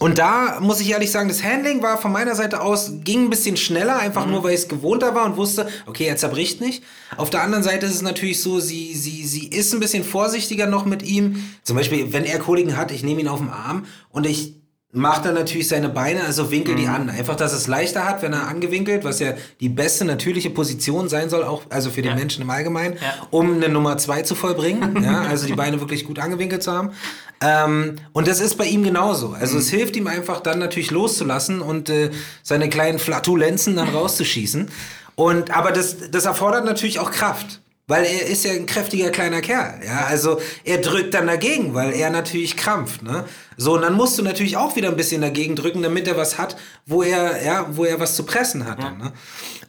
und 0.00 0.18
da 0.18 0.58
muss 0.60 0.80
ich 0.80 0.90
ehrlich 0.90 1.10
sagen, 1.10 1.28
das 1.28 1.42
Handling 1.42 1.82
war 1.82 1.96
von 1.96 2.12
meiner 2.12 2.34
Seite 2.34 2.60
aus, 2.60 2.92
ging 3.04 3.24
ein 3.24 3.30
bisschen 3.30 3.56
schneller, 3.56 3.98
einfach 3.98 4.26
nur, 4.26 4.42
weil 4.44 4.52
ich 4.52 4.60
es 4.60 4.68
gewohnter 4.68 5.14
war 5.14 5.24
und 5.24 5.36
wusste, 5.38 5.66
okay, 5.86 6.04
er 6.04 6.16
zerbricht 6.18 6.60
nicht. 6.60 6.84
Auf 7.16 7.30
der 7.30 7.42
anderen 7.42 7.64
Seite 7.64 7.86
ist 7.86 7.94
es 7.94 8.02
natürlich 8.02 8.42
so, 8.42 8.60
sie, 8.60 8.94
sie, 8.94 9.24
sie 9.26 9.46
ist 9.48 9.72
ein 9.72 9.80
bisschen 9.80 10.04
vorsichtiger 10.04 10.66
noch 10.66 10.84
mit 10.84 11.02
ihm. 11.02 11.42
Zum 11.62 11.74
Beispiel, 11.76 12.12
wenn 12.12 12.24
er 12.24 12.38
Kollegen 12.38 12.76
hat, 12.76 12.92
ich 12.92 13.02
nehme 13.02 13.22
ihn 13.22 13.28
auf 13.28 13.40
den 13.40 13.48
Arm 13.48 13.86
und 14.10 14.26
ich 14.26 14.54
mache 14.90 15.22
dann 15.22 15.34
natürlich 15.34 15.68
seine 15.68 15.90
Beine, 15.90 16.24
also 16.24 16.50
winkel 16.50 16.74
die 16.74 16.86
an. 16.86 17.10
Einfach, 17.10 17.36
dass 17.36 17.52
es 17.52 17.66
leichter 17.66 18.06
hat, 18.08 18.22
wenn 18.22 18.32
er 18.32 18.48
angewinkelt, 18.48 19.04
was 19.04 19.20
ja 19.20 19.34
die 19.60 19.68
beste 19.68 20.06
natürliche 20.06 20.48
Position 20.48 21.10
sein 21.10 21.28
soll, 21.28 21.44
auch 21.44 21.62
also 21.68 21.90
für 21.90 22.00
den 22.00 22.12
Ja. 22.12 22.16
Menschen 22.16 22.40
im 22.42 22.48
Allgemeinen, 22.48 22.94
Ja. 22.94 23.26
um 23.30 23.54
eine 23.54 23.68
Nummer 23.68 23.98
zwei 23.98 24.22
zu 24.22 24.34
vollbringen. 24.34 25.02
ja, 25.04 25.20
also 25.22 25.46
die 25.46 25.52
Beine 25.52 25.78
wirklich 25.80 26.04
gut 26.06 26.18
angewinkelt 26.18 26.62
zu 26.62 26.72
haben. 26.72 26.92
Ähm, 27.40 27.96
und 28.12 28.26
das 28.26 28.40
ist 28.40 28.56
bei 28.56 28.66
ihm 28.66 28.82
genauso. 28.82 29.36
Also 29.38 29.58
es 29.58 29.70
hilft 29.70 29.96
ihm 29.96 30.06
einfach 30.06 30.40
dann 30.40 30.58
natürlich 30.58 30.90
loszulassen 30.90 31.60
und 31.60 31.88
äh, 31.88 32.10
seine 32.42 32.68
kleinen 32.68 32.98
Flatulenzen 32.98 33.76
dann 33.76 33.88
rauszuschießen. 33.88 34.68
Und 35.14 35.50
aber 35.50 35.72
das, 35.72 36.10
das 36.10 36.24
erfordert 36.24 36.64
natürlich 36.64 36.98
auch 36.98 37.10
Kraft. 37.10 37.60
Weil 37.90 38.04
er 38.04 38.26
ist 38.26 38.44
ja 38.44 38.52
ein 38.52 38.66
kräftiger 38.66 39.08
kleiner 39.08 39.40
Kerl, 39.40 39.80
ja. 39.82 40.04
Also 40.04 40.42
er 40.62 40.76
drückt 40.76 41.14
dann 41.14 41.26
dagegen, 41.26 41.72
weil 41.72 41.94
er 41.94 42.10
natürlich 42.10 42.54
krampft, 42.54 43.02
ne? 43.02 43.24
So, 43.56 43.76
und 43.76 43.80
dann 43.80 43.94
musst 43.94 44.18
du 44.18 44.22
natürlich 44.22 44.58
auch 44.58 44.76
wieder 44.76 44.90
ein 44.90 44.96
bisschen 44.96 45.22
dagegen 45.22 45.56
drücken, 45.56 45.80
damit 45.80 46.06
er 46.06 46.18
was 46.18 46.36
hat, 46.36 46.58
wo 46.84 47.02
er, 47.02 47.42
ja, 47.42 47.66
wo 47.70 47.86
er 47.86 47.98
was 47.98 48.14
zu 48.14 48.24
pressen 48.24 48.66
hat. 48.66 48.82
Dann, 48.82 48.98
ne? 48.98 49.12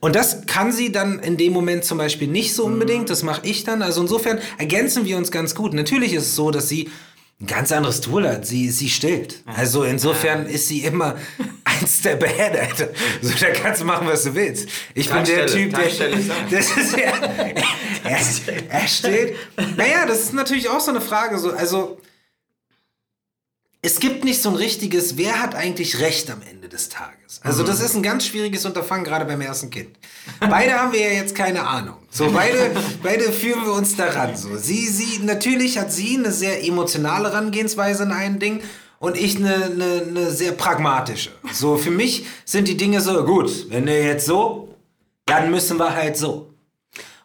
Und 0.02 0.18
das 0.18 0.46
kann 0.48 0.74
sie 0.74 0.92
dann 0.92 1.20
in 1.20 1.38
dem 1.38 1.54
Moment 1.54 1.86
zum 1.86 1.98
Beispiel 1.98 2.28
nicht 2.28 2.54
so 2.54 2.66
unbedingt, 2.66 3.10
das 3.10 3.24
mache 3.24 3.42
ich 3.46 3.64
dann. 3.64 3.82
Also 3.82 4.02
insofern 4.02 4.40
ergänzen 4.58 5.06
wir 5.06 5.16
uns 5.16 5.32
ganz 5.32 5.56
gut. 5.56 5.74
Natürlich 5.74 6.12
ist 6.12 6.24
es 6.24 6.36
so, 6.36 6.52
dass 6.52 6.68
sie 6.68 6.90
ein 7.42 7.48
ganz 7.48 7.72
anderes 7.72 8.02
Tool 8.02 8.28
hat. 8.28 8.46
Sie, 8.46 8.70
sie 8.70 8.90
stillt. 8.90 9.44
Also 9.46 9.84
insofern 9.84 10.46
ist 10.46 10.68
sie 10.68 10.84
immer 10.84 11.18
ein 11.64 11.88
Step 11.88 12.22
ahead, 12.22 12.58
Alter. 12.58 12.90
So, 13.22 13.34
da 13.40 13.52
kannst 13.52 13.82
du 13.82 13.86
machen, 13.86 14.08
was 14.08 14.24
du 14.24 14.36
willst. 14.36 14.68
Ich 14.94 15.10
bin 15.10 15.24
der 15.24 15.48
Typ, 15.48 15.74
der. 15.74 15.90
Das 16.52 16.78
ist 16.78 16.98
ja. 16.98 17.14
Er, 18.04 18.20
er 18.70 18.88
stillt. 18.88 19.36
Naja, 19.78 20.06
das 20.06 20.20
ist 20.22 20.34
natürlich 20.34 20.68
auch 20.68 20.82
so 20.82 20.92
eine 20.92 21.02
Frage. 21.02 21.40
So, 21.40 21.52
also. 21.52 22.02
Es 23.82 24.02
gibt 24.02 24.26
nicht 24.26 24.42
so 24.42 24.50
ein 24.50 24.56
richtiges, 24.56 25.16
wer 25.16 25.42
hat 25.42 25.56
eigentlich 25.56 26.02
Recht 26.02 26.30
am 26.30 26.42
Ende 26.42 26.68
des 26.68 26.90
Tages? 26.90 27.40
Also, 27.44 27.64
das 27.64 27.80
ist 27.80 27.96
ein 27.96 28.04
ganz 28.04 28.26
schwieriges 28.26 28.66
Unterfangen, 28.66 29.06
gerade 29.06 29.24
beim 29.24 29.40
ersten 29.40 29.70
Kind. 29.70 29.98
Beide 30.42 30.74
haben 30.74 30.92
wir 30.92 31.00
ja 31.00 31.12
jetzt 31.12 31.34
keine 31.34 31.66
Ahnung. 31.66 31.99
So, 32.12 32.32
beide, 32.32 32.72
beide 33.04 33.32
führen 33.32 33.66
wir 33.66 33.74
uns 33.74 33.96
daran. 33.96 34.36
So, 34.36 34.58
sie, 34.58 34.88
sie, 34.88 35.24
natürlich 35.24 35.78
hat 35.78 35.92
sie 35.92 36.18
eine 36.18 36.32
sehr 36.32 36.66
emotionale 36.66 37.32
Herangehensweise 37.32 38.04
in 38.04 38.12
ein 38.12 38.40
Ding 38.40 38.62
und 39.00 39.16
ich 39.16 39.38
eine, 39.38 39.66
eine, 39.66 40.04
eine 40.08 40.32
sehr 40.32 40.54
pragmatische. 40.54 41.32
So, 41.54 41.78
für 41.78 41.92
mich 41.92 42.26
sind 42.46 42.68
die 42.68 42.78
Dinge 42.78 43.00
so, 43.02 43.24
gut, 43.24 43.70
wenn 43.70 43.86
du 43.86 43.98
jetzt 43.98 44.26
so, 44.26 44.76
dann 45.26 45.52
müssen 45.52 45.78
wir 45.78 45.96
halt 45.96 46.18
so. 46.18 46.54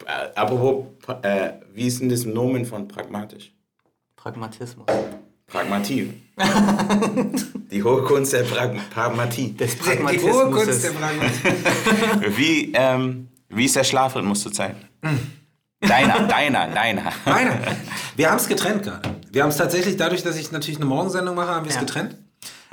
Äh, 0.06 0.38
apropos, 0.38 0.84
äh, 1.22 1.52
wie 1.72 1.86
ist 1.86 2.00
denn 2.00 2.10
das 2.10 2.26
Nomen 2.26 2.66
von 2.66 2.86
pragmatisch? 2.86 3.52
Pragmatismus. 4.16 4.86
Pragmatie. 5.46 6.12
Die 7.70 7.82
hohe 7.82 8.02
Kunst 8.02 8.32
der 8.32 8.42
Prag 8.42 8.70
Pragmatie. 8.90 9.52
Des 9.52 9.76
Die 9.78 10.20
hohe 10.20 10.50
Kunst 10.50 10.84
der 10.84 10.90
Pragmatik. 10.90 12.36
Wie, 12.36 12.72
ähm, 12.74 13.28
wie 13.54 13.64
ist 13.66 13.76
der 13.76 13.84
Schlafrhythmus 13.84 14.42
zurzeit? 14.42 14.76
Deiner, 15.80 16.26
deiner, 16.26 16.68
deiner. 16.68 17.12
Meine. 17.26 17.60
Wir 18.16 18.30
haben 18.30 18.38
es 18.38 18.48
getrennt 18.48 18.84
gerade. 18.84 19.16
Wir 19.30 19.42
haben 19.42 19.50
es 19.50 19.58
tatsächlich, 19.58 19.98
dadurch, 19.98 20.22
dass 20.22 20.36
ich 20.38 20.50
natürlich 20.50 20.78
eine 20.78 20.86
Morgensendung 20.86 21.34
mache, 21.34 21.48
haben 21.48 21.64
wir 21.66 21.68
es 21.70 21.74
Ja. 21.74 21.80
getrennt. 21.82 22.16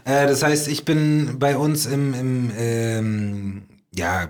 Äh, 0.06 0.28
das 0.28 0.44
heißt, 0.44 0.70
ich 0.70 0.86
bin 0.86 1.38
bei 1.38 1.58
uns 1.58 1.86
im, 1.88 2.14
im 2.14 2.52
ähm, 2.58 3.64
ja, 3.94 4.30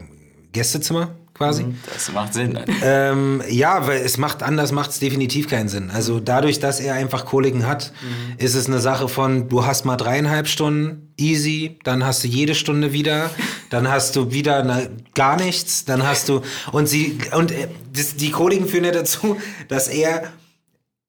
Gästezimmer 0.52 1.12
quasi. 1.42 1.66
Das 1.94 2.12
macht 2.12 2.34
Sinn. 2.34 2.58
Ähm, 2.84 3.42
ja, 3.50 3.88
weil 3.88 4.02
es 4.02 4.18
macht 4.18 4.44
anders, 4.44 4.72
macht 4.72 4.92
es 4.92 5.00
definitiv 5.00 5.48
keinen 5.50 5.70
Sinn. 5.70 5.92
Also 5.92 6.20
dadurch, 6.20 6.60
dass 6.60 6.80
er 6.80 6.94
einfach 6.96 7.26
Koliken 7.26 7.68
hat, 7.68 7.92
ist 8.38 8.56
es 8.56 8.68
eine 8.68 8.80
Sache 8.80 9.08
von, 9.08 9.50
du 9.50 9.66
hast 9.66 9.86
mal 9.86 9.98
dreieinhalb 9.98 10.48
Stunden, 10.48 11.14
easy, 11.18 11.80
dann 11.84 12.06
hast 12.06 12.24
du 12.24 12.28
jede 12.28 12.56
Stunde 12.56 12.94
wieder, 12.94 13.30
dann 13.70 13.90
hast 13.90 14.16
du 14.16 14.32
wieder 14.32 14.64
na, 14.64 14.82
gar 15.16 15.36
nichts, 15.38 15.86
dann 15.86 16.08
hast 16.08 16.30
du 16.30 16.42
und 16.72 16.88
sie 16.88 17.18
und 17.38 17.52
äh, 17.52 17.68
das, 17.94 18.16
die 18.16 18.32
Koliken 18.32 18.68
führen 18.68 18.86
ja 18.86 18.92
dazu, 18.92 19.38
dass 19.68 19.88
er 19.88 20.24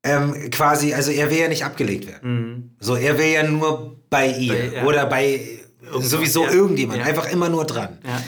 ähm, 0.05 0.51
quasi, 0.51 0.93
also 0.95 1.11
er 1.13 1.31
will 1.31 1.39
ja 1.39 1.49
nicht 1.49 1.65
abgelegt 1.65 2.07
werden. 2.09 2.77
So, 2.81 2.97
er 2.97 3.19
will 3.19 3.27
ja 3.27 3.43
nur 3.45 3.97
bei 4.11 4.29
ihr 4.33 4.53
Bei- 4.53 4.77
ja. 4.77 4.83
oder 4.85 5.07
bei 5.07 5.41
sowieso 6.01 6.45
ja. 6.45 6.51
irgendjemand, 6.53 6.99
Ja. 7.01 7.05
einfach 7.07 7.31
immer 7.33 7.49
nur 7.49 7.65
dran. 7.65 7.99
Ja. 8.05 8.21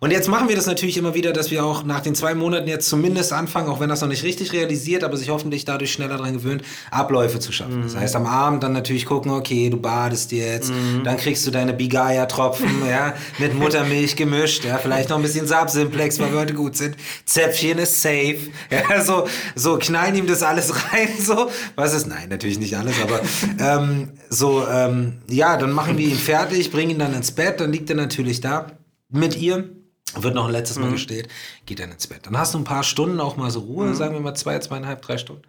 Und 0.00 0.12
jetzt 0.12 0.28
machen 0.28 0.48
wir 0.48 0.56
das 0.56 0.66
natürlich 0.66 0.96
immer 0.96 1.14
wieder, 1.14 1.32
dass 1.32 1.50
wir 1.50 1.64
auch 1.64 1.84
nach 1.84 2.00
den 2.00 2.14
zwei 2.14 2.34
Monaten 2.34 2.68
jetzt 2.68 2.88
zumindest 2.88 3.32
anfangen, 3.32 3.68
auch 3.68 3.80
wenn 3.80 3.88
das 3.88 4.00
noch 4.00 4.08
nicht 4.08 4.22
richtig 4.22 4.52
realisiert, 4.52 5.02
aber 5.02 5.16
sich 5.16 5.30
hoffentlich 5.30 5.64
dadurch 5.64 5.92
schneller 5.92 6.18
daran 6.18 6.34
gewöhnt, 6.34 6.62
Abläufe 6.90 7.40
zu 7.40 7.52
schaffen. 7.52 7.82
Das 7.82 7.96
heißt, 7.96 8.14
am 8.16 8.26
Abend 8.26 8.62
dann 8.62 8.72
natürlich 8.72 9.06
gucken, 9.06 9.32
okay, 9.32 9.70
du 9.70 9.78
badest 9.78 10.32
jetzt, 10.32 10.72
dann 11.04 11.16
kriegst 11.16 11.46
du 11.46 11.50
deine 11.50 11.72
Bigaya-Tropfen, 11.72 12.68
ja, 12.88 13.14
mit 13.38 13.54
Muttermilch 13.54 14.16
gemischt, 14.16 14.64
ja, 14.64 14.78
vielleicht 14.78 15.08
noch 15.08 15.16
ein 15.16 15.22
bisschen 15.22 15.46
Saab-Simplex, 15.46 16.18
weil 16.20 16.32
wir 16.32 16.40
heute 16.40 16.54
gut 16.54 16.76
sind. 16.76 16.96
Zäpfchen 17.24 17.78
ist 17.78 18.00
safe, 18.00 18.38
ja, 18.70 19.02
so, 19.02 19.26
so 19.54 19.78
knallen 19.78 20.14
ihm 20.14 20.26
das 20.26 20.42
alles 20.42 20.72
rein, 20.92 21.08
so. 21.18 21.50
Was 21.74 21.94
ist? 21.94 22.06
Nein, 22.06 22.28
natürlich 22.28 22.58
nicht 22.58 22.76
alles, 22.76 22.94
aber 23.02 23.20
ähm, 23.58 24.10
so, 24.28 24.66
ähm, 24.66 25.18
ja, 25.28 25.56
dann 25.56 25.72
machen 25.72 25.98
wir 25.98 26.06
ihn 26.06 26.18
fertig, 26.18 26.70
bringen 26.70 26.92
ihn 26.92 26.98
dann 26.98 27.14
ins 27.14 27.32
Bett, 27.32 27.60
dann 27.60 27.72
liegt 27.72 27.90
er 27.90 27.96
natürlich 27.96 28.40
da 28.40 28.66
mit 29.10 29.36
ihr. 29.36 29.77
Wird 30.16 30.34
noch 30.34 30.46
ein 30.46 30.52
letztes 30.52 30.78
Mal 30.78 30.90
gestillt, 30.90 31.28
geht 31.66 31.80
dann 31.80 31.92
ins 31.92 32.06
Bett. 32.06 32.20
Dann 32.26 32.36
hast 32.38 32.54
du 32.54 32.58
ein 32.58 32.64
paar 32.64 32.82
Stunden 32.82 33.20
auch 33.20 33.36
mal 33.36 33.50
so 33.50 33.60
Ruhe, 33.60 33.94
sagen 33.94 34.14
wir 34.14 34.20
mal 34.20 34.34
zwei, 34.34 34.58
zweieinhalb, 34.58 35.02
drei 35.02 35.18
Stunden. 35.18 35.42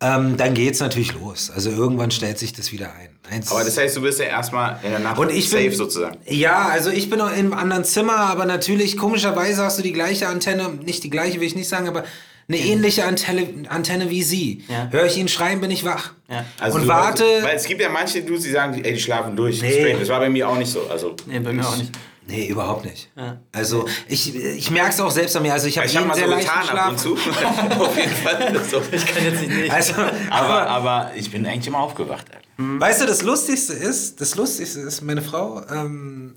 Ähm, 0.00 0.36
dann 0.36 0.54
geht's 0.54 0.80
natürlich 0.80 1.14
los. 1.14 1.50
Also 1.50 1.70
irgendwann 1.70 2.10
stellt 2.10 2.38
sich 2.38 2.52
das 2.52 2.72
wieder 2.72 2.92
ein. 2.92 3.18
Eins, 3.30 3.50
Aber 3.50 3.64
das 3.64 3.78
heißt, 3.78 3.96
du 3.96 4.02
bist 4.02 4.18
ja 4.18 4.26
erstmal 4.26 4.78
in 4.82 4.90
der 4.90 4.98
Nacht 4.98 5.18
und 5.18 5.30
ich 5.30 5.48
safe 5.48 5.68
bin, 5.68 5.76
sozusagen. 5.76 6.18
Ja, 6.26 6.68
also 6.68 6.90
ich 6.90 7.08
bin 7.08 7.20
auch 7.20 7.34
im 7.34 7.54
anderen 7.54 7.84
Zimmer, 7.84 8.16
aber 8.16 8.44
natürlich, 8.44 8.96
komischerweise 8.96 9.62
hast 9.62 9.78
du 9.78 9.82
die 9.82 9.92
gleiche 9.92 10.28
Antenne, 10.28 10.68
nicht 10.68 11.04
die 11.04 11.10
gleiche 11.10 11.40
will 11.40 11.46
ich 11.46 11.54
nicht 11.54 11.68
sagen, 11.68 11.88
aber 11.88 12.04
eine 12.48 12.58
ähnliche 12.58 13.04
Antenne, 13.04 13.46
Antenne 13.68 14.10
wie 14.10 14.22
sie. 14.22 14.64
Ja. 14.68 14.88
Höre 14.90 15.06
ich 15.06 15.16
ihn 15.16 15.28
schreien, 15.28 15.60
bin 15.60 15.70
ich 15.70 15.84
wach. 15.84 16.12
Ja. 16.28 16.44
Also 16.60 16.76
und 16.76 16.82
du- 16.84 16.88
warte. 16.88 17.24
Weil 17.42 17.56
es 17.56 17.64
gibt 17.64 17.80
ja 17.80 17.88
manche 17.88 18.22
Dudes, 18.22 18.44
die 18.44 18.50
sagen, 18.50 18.82
ey, 18.84 18.92
die 18.94 19.00
schlafen 19.00 19.34
durch. 19.36 19.60
Nee. 19.62 19.96
Das 19.98 20.08
war 20.08 20.20
bei 20.20 20.28
mir 20.30 20.48
auch 20.48 20.56
nicht 20.58 20.70
so. 20.70 20.86
Also, 20.90 21.14
Nee, 21.26 21.38
bei 21.40 21.52
mir 21.52 21.66
auch 21.66 21.76
nicht. 21.76 21.92
Nee, 22.26 22.46
überhaupt 22.46 22.86
nicht. 22.86 23.10
Ja. 23.16 23.38
Also 23.52 23.86
ich, 24.08 24.34
ich 24.34 24.70
merke 24.70 24.90
es 24.90 25.00
auch 25.00 25.10
selbst 25.10 25.36
an 25.36 25.42
mir. 25.42 25.52
Also 25.52 25.66
ich 25.66 25.76
habe 25.76 25.86
jeden 25.86 26.06
mal 26.06 26.14
sehr 26.14 26.24
so 26.24 26.30
leichten 26.30 26.60
getan 26.62 26.78
ab 26.78 26.90
und 26.92 26.98
zu. 26.98 27.14
Auf 27.78 27.96
jeden 27.98 28.10
Fall. 28.12 28.60
So. 28.64 28.80
Ich 28.92 29.04
kann 29.06 29.24
jetzt 29.24 29.46
nicht. 29.46 29.70
Also, 29.70 29.92
Aber, 30.30 30.66
aber 30.66 31.10
ich 31.16 31.30
bin 31.30 31.44
eigentlich 31.44 31.66
immer 31.66 31.80
aufgewacht. 31.80 32.24
Alter. 32.30 32.80
Weißt 32.80 33.02
du, 33.02 33.06
das 33.06 33.22
Lustigste 33.22 33.74
ist, 33.74 34.22
das 34.22 34.36
Lustigste 34.36 34.80
ist, 34.80 35.02
meine 35.02 35.20
Frau, 35.20 35.60
ähm, 35.70 36.34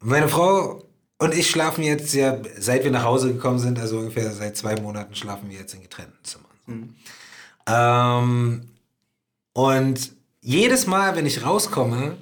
meine 0.00 0.28
Frau 0.28 0.82
und 1.18 1.34
ich 1.34 1.48
schlafen 1.50 1.84
jetzt 1.84 2.14
ja, 2.14 2.38
seit 2.58 2.84
wir 2.84 2.90
nach 2.90 3.04
Hause 3.04 3.32
gekommen 3.32 3.58
sind, 3.58 3.78
also 3.78 3.98
ungefähr 3.98 4.32
seit 4.32 4.56
zwei 4.56 4.80
Monaten 4.80 5.14
schlafen 5.14 5.48
wir 5.50 5.58
jetzt 5.58 5.74
in 5.74 5.82
getrennten 5.82 6.18
Zimmern. 6.24 6.96
Ähm, 7.66 8.68
und 9.52 10.12
jedes 10.40 10.86
Mal, 10.86 11.14
wenn 11.14 11.26
ich 11.26 11.44
rauskomme, 11.44 12.16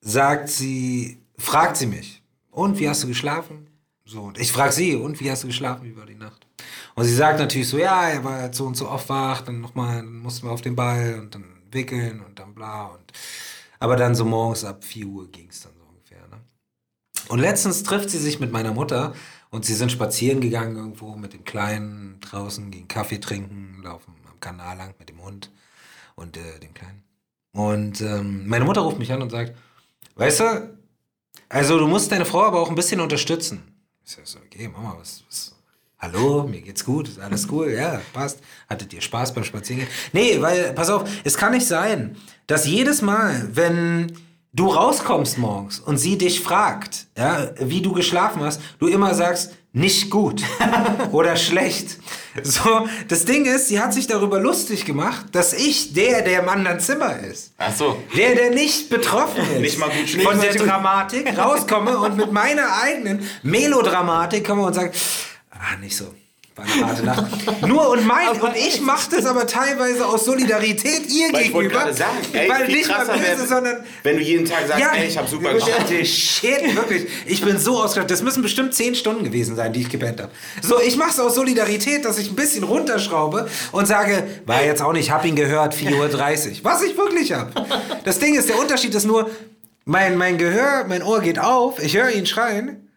sagt 0.00 0.48
sie, 0.48 1.18
fragt 1.38 1.76
sie 1.76 1.86
mich, 1.86 2.22
und 2.50 2.78
wie 2.78 2.88
hast 2.88 3.02
du 3.02 3.06
geschlafen? 3.06 3.68
So, 4.04 4.22
und 4.22 4.38
ich 4.38 4.50
frage 4.50 4.72
sie, 4.72 4.96
und 4.96 5.20
wie 5.20 5.30
hast 5.30 5.44
du 5.44 5.46
geschlafen, 5.46 5.96
war 5.96 6.06
die 6.06 6.16
Nacht? 6.16 6.46
Und 6.94 7.04
sie 7.04 7.14
sagt 7.14 7.38
natürlich 7.38 7.68
so, 7.68 7.78
ja, 7.78 8.08
er 8.08 8.24
war 8.24 8.42
jetzt 8.44 8.56
so 8.56 8.66
und 8.66 8.76
so 8.76 8.88
oft 8.88 9.08
wach, 9.08 9.42
dann 9.42 9.60
nochmal, 9.60 9.96
dann 9.96 10.18
mussten 10.18 10.46
wir 10.46 10.52
auf 10.52 10.62
den 10.62 10.74
Ball 10.74 11.18
und 11.20 11.34
dann 11.34 11.44
wickeln 11.70 12.20
und 12.20 12.38
dann 12.38 12.54
bla 12.54 12.86
und 12.86 13.12
aber 13.78 13.96
dann 13.96 14.14
so 14.14 14.24
morgens 14.24 14.64
ab 14.64 14.84
4 14.84 15.06
Uhr 15.06 15.30
ging 15.30 15.48
es 15.48 15.62
dann 15.62 15.72
so? 15.74 15.79
Und 17.30 17.38
letztens 17.38 17.84
trifft 17.84 18.10
sie 18.10 18.18
sich 18.18 18.40
mit 18.40 18.50
meiner 18.50 18.72
Mutter 18.72 19.14
und 19.50 19.64
sie 19.64 19.74
sind 19.74 19.92
spazieren 19.92 20.40
gegangen 20.40 20.74
irgendwo 20.74 21.14
mit 21.14 21.32
dem 21.32 21.44
Kleinen 21.44 22.18
draußen, 22.20 22.72
gehen 22.72 22.88
Kaffee 22.88 23.20
trinken, 23.20 23.80
laufen 23.84 24.16
am 24.28 24.40
Kanal 24.40 24.76
lang 24.76 24.96
mit 24.98 25.10
dem 25.10 25.22
Hund 25.22 25.48
und 26.16 26.36
äh, 26.36 26.58
dem 26.60 26.74
Kleinen. 26.74 27.04
Und 27.52 28.00
ähm, 28.00 28.48
meine 28.48 28.64
Mutter 28.64 28.80
ruft 28.80 28.98
mich 28.98 29.12
an 29.12 29.22
und 29.22 29.30
sagt, 29.30 29.54
weißt 30.16 30.40
du, 30.40 30.76
also 31.48 31.78
du 31.78 31.86
musst 31.86 32.10
deine 32.10 32.24
Frau 32.24 32.42
aber 32.42 32.58
auch 32.58 32.68
ein 32.68 32.74
bisschen 32.74 33.00
unterstützen. 33.00 33.62
Ich 34.04 34.10
sag 34.10 34.26
so, 34.26 34.40
okay, 34.40 34.66
Mama, 34.66 34.96
was, 34.98 35.22
was 35.28 35.54
Hallo, 36.00 36.48
mir 36.48 36.62
geht's 36.62 36.84
gut, 36.84 37.06
ist 37.06 37.20
alles 37.20 37.46
cool, 37.52 37.70
ja, 37.70 38.00
passt. 38.12 38.40
Hattet 38.68 38.92
ihr 38.92 39.02
Spaß 39.02 39.34
beim 39.34 39.44
Spazierengehen? 39.44 39.88
Nee, 40.12 40.40
weil, 40.40 40.72
pass 40.72 40.90
auf, 40.90 41.08
es 41.22 41.36
kann 41.36 41.52
nicht 41.52 41.68
sein, 41.68 42.16
dass 42.48 42.66
jedes 42.66 43.02
Mal, 43.02 43.50
wenn 43.52 44.16
du 44.52 44.68
rauskommst 44.68 45.38
morgens 45.38 45.78
und 45.78 45.96
sie 45.96 46.18
dich 46.18 46.40
fragt, 46.40 47.06
ja, 47.16 47.50
wie 47.58 47.82
du 47.82 47.92
geschlafen 47.92 48.42
hast, 48.42 48.60
du 48.78 48.88
immer 48.88 49.14
sagst, 49.14 49.52
nicht 49.72 50.10
gut 50.10 50.42
oder 51.12 51.36
schlecht. 51.36 51.98
So, 52.42 52.88
das 53.08 53.24
Ding 53.24 53.46
ist, 53.46 53.68
sie 53.68 53.80
hat 53.80 53.94
sich 53.94 54.08
darüber 54.08 54.40
lustig 54.40 54.84
gemacht, 54.84 55.26
dass 55.32 55.52
ich 55.52 55.92
der, 55.92 56.22
der 56.22 56.42
im 56.42 56.48
anderen 56.48 56.80
Zimmer 56.80 57.16
ist. 57.18 57.52
Ach 57.58 57.72
so. 57.72 58.02
Der, 58.16 58.34
der 58.34 58.50
nicht 58.50 58.90
betroffen 58.90 59.44
ist. 59.54 59.60
Nicht 59.60 59.78
mal 59.78 59.90
gut 59.90 60.08
schläft. 60.08 60.28
Von 60.28 60.40
der 60.40 60.54
Dramatik 60.54 61.38
rauskomme 61.38 61.98
und 61.98 62.16
mit 62.16 62.32
meiner 62.32 62.82
eigenen 62.82 63.24
Melodramatik 63.44 64.44
komme 64.44 64.62
und 64.62 64.74
sage, 64.74 64.92
ah, 65.52 65.76
nicht 65.80 65.96
so. 65.96 66.12
War 66.56 66.64
eine 66.64 66.86
harte 66.86 67.04
Nacht. 67.04 67.66
Nur 67.66 67.90
und 67.90 68.04
mein, 68.06 68.40
und 68.40 68.56
ich 68.56 68.80
mache 68.80 69.08
das 69.10 69.24
aber 69.24 69.46
teilweise 69.46 70.04
aus 70.04 70.24
Solidarität 70.24 71.08
ihr 71.08 71.32
Weil 71.32 71.42
ich 71.42 71.52
wollte 71.52 71.68
gegenüber. 71.68 71.84
gerade 71.84 71.94
sagen, 71.94 72.18
ey, 72.32 72.48
weil 72.48 72.66
viel 72.66 72.76
nicht 72.76 72.88
mal 72.88 73.06
böse, 73.06 73.22
wär, 73.22 73.46
sondern 73.46 73.76
wenn 74.02 74.16
du 74.16 74.22
jeden 74.22 74.44
Tag 74.44 74.66
sagst, 74.66 74.80
ja, 74.80 74.92
ey, 74.92 75.06
ich 75.06 75.16
habe 75.16 75.28
super 75.28 75.54
geschlafen. 75.54 75.86
Shit, 75.88 76.06
shit, 76.08 76.76
wirklich. 76.76 77.06
Ich 77.26 77.40
bin 77.42 77.56
so 77.56 77.78
ausgestattet. 77.78 78.10
Das 78.10 78.22
müssen 78.22 78.42
bestimmt 78.42 78.74
10 78.74 78.96
Stunden 78.96 79.24
gewesen 79.24 79.54
sein, 79.54 79.72
die 79.72 79.82
ich 79.82 79.88
gepennt 79.88 80.20
habe. 80.20 80.32
So, 80.60 80.80
ich 80.80 80.96
mache 80.96 81.10
es 81.10 81.20
aus 81.20 81.36
Solidarität, 81.36 82.04
dass 82.04 82.18
ich 82.18 82.30
ein 82.30 82.36
bisschen 82.36 82.64
runterschraube 82.64 83.48
und 83.70 83.86
sage, 83.86 84.26
war 84.44 84.64
jetzt 84.64 84.82
auch 84.82 84.92
nicht, 84.92 85.12
hab 85.12 85.24
ihn 85.24 85.36
gehört, 85.36 85.74
4.30 85.74 85.92
Uhr. 86.50 86.58
Was 86.64 86.82
ich 86.82 86.96
wirklich 86.96 87.32
habe. 87.32 87.52
Das 88.04 88.18
Ding 88.18 88.34
ist, 88.34 88.48
der 88.48 88.58
Unterschied 88.58 88.94
ist 88.94 89.06
nur, 89.06 89.30
mein, 89.84 90.16
mein 90.16 90.36
Gehör, 90.36 90.84
mein 90.88 91.02
Ohr 91.02 91.20
geht 91.20 91.38
auf, 91.38 91.82
ich 91.82 91.96
höre 91.96 92.10
ihn 92.10 92.26
schreien 92.26 92.89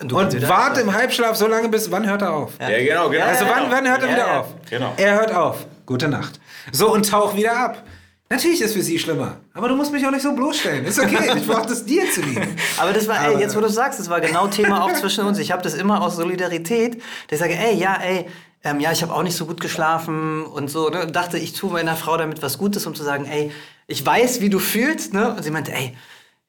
und 0.00 0.32
wieder- 0.34 0.48
warte 0.48 0.80
im 0.80 0.92
Halbschlaf 0.92 1.36
so 1.36 1.46
lange 1.46 1.68
bis, 1.68 1.90
wann 1.90 2.08
hört 2.08 2.22
er 2.22 2.32
auf? 2.32 2.52
Ja, 2.60 2.68
genau, 2.68 3.08
genau. 3.10 3.24
Also 3.26 3.44
wann, 3.46 3.70
wann 3.70 3.88
hört 3.88 4.02
er 4.02 4.08
Ja, 4.08 4.14
wieder 4.14 4.26
ja. 4.26 4.40
auf? 4.40 4.46
Genau. 4.70 4.94
Er 4.96 5.14
hört 5.14 5.34
auf. 5.34 5.66
Gute 5.86 6.08
Nacht. 6.08 6.38
So, 6.72 6.92
und 6.92 7.08
tauch 7.08 7.34
wieder 7.36 7.56
ab. 7.56 7.82
Natürlich 8.30 8.60
ist 8.60 8.74
für 8.74 8.82
sie 8.82 8.98
schlimmer. 8.98 9.36
Aber 9.54 9.68
du 9.68 9.74
musst 9.76 9.90
mich 9.90 10.06
auch 10.06 10.10
nicht 10.10 10.22
so 10.22 10.32
bloßstellen. 10.32 10.84
Ist 10.84 10.98
okay. 11.00 11.30
Ich 11.34 11.46
brauche 11.46 11.66
das 11.66 11.84
dir 11.86 12.10
zu 12.12 12.20
lieben. 12.20 12.56
Aber 12.78 12.92
das 12.92 13.08
war, 13.08 13.24
ey, 13.26 13.40
jetzt 13.40 13.56
wo 13.56 13.60
du 13.60 13.70
sagst, 13.70 13.98
das 13.98 14.10
war 14.10 14.20
genau 14.20 14.48
Thema 14.48 14.84
auch 14.84 14.92
zwischen 14.92 15.24
uns. 15.24 15.38
Ich 15.38 15.50
habe 15.50 15.62
das 15.62 15.72
immer 15.74 16.02
aus 16.02 16.16
Solidarität, 16.16 16.96
dass 17.28 17.32
ich 17.32 17.38
sage, 17.38 17.54
ey, 17.54 17.74
ja, 17.74 17.94
ey, 18.02 18.26
ähm, 18.64 18.80
ja, 18.80 18.92
ich 18.92 19.00
habe 19.02 19.14
auch 19.14 19.22
nicht 19.22 19.34
so 19.36 19.46
gut 19.46 19.62
geschlafen 19.62 20.44
und 20.44 20.68
so. 20.68 20.90
Ne? 20.90 21.00
Und 21.02 21.16
dachte, 21.16 21.38
ich 21.38 21.54
tue 21.54 21.72
meiner 21.72 21.96
Frau 21.96 22.18
damit 22.18 22.42
was 22.42 22.58
Gutes, 22.58 22.84
um 22.86 22.94
zu 22.94 23.02
sagen, 23.02 23.24
ey, 23.24 23.50
ich 23.86 24.04
weiß, 24.04 24.42
wie 24.42 24.50
du 24.50 24.58
fühlst. 24.58 25.14
Ne? 25.14 25.30
Und 25.34 25.42
sie 25.42 25.50
meinte, 25.50 25.72
ey, 25.72 25.96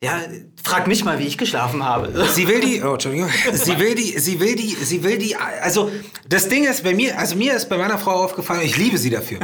ja, 0.01 0.21
frag 0.63 0.87
mich 0.87 1.03
mal, 1.03 1.19
wie 1.19 1.25
ich 1.25 1.37
geschlafen 1.37 1.83
habe. 1.83 2.25
Sie 2.33 2.47
will 2.47 2.61
die, 2.61 2.81
oh, 2.81 2.93
Entschuldigung. 2.93 3.29
Sie 3.53 3.77
will 3.79 3.95
die, 3.95 4.17
sie 4.17 4.39
will 4.39 4.55
die, 4.55 4.73
sie 4.75 5.03
will 5.03 5.17
die, 5.17 5.35
also 5.35 5.91
das 6.27 6.47
Ding 6.47 6.65
ist 6.65 6.83
bei 6.83 6.93
mir, 6.93 7.19
also 7.19 7.35
mir 7.35 7.53
ist 7.53 7.67
bei 7.67 7.77
meiner 7.77 7.97
Frau 7.97 8.23
aufgefallen, 8.23 8.61
ich 8.61 8.77
liebe 8.77 8.97
sie 8.97 9.09
dafür. 9.09 9.39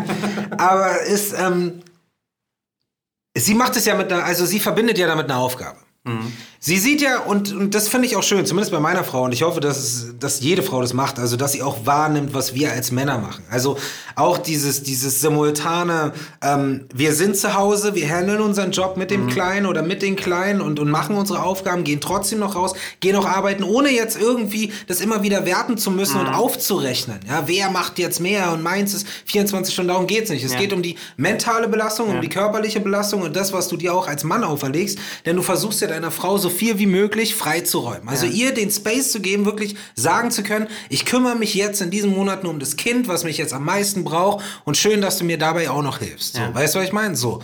Aber 0.57 1.01
ist, 1.01 1.33
ähm, 1.37 1.81
sie 3.35 3.53
macht 3.53 3.75
es 3.75 3.85
ja 3.85 3.95
mit 3.95 4.11
einer, 4.11 4.23
also 4.23 4.45
sie 4.45 4.59
verbindet 4.59 4.97
ja 4.97 5.07
damit 5.07 5.25
eine 5.25 5.37
Aufgabe. 5.37 5.77
Sie 6.59 6.77
sieht 6.77 7.01
ja, 7.01 7.19
und, 7.19 7.51
und 7.51 7.73
das 7.73 7.87
finde 7.87 8.05
ich 8.05 8.15
auch 8.15 8.21
schön, 8.21 8.45
zumindest 8.45 8.71
bei 8.71 8.79
meiner 8.79 9.03
Frau, 9.03 9.23
und 9.23 9.31
ich 9.33 9.41
hoffe, 9.41 9.59
dass, 9.59 9.77
es, 9.77 10.19
dass 10.19 10.39
jede 10.39 10.61
Frau 10.61 10.79
das 10.81 10.93
macht, 10.93 11.17
also 11.17 11.35
dass 11.35 11.53
sie 11.53 11.63
auch 11.63 11.87
wahrnimmt, 11.87 12.35
was 12.35 12.53
wir 12.53 12.71
als 12.71 12.91
Männer 12.91 13.17
machen. 13.17 13.43
Also 13.49 13.79
auch 14.15 14.37
dieses, 14.37 14.83
dieses 14.83 15.21
simultane, 15.21 16.13
ähm, 16.41 16.85
wir 16.93 17.13
sind 17.13 17.37
zu 17.37 17.53
Hause, 17.53 17.95
wir 17.95 18.07
handeln 18.07 18.41
unseren 18.41 18.71
Job 18.71 18.97
mit 18.97 19.11
dem 19.11 19.27
Kleinen 19.27 19.65
oder 19.65 19.81
mit 19.81 20.01
den 20.01 20.15
Kleinen 20.15 20.61
und, 20.61 20.79
und 20.79 20.89
machen 20.89 21.15
unsere 21.15 21.43
Aufgaben, 21.43 21.83
gehen 21.83 21.99
trotzdem 22.01 22.39
noch 22.39 22.55
raus, 22.55 22.73
gehen 22.99 23.15
auch 23.15 23.25
arbeiten, 23.25 23.63
ohne 23.63 23.89
jetzt 23.91 24.19
irgendwie 24.19 24.71
das 24.87 25.01
immer 25.01 25.23
wieder 25.23 25.45
werten 25.45 25.77
zu 25.77 25.91
müssen 25.91 26.19
und 26.19 26.27
aufzurechnen. 26.27 27.19
Ja, 27.27 27.43
wer 27.47 27.69
macht 27.69 27.99
jetzt 27.99 28.19
mehr 28.19 28.51
und 28.53 28.63
meins 28.63 28.93
ist 28.93 29.07
24 29.25 29.73
Stunden, 29.73 29.89
darum 29.89 30.07
geht's 30.07 30.29
nicht. 30.29 30.43
Es 30.43 30.53
Ja. 30.53 30.59
geht 30.59 30.71
um 30.73 30.81
die 30.81 30.95
mentale 31.17 31.67
Belastung, 31.67 32.09
um 32.09 32.21
die 32.21 32.29
körperliche 32.29 32.79
Belastung 32.79 33.21
und 33.21 33.35
das, 33.35 33.51
was 33.51 33.67
du 33.67 33.75
dir 33.77 33.93
auch 33.93 34.07
als 34.07 34.23
Mann 34.23 34.43
auferlegst, 34.43 34.97
denn 35.25 35.35
du 35.35 35.41
versuchst 35.41 35.81
ja 35.81 35.87
deiner 35.87 36.11
Frau 36.11 36.37
so 36.37 36.49
viel 36.49 36.79
wie 36.79 36.85
möglich 36.85 37.35
freizuräumen. 37.35 38.07
Also 38.07 38.25
ihr 38.25 38.53
den 38.53 38.71
Space 38.71 39.11
zu 39.11 39.19
geben, 39.19 39.45
wirklich 39.45 39.75
sagen 39.95 40.31
zu 40.31 40.43
können, 40.43 40.67
ich 40.89 41.05
kümmere 41.05 41.35
mich 41.35 41.53
jetzt 41.55 41.81
in 41.81 41.89
diesen 41.91 42.11
Monaten 42.11 42.47
um 42.47 42.59
das 42.59 42.77
Kind, 42.77 43.07
was 43.07 43.23
mich 43.23 43.37
jetzt 43.37 43.53
am 43.53 43.65
meisten 43.65 44.04
braucht 44.05 44.45
und 44.63 44.77
schön, 44.77 45.01
dass 45.01 45.17
du 45.17 45.25
mir 45.25 45.37
dabei 45.37 45.69
auch 45.69 45.81
noch 45.83 45.97
hilfst. 45.99 46.35
So, 46.35 46.41
Ja. 46.41 46.55
Weißt 46.55 46.73
du, 46.75 46.79
was 46.79 46.85
ich 46.85 46.93
meine? 46.93 47.15
So. 47.17 47.43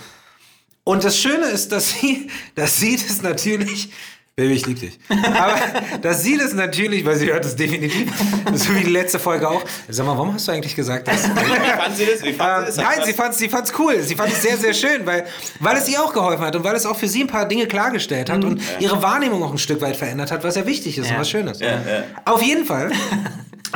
Und 0.85 1.03
das 1.03 1.17
Schöne 1.17 1.47
ist, 1.47 1.71
dass 1.73 1.89
sie, 1.89 2.29
dass 2.55 2.77
sie 2.77 2.95
das 2.95 3.21
natürlich, 3.21 3.91
Baby, 4.37 4.53
ich 4.53 4.65
lieb 4.65 4.79
dich. 4.79 4.97
Aber 5.09 5.55
dass 6.01 6.23
sie 6.23 6.37
das 6.37 6.53
natürlich, 6.53 7.03
weil 7.05 7.17
sie 7.17 7.27
hört 7.31 7.43
es 7.43 7.55
definitiv, 7.57 8.09
so 8.53 8.73
wie 8.73 8.79
die 8.85 8.89
letzte 8.89 9.19
Folge 9.19 9.47
auch. 9.47 9.61
Sag 9.89 10.05
mal, 10.05 10.13
warum 10.17 10.33
hast 10.33 10.47
du 10.47 10.53
eigentlich 10.53 10.73
gesagt 10.75 11.07
das? 11.09 11.25
Wie 11.25 11.29
fand 11.29 11.97
sie 11.97 12.05
das? 12.05 12.23
Wie 12.23 12.33
fand 12.33 12.67
Ähm, 12.67 12.71
sie 12.73 12.77
das? 12.81 12.85
nein, 12.97 13.05
sie 13.05 13.13
fand 13.13 13.33
es 13.33 13.37
sie 13.39 13.49
fand's 13.49 13.73
cool. 13.77 14.01
Sie 14.01 14.15
fand 14.15 14.31
es 14.31 14.41
sehr, 14.41 14.57
sehr 14.57 14.73
schön, 14.73 15.05
weil, 15.05 15.25
weil 15.59 15.75
es 15.75 15.87
ihr 15.89 16.01
auch 16.01 16.13
geholfen 16.13 16.45
hat 16.45 16.55
und 16.55 16.63
weil 16.63 16.75
es 16.75 16.85
auch 16.85 16.95
für 16.97 17.09
sie 17.09 17.21
ein 17.25 17.27
paar 17.27 17.45
Dinge 17.45 17.67
klargestellt 17.67 18.29
hat 18.29 18.43
und 18.45 18.61
ihre 18.79 19.01
Wahrnehmung 19.03 19.43
auch 19.43 19.51
ein 19.51 19.57
Stück 19.59 19.81
weit 19.81 19.97
verändert 19.97 20.31
hat, 20.31 20.43
was 20.45 20.55
ja 20.55 20.65
wichtig 20.65 20.97
ist 20.97 21.07
und 21.07 21.13
Ja. 21.13 21.19
was 21.19 21.29
Schönes. 21.29 21.59
Ja, 21.59 21.67
ja. 21.73 22.03
Auf 22.25 22.41
jeden 22.41 22.65
Fall 22.65 22.89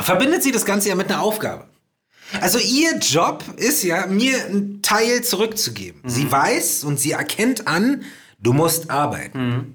verbindet 0.00 0.42
sie 0.42 0.52
das 0.52 0.64
Ganze 0.64 0.88
ja 0.88 0.94
mit 0.94 1.10
einer 1.12 1.20
Aufgabe. 1.22 1.64
Also 2.40 2.58
ihr 2.58 2.96
Job 2.98 3.44
ist 3.56 3.82
ja, 3.84 4.06
mir 4.06 4.44
einen 4.46 4.82
Teil 4.82 5.22
zurückzugeben. 5.22 6.02
Sie 6.04 6.30
weiß 6.30 6.84
und 6.84 6.98
sie 7.00 7.12
erkennt 7.12 7.66
an, 7.68 8.02
du 8.40 8.52
musst 8.52 8.90
arbeiten. 8.90 9.72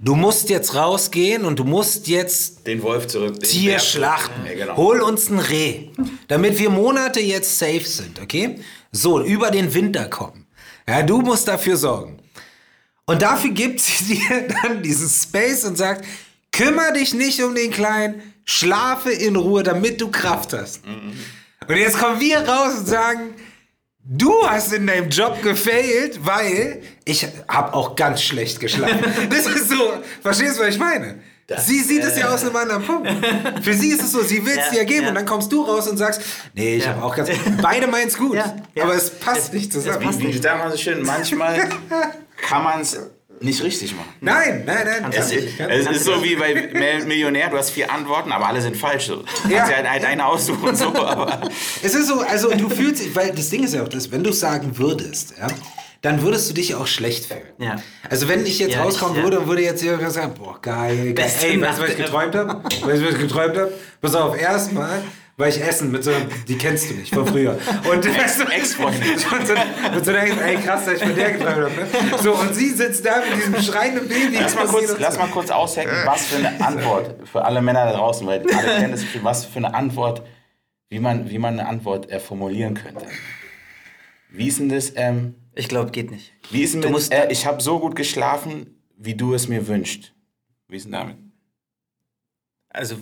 Du 0.00 0.14
musst 0.14 0.48
jetzt 0.48 0.74
rausgehen 0.74 1.44
und 1.44 1.58
du 1.58 1.64
musst 1.64 2.08
jetzt 2.08 2.66
Den 2.66 2.82
Wolf 2.82 3.08
zurück. 3.08 3.38
den 3.40 3.48
Tier 3.48 3.76
Bär- 3.76 3.80
schlachten. 3.80 4.46
Ja, 4.46 4.54
genau. 4.54 4.76
Hol 4.76 5.00
uns 5.02 5.28
ein 5.28 5.38
Reh, 5.38 5.88
damit 6.28 6.58
wir 6.58 6.70
Monate 6.70 7.20
jetzt 7.20 7.58
safe 7.58 7.84
sind, 7.84 8.18
okay? 8.20 8.58
So, 8.90 9.22
über 9.22 9.50
den 9.50 9.74
Winter 9.74 10.06
kommen. 10.08 10.46
Ja, 10.88 11.02
du 11.02 11.20
musst 11.20 11.46
dafür 11.46 11.76
sorgen. 11.76 12.18
Und 13.04 13.20
dafür 13.20 13.50
gibt 13.50 13.80
sie 13.80 14.02
dir 14.14 14.48
dann 14.62 14.82
diesen 14.82 15.10
Space 15.10 15.64
und 15.64 15.76
sagt, 15.76 16.06
kümmere 16.52 16.94
dich 16.94 17.12
nicht 17.12 17.42
um 17.42 17.54
den 17.54 17.70
Kleinen, 17.70 18.22
schlafe 18.46 19.10
in 19.12 19.36
Ruhe, 19.36 19.62
damit 19.62 20.00
du 20.00 20.10
Kraft 20.10 20.54
hast. 20.54 20.80
Und 21.68 21.76
jetzt 21.76 21.98
kommen 21.98 22.20
wir 22.20 22.38
raus 22.40 22.74
und 22.78 22.86
sagen, 22.86 23.34
du 24.04 24.32
hast 24.46 24.72
in 24.72 24.86
deinem 24.86 25.08
Job 25.10 25.42
gefailt, 25.42 26.20
weil 26.24 26.82
ich 27.04 27.26
habe 27.48 27.74
auch 27.74 27.96
ganz 27.96 28.22
schlecht 28.22 28.60
geschlafen. 28.60 28.98
Das 29.30 29.46
ist 29.46 29.68
so, 29.70 29.92
verstehst 30.22 30.58
du, 30.58 30.62
was 30.62 30.68
ich 30.70 30.78
meine? 30.78 31.18
Das- 31.48 31.66
sie 31.66 31.80
sieht 31.80 32.02
es 32.02 32.18
ja 32.18 32.28
aus 32.34 32.42
einem 32.44 32.56
anderen 32.56 32.82
Punkt. 32.84 33.08
Für 33.62 33.72
sie 33.74 33.90
ist 33.90 34.02
es 34.02 34.10
so, 34.12 34.20
sie 34.22 34.44
will 34.44 34.52
es 34.58 34.66
Ja, 34.76 34.80
dir 34.80 34.84
geben 34.84 35.02
ja. 35.04 35.08
und 35.10 35.14
dann 35.14 35.26
kommst 35.26 35.50
du 35.52 35.62
raus 35.62 35.86
und 35.88 35.96
sagst, 35.96 36.20
nee, 36.54 36.76
ich 36.76 36.84
Ja. 36.84 36.90
habe 36.94 37.04
auch 37.04 37.14
ganz, 37.14 37.30
beide 37.62 37.86
meinen 37.86 38.08
es 38.08 38.18
gut, 38.18 38.36
aber 38.80 38.94
es 38.94 39.10
passt 39.10 39.48
Es- 39.48 39.52
nicht 39.52 39.72
zusammen. 39.72 40.18
Wie, 40.20 40.34
wie 40.34 40.38
sagt 40.38 40.58
man 40.58 40.70
so 40.72 40.76
schön, 40.76 41.02
manchmal 41.02 41.68
kann 42.48 42.64
man 42.64 42.80
es 42.80 42.98
nicht 43.40 43.62
richtig 43.62 43.94
machen. 43.94 44.08
Nein, 44.20 44.62
nein, 44.66 44.86
nein. 45.02 45.12
Es, 45.12 45.30
nicht. 45.30 45.58
es 45.60 45.86
ist 45.90 46.04
so 46.04 46.22
wie 46.22 46.36
bei 46.36 46.54
Mil- 46.72 47.04
Millionär, 47.06 47.48
du 47.50 47.56
hast 47.58 47.70
vier 47.70 47.90
Antworten, 47.92 48.32
aber 48.32 48.46
alle 48.46 48.60
sind 48.60 48.76
falsch. 48.76 49.06
So. 49.06 49.16
Du 49.16 49.48
Ja. 49.50 49.58
kannst 49.64 49.72
ja 49.72 49.90
halt 49.90 50.04
eine 50.04 50.26
aussuchen, 50.26 50.74
so, 50.74 50.86
aber 50.94 51.40
Es 51.82 51.94
ist 51.94 52.08
so, 52.08 52.20
also 52.20 52.50
du 52.50 52.68
fühlst 52.68 53.02
dich, 53.04 53.14
weil 53.14 53.32
das 53.32 53.50
Ding 53.50 53.64
ist 53.64 53.74
ja 53.74 53.82
auch 53.82 53.88
das, 53.88 54.10
wenn 54.10 54.22
du 54.24 54.30
es 54.30 54.40
sagen 54.40 54.78
würdest, 54.78 55.34
ja, 55.38 55.48
dann 56.02 56.22
würdest 56.22 56.48
du 56.50 56.54
dich 56.54 56.74
auch 56.74 56.86
schlecht 56.86 57.26
fühlen. 57.26 57.42
Ja. 57.58 57.76
Also 58.08 58.28
wenn 58.28 58.44
ich 58.46 58.58
jetzt 58.58 58.74
Ja, 58.74 58.82
rauskommen 58.82 59.16
ich- 59.18 59.22
würde 59.24 59.40
und 59.40 59.48
würde 59.48 59.62
jetzt 59.62 59.82
jemand 59.82 60.12
sagen, 60.12 60.34
boah, 60.38 60.58
geil, 60.60 60.96
geil. 60.96 61.12
Beste 61.14 61.46
Ey, 61.46 61.60
weißt 61.60 61.78
du, 61.78 61.82
was 61.82 61.90
ich 61.90 61.96
geträumt 61.96 62.34
habe? 62.34 62.62
Weißt 62.64 62.82
du, 63.02 63.06
was 63.06 63.14
ich 63.14 63.18
geträumt 63.20 63.56
habe? 63.56 63.72
Pass 64.00 64.14
auf, 64.14 64.38
erstmal 64.40 65.02
war 65.38 65.48
ich 65.48 65.60
essen 65.60 65.90
mit 65.90 66.02
so 66.02 66.10
einer, 66.12 66.24
die 66.48 66.56
kennst 66.56 66.88
du 66.90 66.94
nicht 66.94 67.12
von 67.12 67.26
früher. 67.26 67.58
Und 67.90 68.06
Ex-Freundin. 68.06 69.02
Und 69.12 69.46
so, 69.46 69.54
und 69.94 70.04
so 70.04 70.12
denkst, 70.12 70.36
ey 70.42 70.56
krass, 70.56 70.86
dass 70.86 70.94
ich 70.94 71.02
von 71.02 71.14
der 71.14 71.32
geträumt 71.32 71.56
habe. 71.56 71.70
Ne? 71.74 72.18
So, 72.22 72.34
und 72.34 72.54
sie 72.54 72.70
sitzt 72.70 73.04
da 73.04 73.20
mit 73.20 73.36
diesem 73.36 73.60
schreienden 73.62 74.08
Baby. 74.08 74.38
lass 74.40 74.54
mal 74.54 74.66
kurz, 74.66 74.94
lass 74.98 75.18
mal 75.18 75.28
kurz 75.28 75.50
aushacken, 75.50 75.92
was 76.06 76.26
für 76.26 76.36
eine 76.38 76.64
Antwort 76.64 77.28
für 77.28 77.44
alle 77.44 77.60
Männer 77.60 77.84
da 77.84 77.92
draußen, 77.92 78.26
weil 78.26 78.40
alle 78.40 78.76
kennen 78.80 78.92
das, 78.92 79.04
was 79.22 79.44
für 79.44 79.58
eine 79.58 79.74
Antwort, 79.74 80.22
wie 80.88 81.00
man, 81.00 81.28
wie 81.28 81.38
man 81.38 81.58
eine 81.58 81.68
Antwort 81.68 82.10
äh, 82.10 82.18
formulieren 82.18 82.74
könnte. 82.74 83.06
Wie 84.30 84.48
ist 84.48 84.58
denn 84.58 84.68
das, 84.70 84.92
ähm, 84.96 85.34
Ich 85.54 85.68
glaube, 85.68 85.90
geht 85.90 86.10
nicht. 86.10 86.32
wie 86.50 86.62
ist 86.62 86.72
denn 86.74 86.80
Du 86.82 86.88
mit, 86.88 86.94
musst- 86.96 87.12
äh, 87.12 87.28
ich 87.30 87.44
habe 87.46 87.60
so 87.62 87.78
gut 87.78 87.94
geschlafen, 87.94 88.80
wie 88.96 89.14
du 89.14 89.34
es 89.34 89.48
mir 89.48 89.66
wünschst. 89.68 90.12
Wie 90.68 90.76
ist 90.76 90.84
denn 90.84 90.92
damit? 90.92 91.16
Also, 92.70 92.96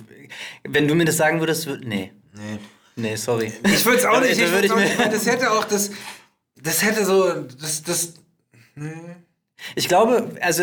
wenn 0.64 0.86
du 0.88 0.94
mir 0.94 1.04
das 1.04 1.16
sagen 1.16 1.40
würdest, 1.40 1.66
würd, 1.66 1.84
nee. 1.84 2.12
Nee. 2.34 2.58
Nee, 2.96 3.16
sorry. 3.16 3.52
Ich 3.64 3.84
würde 3.84 3.98
es 3.98 4.04
auch 4.04 4.20
nicht. 4.20 4.32
Ich 4.32 4.38
würd 4.50 4.52
würd's 4.62 4.70
auch 4.72 4.76
nicht 4.78 4.98
das 5.12 5.26
hätte 5.26 5.50
auch 5.50 5.64
das. 5.64 5.90
Das 6.62 6.82
hätte 6.82 7.04
so. 7.04 7.32
Das, 7.60 7.82
das, 7.82 8.14
Ich 9.74 9.88
glaube, 9.88 10.30
also 10.40 10.62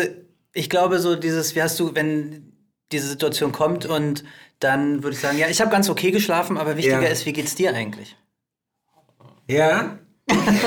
ich 0.54 0.68
glaube 0.70 0.98
so 0.98 1.16
dieses, 1.16 1.54
wie 1.54 1.62
hast 1.62 1.78
du, 1.80 1.94
wenn 1.94 2.52
diese 2.90 3.08
Situation 3.08 3.52
kommt 3.52 3.86
und 3.86 4.24
dann 4.60 5.02
würde 5.02 5.14
ich 5.14 5.20
sagen, 5.20 5.38
ja, 5.38 5.48
ich 5.48 5.60
habe 5.60 5.70
ganz 5.70 5.88
okay 5.88 6.10
geschlafen, 6.10 6.56
aber 6.58 6.76
wichtiger 6.76 7.02
Ja. 7.02 7.08
ist, 7.08 7.26
wie 7.26 7.32
geht's 7.32 7.54
dir 7.54 7.74
eigentlich? 7.74 8.16
ja. 9.48 9.98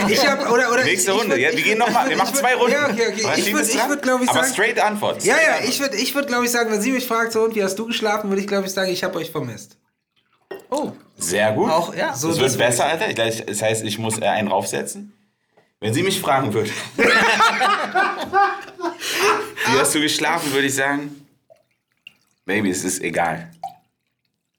Ich 0.09 0.27
habe 0.27 0.51
oder 0.51 0.71
oder 0.71 0.83
Nächste 0.83 1.11
ich, 1.11 1.15
ich 1.17 1.23
Runde. 1.23 1.35
würd- 1.35 1.39
ja, 1.39 1.49
ich 1.49 1.55
wir 1.57 1.63
würd- 1.63 1.65
gehen 1.67 1.77
nochmal. 1.79 2.05
Wir 2.05 2.11
ich 2.11 2.17
machen 2.17 2.35
würd- 2.35 2.39
zwei 2.39 2.55
Runden. 2.55 2.73
Ja, 2.73 2.89
okay, 2.89 3.07
okay. 3.11 3.23
Was 3.23 3.37
Ich 3.39 3.53
würde, 3.53 3.67
ich 3.67 3.87
würde, 3.87 4.01
glaube 4.01 4.23
ich 4.25 4.29
Aber 4.29 4.41
sagen. 4.41 4.53
straight 4.53 4.79
Antwort. 4.79 5.23
Ja, 5.23 5.33
straight 5.35 5.47
ja, 5.47 5.53
Antwort. 5.55 5.69
ich 5.73 5.79
würde, 5.79 5.95
ich 5.97 6.15
würd, 6.15 6.27
glaube 6.27 6.45
ich, 6.45 6.51
sagen, 6.51 6.71
wenn 6.71 6.81
sie 6.81 6.91
mich 6.91 7.07
fragt, 7.07 7.31
so, 7.31 7.43
und 7.43 7.55
wie 7.55 7.63
hast 7.63 7.79
du 7.79 7.85
geschlafen, 7.87 8.29
würde 8.29 8.41
ich, 8.41 8.47
glaube 8.47 8.65
ich, 8.67 8.73
sagen, 8.73 8.91
ich 8.91 9.03
habe 9.03 9.17
euch 9.17 9.31
vermisst. 9.31 9.77
Oh, 10.69 10.91
Sehr 11.17 11.51
gut. 11.53 11.69
auch, 11.69 11.93
ja. 11.95 12.13
So, 12.13 12.29
das 12.29 12.39
wird 12.39 12.57
besser, 12.57 12.85
Alter. 12.85 13.13
Das 13.13 13.61
heißt, 13.61 13.83
ich 13.83 13.97
muss 13.97 14.21
einen 14.21 14.49
draufsetzen. 14.49 15.13
Wenn 15.79 15.93
sie 15.93 16.03
mich 16.03 16.19
fragen 16.19 16.53
würde, 16.53 16.69
wie 16.97 17.07
hast 19.79 19.93
du 19.93 20.01
geschlafen, 20.01 20.51
würde 20.53 20.67
ich 20.67 20.75
sagen, 20.75 21.25
Baby, 22.45 22.69
es 22.69 22.83
ist 22.83 23.01
egal. 23.01 23.51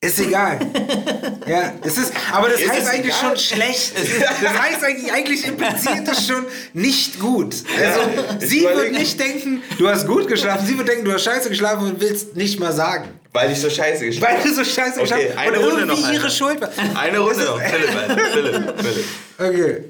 Ist 0.06 0.20
egal. 0.20 0.58
ja, 1.46 1.72
es 1.82 1.98
ist, 1.98 2.12
aber 2.32 2.48
das 2.48 2.60
Ist 2.60 2.70
heißt 2.70 2.88
eigentlich 2.88 3.14
egal? 3.18 3.36
schon 3.36 3.36
schlecht. 3.38 3.92
Das 4.42 4.58
heißt 4.62 4.84
eigentlich, 4.84 5.12
eigentlich 5.12 5.46
impliziert 5.46 6.06
das 6.06 6.26
schon 6.26 6.44
nicht 6.74 7.18
gut. 7.18 7.56
Also, 7.82 8.00
ich 8.40 8.48
sie 8.48 8.62
wird 8.62 8.92
nicht 8.92 9.18
denken, 9.18 9.62
du 9.78 9.88
hast 9.88 10.06
gut 10.06 10.28
geschlafen. 10.28 10.66
Sie 10.66 10.76
wird 10.78 10.88
denken, 10.88 11.04
du 11.04 11.12
hast 11.12 11.24
scheiße 11.24 11.48
geschlafen 11.48 11.86
und 11.88 12.00
willst 12.00 12.36
nicht 12.36 12.60
mal 12.60 12.72
sagen. 12.72 13.08
Weil 13.32 13.50
ich 13.52 13.60
so 13.60 13.68
scheiße 13.68 14.04
geschlafen 14.06 14.34
Weil 14.36 14.42
du 14.42 14.54
so 14.54 14.64
scheiße 14.64 15.00
Okay, 15.00 15.28
geschlafen 15.28 15.38
eine 15.38 15.58
und 15.60 15.64
Runde 15.64 15.80
irgendwie 15.82 16.02
noch, 16.02 16.12
ihre. 16.12 16.30
Schuld 16.30 16.60
war. 16.60 16.70
Eine 16.98 17.18
Runde 17.18 17.44
noch. 17.44 17.60
Philipp. 17.60 17.90
Philipp, 18.32 18.74
Philipp. 18.80 19.04
Okay. 19.38 19.84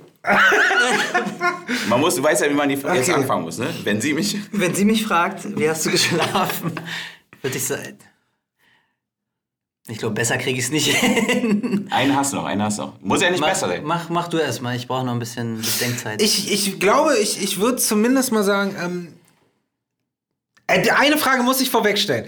Man 1.89 2.01
muss, 2.01 2.15
du 2.17 2.23
weißt 2.23 2.43
ja, 2.43 2.51
wie 2.51 2.55
man 2.55 2.69
die 2.69 2.75
jetzt 2.75 2.85
Okay. 2.85 3.13
anfangen 3.13 3.43
muss, 3.43 3.59
ne? 3.59 3.69
Wenn 3.85 4.01
sie 4.01 4.13
mich. 4.15 4.37
Wenn 4.53 4.75
sie 4.75 4.85
mich 4.85 5.05
fragt, 5.07 5.41
wie 5.59 5.69
hast 5.69 5.87
du 5.87 5.91
geschlafen, 5.91 6.73
würde 7.43 7.57
ich 7.57 7.65
sagen, 7.65 7.99
ich 9.89 9.99
glaube, 9.99 10.15
besser 10.15 10.37
kriege 10.39 10.59
ich 10.59 10.65
es 10.67 10.71
nicht 10.71 10.87
hin. 10.97 11.87
Einen 11.91 12.17
hast 12.17 12.33
du 12.33 12.37
noch, 12.39 12.45
einen 12.45 12.63
hast 12.63 12.79
du 12.79 12.83
noch. 12.83 13.01
Muss 13.01 13.23
ja 13.23 13.31
nicht 13.31 13.41
Mach, 13.41 13.49
besser 13.49 13.69
sein. 13.69 13.83
mach, 13.85 14.09
mach 14.09 14.29
du 14.29 14.39
erst 14.39 14.61
mal, 14.63 14.75
ich 14.77 14.89
brauche 14.89 15.05
noch 15.07 15.13
ein 15.13 15.19
bisschen 15.19 15.61
Bedenkzeit. 15.61 16.21
Ich, 16.23 16.51
ich 16.53 16.81
glaube, 16.81 17.17
ich, 17.19 17.43
ich 17.43 17.61
würde 17.61 17.77
zumindest 17.79 18.33
mal 18.33 18.43
sagen, 18.43 18.75
ähm, 18.83 19.09
äh, 20.67 20.91
eine 20.91 21.17
Frage 21.19 21.43
muss 21.43 21.61
ich 21.61 21.71
vorwegstellen. 21.71 22.27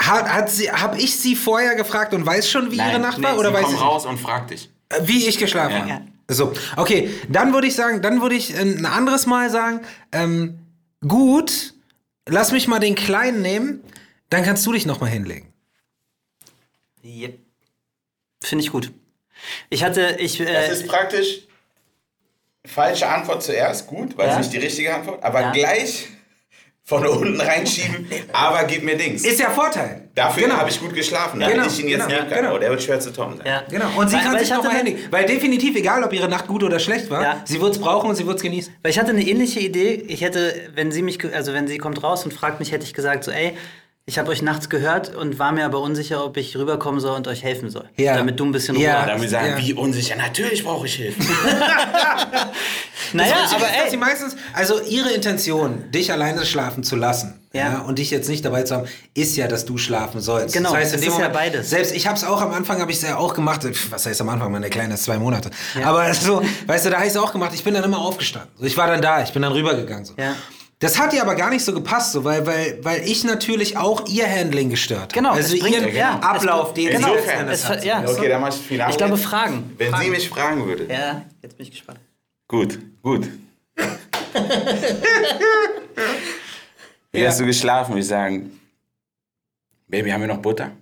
Hat, 0.00 0.28
hat 0.32 0.50
sie, 0.50 0.70
habe 0.70 0.98
ich 0.98 1.16
sie 1.16 1.36
vorher 1.36 1.76
gefragt 1.76 2.14
und 2.14 2.24
weiß 2.26 2.48
schon, 2.50 2.70
wie 2.70 2.76
ihre 2.76 2.98
Nacht 2.98 3.22
war? 3.22 3.32
nee, 3.34 3.38
oder 3.38 3.50
sie 3.50 3.54
weiß 3.54 3.64
komm 3.66 3.74
ich 3.74 3.80
raus 3.80 4.06
und 4.06 4.18
frag 4.18 4.48
dich. 4.48 4.70
Äh, 4.88 5.00
Wie 5.04 5.26
ich 5.26 5.38
geschlafen 5.38 5.72
Ja. 5.72 5.78
habe. 5.80 5.88
Ja. 5.90 6.00
So, 6.28 6.52
okay, 6.76 7.10
dann 7.28 7.52
würde 7.52 7.66
ich 7.66 7.74
sagen, 7.76 8.00
dann 8.00 8.22
würde 8.22 8.34
ich 8.34 8.54
äh, 8.56 8.60
ein 8.60 8.86
anderes 8.86 9.26
Mal 9.26 9.50
sagen, 9.50 9.80
ähm, 10.10 10.58
gut, 11.06 11.74
lass 12.26 12.50
mich 12.50 12.66
mal 12.66 12.80
den 12.80 12.94
Kleinen 12.94 13.42
nehmen, 13.42 13.80
dann 14.30 14.42
kannst 14.42 14.64
du 14.66 14.72
dich 14.72 14.86
noch 14.86 15.00
mal 15.00 15.06
hinlegen. 15.06 15.46
Yep. 17.04 17.38
Finde 18.42 18.64
ich 18.64 18.70
gut. 18.72 18.90
Ich 19.70 19.84
hatte, 19.84 20.16
ich, 20.18 20.38
Das 20.38 20.48
äh, 20.48 20.72
ist 20.72 20.86
praktisch 20.86 21.40
falsche 22.66 23.08
Antwort 23.08 23.42
zuerst, 23.42 23.86
gut, 23.86 24.16
weil 24.16 24.26
Ja. 24.28 24.32
es 24.34 24.38
nicht 24.38 24.52
die 24.52 24.58
richtige 24.58 24.94
Antwort, 24.94 25.22
aber 25.22 25.40
Ja. 25.40 25.50
gleich 25.52 26.06
von 26.86 27.06
unten 27.06 27.40
reinschieben, 27.40 28.06
aber 28.32 28.64
gib 28.64 28.82
mir 28.84 28.96
Dings. 28.96 29.24
Ist 29.24 29.40
ja 29.40 29.50
Vorteil. 29.50 30.08
Dafür 30.14 30.44
Genau. 30.44 30.56
habe 30.56 30.68
ich 30.70 30.78
gut 30.80 30.94
geschlafen, 30.94 31.40
Genau, 31.40 31.50
damit 31.50 31.72
ich 31.72 31.80
ihn 31.80 31.88
jetzt 31.88 32.06
genau, 32.06 32.18
nehmen 32.20 32.30
kann. 32.30 32.42
genau. 32.42 32.54
Oh, 32.54 32.58
der 32.58 32.70
wird 32.70 32.82
schwer 32.82 33.00
zu 33.00 33.10
toppen 33.12 33.38
sein. 33.38 33.46
ja. 33.46 33.62
Genau, 33.68 33.88
und 33.98 34.08
sie 34.08 34.16
Weil- 34.16 34.22
kann 34.22 34.32
weil 34.32 34.38
sich 34.40 34.48
ich 34.50 34.54
noch 34.54 34.62
mal 34.62 34.72
hatte- 34.74 34.84
hinlegen. 34.84 35.12
Weil 35.12 35.26
definitiv, 35.26 35.76
egal 35.76 36.04
ob 36.04 36.12
ihre 36.12 36.28
Nacht 36.28 36.46
gut 36.46 36.62
oder 36.62 36.78
schlecht 36.78 37.10
war, 37.10 37.22
Ja. 37.22 37.42
sie 37.44 37.60
wird 37.60 37.74
es 37.74 37.80
brauchen 37.80 38.08
und 38.10 38.16
sie 38.16 38.26
wird 38.26 38.36
es 38.36 38.42
genießen. 38.42 38.74
Weil 38.82 38.90
ich 38.92 38.98
hatte 38.98 39.10
eine 39.10 39.22
ähnliche 39.26 39.60
Idee. 39.60 40.04
Ich 40.08 40.20
hätte, 40.20 40.70
wenn 40.74 40.92
sie 40.92 41.02
mich, 41.02 41.22
also 41.34 41.52
wenn 41.54 41.66
sie 41.66 41.78
kommt 41.78 42.02
raus 42.02 42.24
und 42.24 42.32
fragt 42.32 42.60
mich, 42.60 42.70
hätte 42.72 42.84
ich 42.84 42.92
gesagt 42.94 43.24
so, 43.24 43.30
ey, 43.30 43.56
ich 44.06 44.18
habe 44.18 44.30
euch 44.30 44.42
nachts 44.42 44.68
gehört 44.68 45.14
und 45.14 45.38
war 45.38 45.52
mir 45.52 45.64
aber 45.64 45.80
unsicher, 45.80 46.24
ob 46.24 46.36
ich 46.36 46.56
rüberkommen 46.56 47.00
soll 47.00 47.16
und 47.16 47.26
euch 47.26 47.42
helfen 47.42 47.70
soll. 47.70 47.88
Ja. 47.96 48.16
Damit 48.16 48.38
du 48.38 48.44
ein 48.44 48.52
bisschen 48.52 48.76
Ruhe 48.76 48.84
Ja. 48.84 49.00
hast. 49.00 49.08
Dann 49.08 49.22
wir 49.22 49.28
sagen, 49.28 49.48
Ja. 49.48 49.58
wie 49.58 49.72
unsicher, 49.72 50.16
natürlich 50.16 50.62
brauche 50.64 50.86
ich 50.86 50.94
Hilfe. 50.96 51.22
Naja, 53.12 53.34
aber 53.54 53.66
ist, 53.66 53.76
dass 53.76 53.90
sie 53.90 53.94
ey, 53.94 53.96
meistens, 53.96 54.36
also 54.54 54.80
ihre 54.80 55.12
Intention, 55.12 55.88
dich 55.92 56.10
alleine 56.10 56.44
schlafen 56.44 56.82
zu 56.82 56.96
lassen 56.96 57.38
ja. 57.52 57.60
Ja. 57.74 57.78
und 57.82 58.00
dich 58.00 58.10
jetzt 58.10 58.28
nicht 58.28 58.44
dabei 58.44 58.64
zu 58.64 58.74
haben, 58.74 58.88
ist 59.14 59.36
ja, 59.36 59.46
dass 59.46 59.64
du 59.66 59.78
schlafen 59.78 60.20
sollst. 60.20 60.52
Genau, 60.52 60.74
in 60.74 60.80
es 60.82 60.90
dem 60.90 61.02
ist 61.02 61.18
ja 61.18 61.28
beides. 61.28 61.70
Selbst 61.70 61.94
ich 61.94 62.08
habe 62.08 62.16
es 62.16 62.24
auch 62.24 62.40
am 62.42 62.52
Anfang, 62.52 62.80
habe 62.80 62.90
ich 62.90 62.96
es 62.96 63.04
ja 63.04 63.16
auch 63.16 63.34
gemacht. 63.34 63.60
Was 63.90 64.06
heißt 64.06 64.20
am 64.20 64.30
Anfang? 64.30 64.50
Meine 64.50 64.68
Kleine 64.68 64.94
ist 64.94 65.04
zwei 65.04 65.18
Monate. 65.18 65.50
Aber 65.84 66.12
so, 66.12 66.42
weißt 66.66 66.86
du, 66.86 66.90
da 66.90 66.96
habe 66.96 67.06
ich 67.06 67.12
es 67.12 67.16
auch 67.16 67.30
gemacht. 67.30 67.52
Ich 67.54 67.62
bin 67.62 67.74
dann 67.74 67.84
immer 67.84 67.98
aufgestanden. 68.00 68.50
So, 68.58 68.64
ich 68.66 68.76
war 68.76 68.88
dann 68.88 69.00
da, 69.00 69.22
ich 69.22 69.32
bin 69.32 69.42
dann 69.42 69.52
rübergegangen. 69.52 70.04
So. 70.04 70.14
Ja. 70.16 70.34
Das 70.84 70.98
hat 70.98 71.14
ihr 71.14 71.22
aber 71.22 71.34
gar 71.34 71.48
nicht 71.48 71.64
so 71.64 71.72
gepasst, 71.72 72.12
so, 72.12 72.24
weil, 72.24 72.46
weil, 72.46 72.78
weil 72.84 73.02
ich 73.08 73.24
natürlich 73.24 73.78
auch 73.78 74.06
ihr 74.06 74.28
Handling 74.30 74.68
gestört 74.68 75.00
habe. 75.00 75.12
Genau, 75.14 75.30
Also 75.32 75.54
es 75.54 75.60
bringt- 75.60 75.76
ihren 75.76 75.94
ja, 75.94 76.18
Ablauf, 76.20 76.74
den 76.74 76.90
genau, 76.90 77.14
sie 77.16 77.30
Endes 77.30 77.60
es- 77.60 77.68
hat. 77.68 77.84
ja. 77.84 78.04
Okay, 78.06 78.28
dann 78.28 78.42
mach 78.42 78.48
ich 78.50 78.56
das 78.56 78.64
Finale. 78.64 78.90
ich 78.90 78.96
glaube. 78.98 79.16
Fragen. 79.16 79.72
Wenn 79.78 79.90
Fragen. 79.90 80.04
sie 80.04 80.10
mich 80.10 80.28
fragen 80.28 80.66
würde. 80.66 80.86
Ja, 80.92 81.24
jetzt 81.42 81.56
bin 81.56 81.64
ich 81.64 81.70
gespannt. 81.70 82.00
Gut, 82.48 82.78
gut. 83.02 83.28
Wie 87.12 87.26
hast 87.26 87.40
du 87.40 87.46
geschlafen? 87.46 87.90
Würde 87.92 88.00
ich 88.00 88.06
sagen, 88.06 88.60
Baby, 89.88 90.10
haben 90.10 90.20
wir 90.20 90.28
noch 90.28 90.38
Butter? 90.42 90.72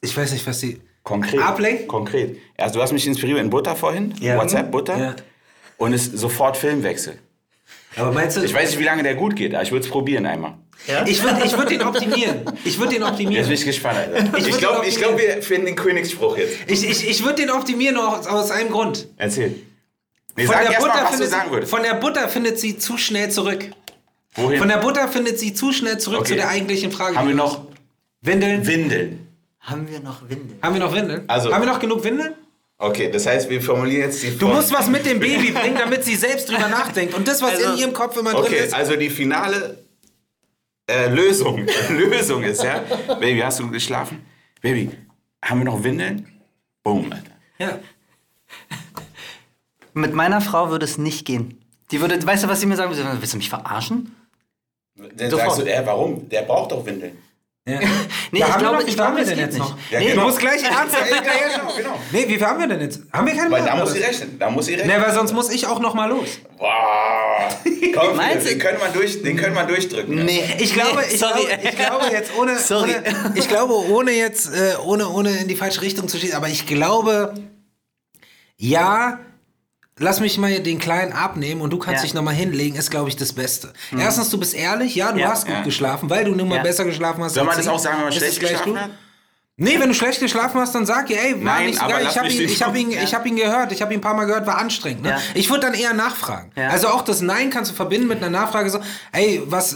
Ich 0.00 0.16
weiß 0.16 0.32
nicht, 0.32 0.46
was 0.46 0.60
sie. 0.60 0.80
Konkret. 1.02 1.40
Ablenken? 1.40 1.88
Konkret. 1.88 2.38
Also 2.56 2.76
du 2.76 2.82
hast 2.82 2.92
mich 2.92 3.06
inspiriert 3.06 3.38
in 3.40 3.50
Butter 3.50 3.76
vorhin, 3.76 4.14
Ja. 4.20 4.38
WhatsApp 4.38 4.70
Butter, 4.70 4.96
Ja. 4.98 5.16
Und 5.78 5.92
es 5.92 6.06
ist 6.08 6.18
sofort 6.18 6.56
Filmwechsel. 6.56 7.18
Aber 7.96 8.12
meinst 8.12 8.36
du, 8.36 8.42
Ich 8.42 8.52
weiß 8.52 8.70
nicht, 8.70 8.78
wie 8.78 8.84
lange 8.84 9.02
der 9.02 9.14
gut 9.14 9.36
geht, 9.36 9.54
aber 9.54 9.62
ich 9.62 9.72
würde 9.72 9.84
es 9.84 9.90
probieren 9.90 10.26
einmal. 10.26 10.54
ich 11.06 11.22
würde 11.22 11.42
ich 11.44 11.56
würd 11.56 11.70
den 11.70 11.82
optimieren. 11.82 12.42
Ich 12.64 12.78
würde 12.78 12.92
den 12.92 13.02
Jetzt 13.02 13.10
optimieren. 13.12 13.44
bin 13.46 13.54
ich 13.54 13.64
gespannt, 13.64 13.98
Alter. 13.98 14.38
Ich 14.38 14.48
Ich 14.48 14.58
glaube, 14.58 14.86
glaub, 14.90 15.18
wir 15.18 15.42
finden 15.42 15.66
den 15.66 15.76
Königsspruch 15.76 16.36
jetzt. 16.36 16.54
Ich, 16.66 16.88
ich, 16.88 17.08
ich 17.08 17.24
würde 17.24 17.36
den 17.36 17.50
optimieren 17.50 17.96
aus, 17.96 18.26
aus 18.26 18.50
einem 18.50 18.70
Grund. 18.70 19.08
Erzähl. 19.16 19.54
Nee, 20.36 20.44
Von 20.44 20.54
sag 20.54 20.64
der, 20.64 20.72
erst 20.72 20.86
mal, 20.86 20.92
Butter 20.92 21.02
was 21.04 21.10
du 21.10 21.16
findet 21.16 21.30
sagen 21.30 21.44
sie, 21.48 21.52
würdest. 21.54 21.70
von 21.70 21.82
der 21.82 21.94
Butter 21.94 22.28
findet 22.28 22.60
sie 22.60 22.76
zu 22.76 22.98
schnell 22.98 23.30
zurück. 23.30 23.70
Wohin? 24.34 24.58
Von 24.58 24.68
der 24.68 24.76
Butter 24.76 25.08
findet 25.08 25.38
sie 25.38 25.54
zu 25.54 25.72
schnell 25.72 25.96
zurück 25.96 26.20
Okay. 26.20 26.28
zu 26.28 26.34
der 26.34 26.48
eigentlichen 26.50 26.92
Frage. 26.92 27.16
Haben 27.16 27.28
wir 27.28 27.34
noch 27.34 27.62
Windeln? 28.20 28.66
Windeln? 28.66 29.26
Haben 29.60 29.88
wir 29.90 30.00
noch 30.00 30.28
Windeln? 30.28 30.58
Haben 30.62 30.74
wir 30.74 30.80
noch 30.80 30.94
Windeln? 30.94 31.24
Also- 31.28 31.50
Haben 31.54 31.64
wir 31.64 31.72
noch 31.72 31.80
genug 31.80 32.04
Windeln? 32.04 32.34
Okay, 32.78 33.10
das 33.10 33.24
heißt, 33.26 33.48
wir 33.48 33.62
formulieren 33.62 34.02
jetzt 34.10 34.22
die 34.22 34.30
Du 34.32 34.40
Form- 34.46 34.56
musst 34.56 34.70
was 34.72 34.88
mit 34.88 35.06
dem 35.06 35.18
Baby 35.18 35.50
bringen, 35.52 35.76
damit 35.78 36.04
sie 36.04 36.14
selbst 36.14 36.48
drüber 36.50 36.68
nachdenkt. 36.68 37.14
Und 37.14 37.26
das, 37.26 37.40
was 37.40 37.52
Also- 37.54 37.72
in 37.72 37.78
ihrem 37.78 37.92
Kopf 37.94 38.16
immer 38.18 38.32
drin 38.32 38.42
Okay, 38.44 38.64
ist. 38.64 38.74
also 38.74 38.96
die 38.96 39.08
finale 39.10 39.82
äh, 40.88 41.08
Lösung, 41.08 41.66
Lösung 41.90 42.42
ist, 42.44 42.62
ja, 42.62 42.80
Baby, 43.18 43.40
hast 43.40 43.58
du 43.60 43.70
geschlafen? 43.70 44.24
Baby, 44.60 44.90
haben 45.44 45.60
wir 45.60 45.64
noch 45.64 45.82
Windeln? 45.82 46.28
Boom, 46.84 47.10
Alter. 47.12 47.32
Ja. 47.58 47.78
Mit 49.94 50.12
meiner 50.12 50.40
Frau 50.40 50.70
würde 50.70 50.84
es 50.84 50.98
nicht 50.98 51.24
gehen. 51.24 51.58
Die 51.90 52.00
würde, 52.00 52.24
weißt 52.24 52.44
du, 52.44 52.48
was 52.48 52.60
sie 52.60 52.66
mir 52.66 52.76
sagen 52.76 52.94
würde? 52.94 53.16
Willst 53.20 53.32
du 53.32 53.38
mich 53.38 53.48
verarschen? 53.48 54.14
Dann 54.96 55.30
Sofort. 55.30 55.56
sagst 55.56 55.66
du, 55.66 55.72
äh, 55.72 55.82
warum? 55.86 56.28
Der 56.28 56.42
braucht 56.42 56.72
doch 56.72 56.84
Windeln. 56.84 57.16
Ja. 57.66 57.80
Nee, 58.32 58.40
Ja, 58.40 58.48
ich 58.48 58.56
glaube, 58.56 58.76
noch- 58.76 58.80
ich 58.82 58.86
wie 58.88 58.92
viel 58.92 59.04
haben 59.04 59.14
glaube, 59.14 59.16
wir 59.16 59.22
es 59.22 59.28
denn 59.28 59.36
geht 59.38 59.46
jetzt 59.46 59.54
nicht. 59.58 59.68
noch? 59.68 59.78
Ja, 59.90 59.98
nee, 60.00 60.06
genau. 60.06 60.20
du 60.22 60.26
musst 60.26 60.38
gleich 60.40 60.62
ernst 60.64 60.96
hinterher 60.96 61.48
Genau, 61.56 61.72
genau. 61.76 62.00
Nee, 62.12 62.24
wie 62.28 62.34
viel 62.36 62.46
haben 62.46 62.58
wir 62.60 62.66
denn 62.66 62.80
jetzt? 62.80 63.00
Haben 63.12 63.26
wir 63.26 63.34
keine 63.36 63.50
Weil 63.52 63.64
da 63.64 63.76
muss 63.76 63.92
sie 63.92 63.98
rechnen. 64.00 64.38
Da 64.38 64.50
muss 64.50 64.66
sie 64.66 64.74
rechnen. 64.74 64.96
Nee, 64.96 65.04
weil 65.04 65.14
sonst 65.14 65.32
muss 65.32 65.50
ich 65.50 65.66
auch 65.66 65.78
noch 65.78 65.94
mal 65.94 66.08
los. 66.08 66.28
Boah. 66.58 67.48
Komm, 67.94 68.16
Meinst 68.16 68.48
den 68.48 68.58
können 68.58 68.78
wir 68.80 68.88
durch, 68.88 69.22
den 69.22 69.36
können 69.36 69.54
wir 69.54 69.64
durchdrücken. 69.64 70.24
Nee, 70.24 70.42
Ich 70.58 70.72
glaube, 70.74 70.96
nee, 71.08 71.14
ich, 71.14 71.20
sorry. 71.20 71.44
glaube, 71.44 71.62
ich 71.68 71.76
glaube 71.76 72.06
jetzt 72.10 72.30
ohne, 72.36 72.58
Sorry. 72.58 72.90
ohne 72.96 73.32
ich 73.38 73.48
glaube 73.48 73.74
ohne 73.74 74.10
jetzt 74.10 74.48
äh, 74.48 74.74
ohne 74.84 75.08
ohne 75.08 75.30
in 75.36 75.46
die 75.48 75.56
falsche 75.56 75.82
Richtung 75.82 76.08
zu 76.08 76.18
schießen, 76.18 76.36
aber 76.36 76.48
ich 76.48 76.66
glaube 76.66 77.34
ja, 78.56 79.20
lass 79.98 80.20
mich 80.20 80.36
mal 80.38 80.60
den 80.60 80.78
kleinen 80.78 81.12
abnehmen 81.12 81.60
und 81.60 81.70
du 81.70 81.78
kannst 81.78 82.00
Ja. 82.00 82.02
dich 82.02 82.14
noch 82.14 82.22
mal 82.22 82.34
hinlegen, 82.34 82.76
ist 82.76 82.90
glaube 82.90 83.08
ich 83.08 83.16
das 83.16 83.32
Beste. 83.32 83.72
Erstens, 83.98 84.28
du 84.30 84.38
bist 84.38 84.54
ehrlich, 84.54 84.94
ja, 84.94 85.12
du 85.12 85.20
Ja. 85.20 85.28
hast 85.30 85.46
gut 85.46 85.54
Ja. 85.54 85.62
geschlafen, 85.62 86.10
weil 86.10 86.24
du 86.24 86.32
nun 86.34 86.48
mal 86.48 86.56
Ja. 86.56 86.62
besser 86.62 86.84
geschlafen 86.84 87.22
hast. 87.24 87.34
Soll 87.34 87.44
man 87.44 87.56
als 87.56 87.64
das 87.64 87.74
auch 87.74 87.78
sagen, 87.78 87.96
wenn 87.98 88.04
man 88.04 88.12
schlecht 88.12 88.40
geschlafen 88.40 88.72
gut? 88.72 88.80
hat? 88.80 88.90
Nee, 89.58 89.80
wenn 89.80 89.88
du 89.88 89.94
schlecht 89.94 90.20
geschlafen 90.20 90.60
hast, 90.60 90.74
dann 90.74 90.84
sag 90.84 91.08
ihr, 91.08 91.18
ey, 91.18 91.32
war 91.36 91.54
Nein, 91.54 91.66
nicht 91.68 91.80
geil. 91.80 92.06
Ich 92.10 92.18
habe 92.18 92.28
ihn, 92.28 92.42
ich 92.42 92.62
hab 92.62 92.76
ihn, 92.76 92.90
ich 92.90 93.14
hab 93.14 93.24
ihn 93.24 93.36
gehört, 93.36 93.72
ich 93.72 93.80
habe 93.80 93.94
ihn 93.94 94.00
ein 94.00 94.02
paar 94.02 94.12
Mal 94.12 94.26
gehört, 94.26 94.46
war 94.46 94.58
anstrengend. 94.58 95.00
Ne? 95.04 95.08
Ja. 95.08 95.18
Ich 95.32 95.48
würde 95.48 95.62
dann 95.62 95.72
eher 95.72 95.94
nachfragen. 95.94 96.50
Ja. 96.56 96.68
Also 96.68 96.88
auch 96.88 97.00
das 97.00 97.22
Nein 97.22 97.48
kannst 97.48 97.70
du 97.70 97.74
verbinden 97.74 98.06
mit 98.06 98.18
einer 98.18 98.28
Nachfrage 98.28 98.68
so, 98.68 98.80
ey, 99.12 99.40
was, 99.46 99.74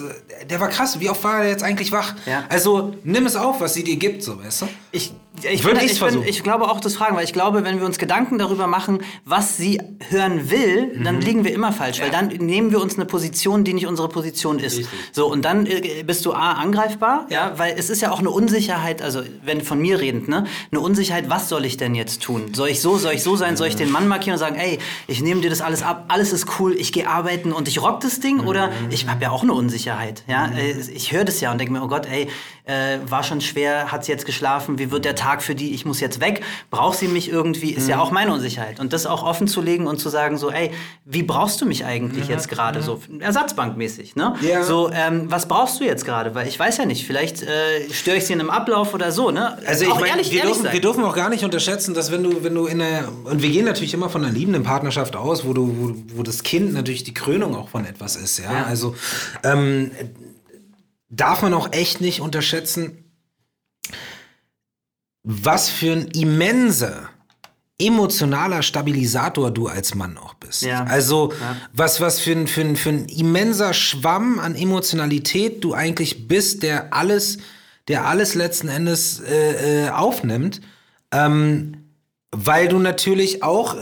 der 0.50 0.60
war 0.60 0.68
krass, 0.68 1.00
wie 1.00 1.08
oft 1.08 1.24
war 1.24 1.44
er 1.44 1.48
jetzt 1.48 1.62
eigentlich 1.62 1.92
wach? 1.92 2.12
Ja. 2.26 2.44
Also 2.50 2.94
nimm 3.04 3.24
es 3.24 3.36
auf, 3.36 3.62
was 3.62 3.72
sie 3.72 3.82
dir 3.82 3.96
gibt, 3.96 4.22
so, 4.22 4.44
weißt 4.44 4.60
du? 4.62 4.68
Ich, 4.92 5.14
ich, 5.50 5.64
Würde 5.64 5.84
ich, 5.84 5.98
bin, 6.00 6.22
ich 6.24 6.42
glaube 6.42 6.68
auch 6.70 6.80
das 6.80 6.96
Fragen, 6.96 7.16
weil 7.16 7.24
ich 7.24 7.32
glaube, 7.32 7.64
wenn 7.64 7.78
wir 7.78 7.86
uns 7.86 7.98
Gedanken 7.98 8.36
darüber 8.38 8.66
machen, 8.66 8.98
was 9.24 9.56
sie 9.56 9.80
hören 10.10 10.50
will, 10.50 10.88
Mhm. 10.98 11.04
dann 11.04 11.20
liegen 11.20 11.44
wir 11.44 11.52
immer 11.54 11.72
falsch, 11.72 12.00
weil 12.00 12.10
dann 12.10 12.28
nehmen 12.28 12.72
wir 12.72 12.80
uns 12.80 12.96
eine 12.96 13.04
Position, 13.06 13.64
die 13.64 13.72
nicht 13.72 13.86
unsere 13.86 14.08
Position 14.08 14.58
ist. 14.58 14.82
So 15.12 15.26
und 15.30 15.44
dann 15.44 15.66
äh, 15.66 16.02
bist 16.04 16.26
du 16.26 16.32
a 16.32 16.52
angreifbar, 16.54 17.26
ja. 17.30 17.52
weil 17.56 17.74
es 17.78 17.90
ist 17.90 18.02
ja 18.02 18.10
auch 18.10 18.18
eine 18.18 18.30
Unsicherheit, 18.30 19.00
also 19.02 19.22
wenn 19.44 19.60
von 19.62 19.80
mir 19.80 20.00
redend, 20.00 20.28
ne, 20.28 20.46
eine 20.72 20.80
Unsicherheit, 20.80 21.30
was 21.30 21.48
soll 21.48 21.64
ich 21.64 21.76
denn 21.76 21.94
jetzt 21.94 22.22
tun? 22.22 22.52
Soll 22.52 22.68
ich 22.68 22.80
so, 22.80 22.98
soll 22.98 23.12
ich 23.14 23.22
so 23.22 23.36
sein, 23.36 23.56
soll 23.56 23.68
ich 23.68 23.76
den 23.76 23.90
Mann 23.90 24.08
markieren 24.08 24.34
und 24.34 24.40
sagen, 24.40 24.56
ey, 24.56 24.78
ich 25.06 25.22
nehme 25.22 25.40
dir 25.40 25.50
das 25.50 25.60
alles 25.62 25.82
ab, 25.82 26.04
alles 26.08 26.32
ist 26.32 26.46
cool, 26.58 26.74
ich 26.76 26.92
gehe 26.92 27.08
arbeiten 27.08 27.52
und 27.52 27.68
ich 27.68 27.80
rock 27.80 28.00
das 28.00 28.20
Ding 28.20 28.38
Mhm. 28.38 28.46
oder 28.48 28.70
ich 28.90 29.06
habe 29.08 29.22
ja 29.22 29.30
auch 29.30 29.42
eine 29.42 29.52
Unsicherheit, 29.54 30.24
ja, 30.26 30.46
Äh, 30.56 30.72
ich 30.92 31.12
höre 31.12 31.24
das 31.24 31.40
ja 31.40 31.50
und 31.52 31.58
denke 31.58 31.72
mir, 31.72 31.82
oh 31.82 31.88
Gott, 31.88 32.06
ey, 32.10 32.28
äh, 32.70 32.98
war 33.10 33.22
schon 33.22 33.40
schwer, 33.40 33.90
hat 33.92 34.04
sie 34.04 34.12
jetzt 34.12 34.26
geschlafen, 34.26 34.78
wie 34.78 34.90
wird 34.90 35.04
der 35.04 35.14
Tag 35.16 35.42
für 35.42 35.54
die, 35.54 35.74
ich 35.74 35.84
muss 35.84 36.00
jetzt 36.00 36.20
weg, 36.20 36.42
braucht 36.70 36.98
sie 36.98 37.08
mich 37.08 37.30
irgendwie, 37.30 37.70
ist 37.72 37.88
ja 37.88 37.96
Mhm. 37.96 38.02
auch 38.02 38.10
meine 38.12 38.32
Unsicherheit. 38.32 38.78
Und 38.80 38.92
das 38.92 39.06
auch 39.06 39.22
offen 39.24 39.48
zu 39.48 39.60
legen 39.60 39.86
und 39.86 39.98
zu 39.98 40.08
sagen, 40.08 40.38
so, 40.38 40.50
ey, 40.50 40.70
wie 41.04 41.22
brauchst 41.22 41.60
du 41.60 41.66
mich 41.66 41.84
eigentlich 41.84 42.28
jetzt 42.28 42.48
gerade 42.48 42.82
so, 42.82 43.00
ersatzbankmäßig, 43.18 44.16
ne? 44.16 44.34
Mhm. 44.40 44.48
Ja. 44.48 44.62
So, 44.62 44.90
ähm, 44.92 45.26
was 45.30 45.46
brauchst 45.48 45.80
du 45.80 45.84
jetzt 45.84 46.04
gerade? 46.04 46.34
Weil 46.34 46.46
ich 46.48 46.58
weiß 46.58 46.76
ja 46.78 46.86
nicht, 46.86 47.06
vielleicht 47.06 47.42
äh, 47.42 47.46
störe 47.92 48.16
ich 48.18 48.26
sie 48.26 48.32
in 48.34 48.40
einem 48.40 48.50
Ablauf 48.50 48.94
oder 48.94 49.10
so, 49.12 49.30
ne? 49.30 49.58
Also 49.66 49.84
ich 49.84 49.90
Auch 49.90 49.96
meine, 50.00 50.10
ehrlich- 50.12 50.30
wir, 50.30 50.40
ehrlich 50.40 50.56
dürfen, 50.58 50.72
wir 50.72 50.80
dürfen 50.80 51.04
auch 51.04 51.14
gar 51.16 51.28
nicht 51.30 51.44
unterschätzen, 51.44 51.94
dass 51.94 52.10
wenn 52.12 52.22
du, 52.22 52.44
wenn 52.44 52.54
du 52.54 52.66
in 52.66 52.80
einer, 52.80 53.08
und 53.24 53.42
wir 53.42 53.50
gehen 53.50 53.64
natürlich 53.64 53.94
immer 53.94 54.08
von 54.08 54.24
einer 54.24 54.32
liebenden 54.32 54.62
Partnerschaft 54.62 55.16
aus, 55.16 55.44
wo 55.44 55.52
du, 55.52 55.66
wo, 55.78 56.18
wo 56.18 56.22
das 56.22 56.42
Kind 56.42 56.72
natürlich 56.74 57.04
die 57.04 57.14
Krönung 57.14 57.56
auch 57.56 57.68
von 57.68 57.84
etwas 57.84 58.16
ist, 58.16 58.38
ja. 58.38 58.52
Ja. 58.52 58.64
Also 58.64 58.94
ähm, 59.42 59.90
darf 61.10 61.42
man 61.42 61.52
auch 61.52 61.72
echt 61.72 62.00
nicht 62.00 62.20
unterschätzen, 62.20 63.04
was 65.22 65.68
für 65.68 65.92
ein 65.92 66.08
immenser 66.08 67.10
emotionaler 67.78 68.62
Stabilisator 68.62 69.50
du 69.50 69.66
als 69.66 69.94
Mann 69.94 70.18
auch 70.18 70.34
bist. 70.34 70.62
Ja. 70.62 70.84
Also 70.84 71.32
Ja. 71.40 71.56
was, 71.72 72.00
was 72.00 72.20
für 72.20 72.32
ein, 72.32 72.46
für, 72.46 72.60
ein, 72.60 72.76
für 72.76 72.90
ein 72.90 73.06
immenser 73.06 73.72
Schwamm 73.72 74.38
an 74.38 74.54
Emotionalität 74.54 75.64
du 75.64 75.72
eigentlich 75.74 76.28
bist, 76.28 76.62
der 76.62 76.92
alles, 76.92 77.38
der 77.88 78.04
alles 78.06 78.34
letzten 78.34 78.68
Endes 78.68 79.20
äh, 79.20 79.86
äh, 79.86 79.90
aufnimmt, 79.90 80.60
ähm, 81.10 81.84
weil 82.32 82.68
du 82.68 82.78
natürlich 82.78 83.42
auch, 83.42 83.76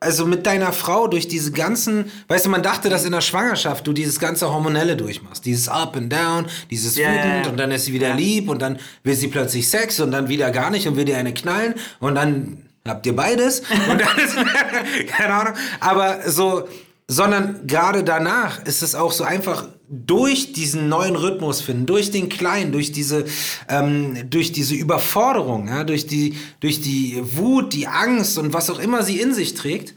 also 0.00 0.26
mit 0.26 0.46
deiner 0.46 0.72
Frau 0.72 1.08
durch 1.08 1.28
diese 1.28 1.52
ganzen, 1.52 2.10
weißt 2.28 2.46
du, 2.46 2.50
man 2.50 2.62
dachte, 2.62 2.88
dass 2.88 3.04
in 3.04 3.12
der 3.12 3.20
Schwangerschaft 3.20 3.86
du 3.86 3.92
dieses 3.92 4.20
ganze 4.20 4.52
Hormonelle 4.52 4.96
durchmachst, 4.96 5.44
dieses 5.44 5.68
Up 5.68 5.96
and 5.96 6.12
Down, 6.12 6.46
dieses 6.70 6.96
Ja, 6.96 7.12
wütend 7.12 7.46
und 7.48 7.56
dann 7.56 7.70
ist 7.70 7.86
sie 7.86 7.92
wieder 7.92 8.14
lieb 8.14 8.48
und 8.48 8.60
dann 8.60 8.78
will 9.02 9.14
sie 9.14 9.28
plötzlich 9.28 9.68
Sex 9.68 10.00
und 10.00 10.10
dann 10.10 10.28
wieder 10.28 10.50
gar 10.50 10.70
nicht 10.70 10.86
und 10.86 10.96
will 10.96 11.04
dir 11.04 11.16
eine 11.16 11.32
knallen 11.32 11.74
und 12.00 12.14
dann 12.14 12.62
habt 12.86 13.06
ihr 13.06 13.16
beides. 13.16 13.60
Und 13.90 14.00
dann 14.00 14.18
ist, 14.18 14.36
keine 15.08 15.34
Ahnung, 15.34 15.54
aber 15.80 16.30
so, 16.30 16.68
sondern 17.08 17.66
gerade 17.66 18.02
danach 18.02 18.64
ist 18.64 18.82
es 18.82 18.94
auch 18.94 19.12
so 19.12 19.24
einfach 19.24 19.68
durch 19.88 20.52
diesen 20.52 20.88
neuen 20.88 21.14
Rhythmus 21.14 21.60
finden, 21.60 21.86
durch 21.86 22.10
den 22.10 22.28
Kleinen, 22.28 22.72
durch 22.72 22.90
diese, 22.90 23.24
ähm, 23.68 24.28
durch 24.28 24.50
diese 24.50 24.74
Überforderung, 24.74 25.68
ja, 25.68 25.84
durch 25.84 26.06
die, 26.08 26.36
durch 26.58 26.80
die 26.80 27.20
Wut, 27.22 27.72
die 27.72 27.86
Angst 27.86 28.38
und 28.38 28.52
was 28.52 28.68
auch 28.70 28.80
immer 28.80 29.04
sie 29.04 29.20
in 29.20 29.32
sich 29.32 29.54
trägt, 29.54 29.94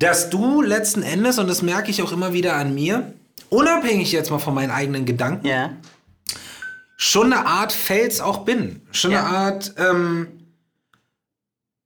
dass 0.00 0.28
du 0.28 0.60
letzten 0.60 1.02
Endes, 1.02 1.38
und 1.38 1.48
das 1.48 1.62
merke 1.62 1.90
ich 1.90 2.02
auch 2.02 2.10
immer 2.10 2.32
wieder 2.32 2.56
an 2.56 2.74
mir, 2.74 3.14
unabhängig 3.48 4.10
jetzt 4.10 4.30
mal 4.30 4.40
von 4.40 4.54
meinen 4.54 4.72
eigenen 4.72 5.04
Gedanken, 5.06 5.46
ja. 5.46 5.70
schon 6.96 7.32
eine 7.32 7.46
Art 7.46 7.72
Fels 7.72 8.20
auch 8.20 8.38
bin. 8.38 8.82
Schon 8.90 9.12
Ja. 9.12 9.24
eine 9.24 9.36
Art, 9.36 9.74
ähm, 9.78 10.28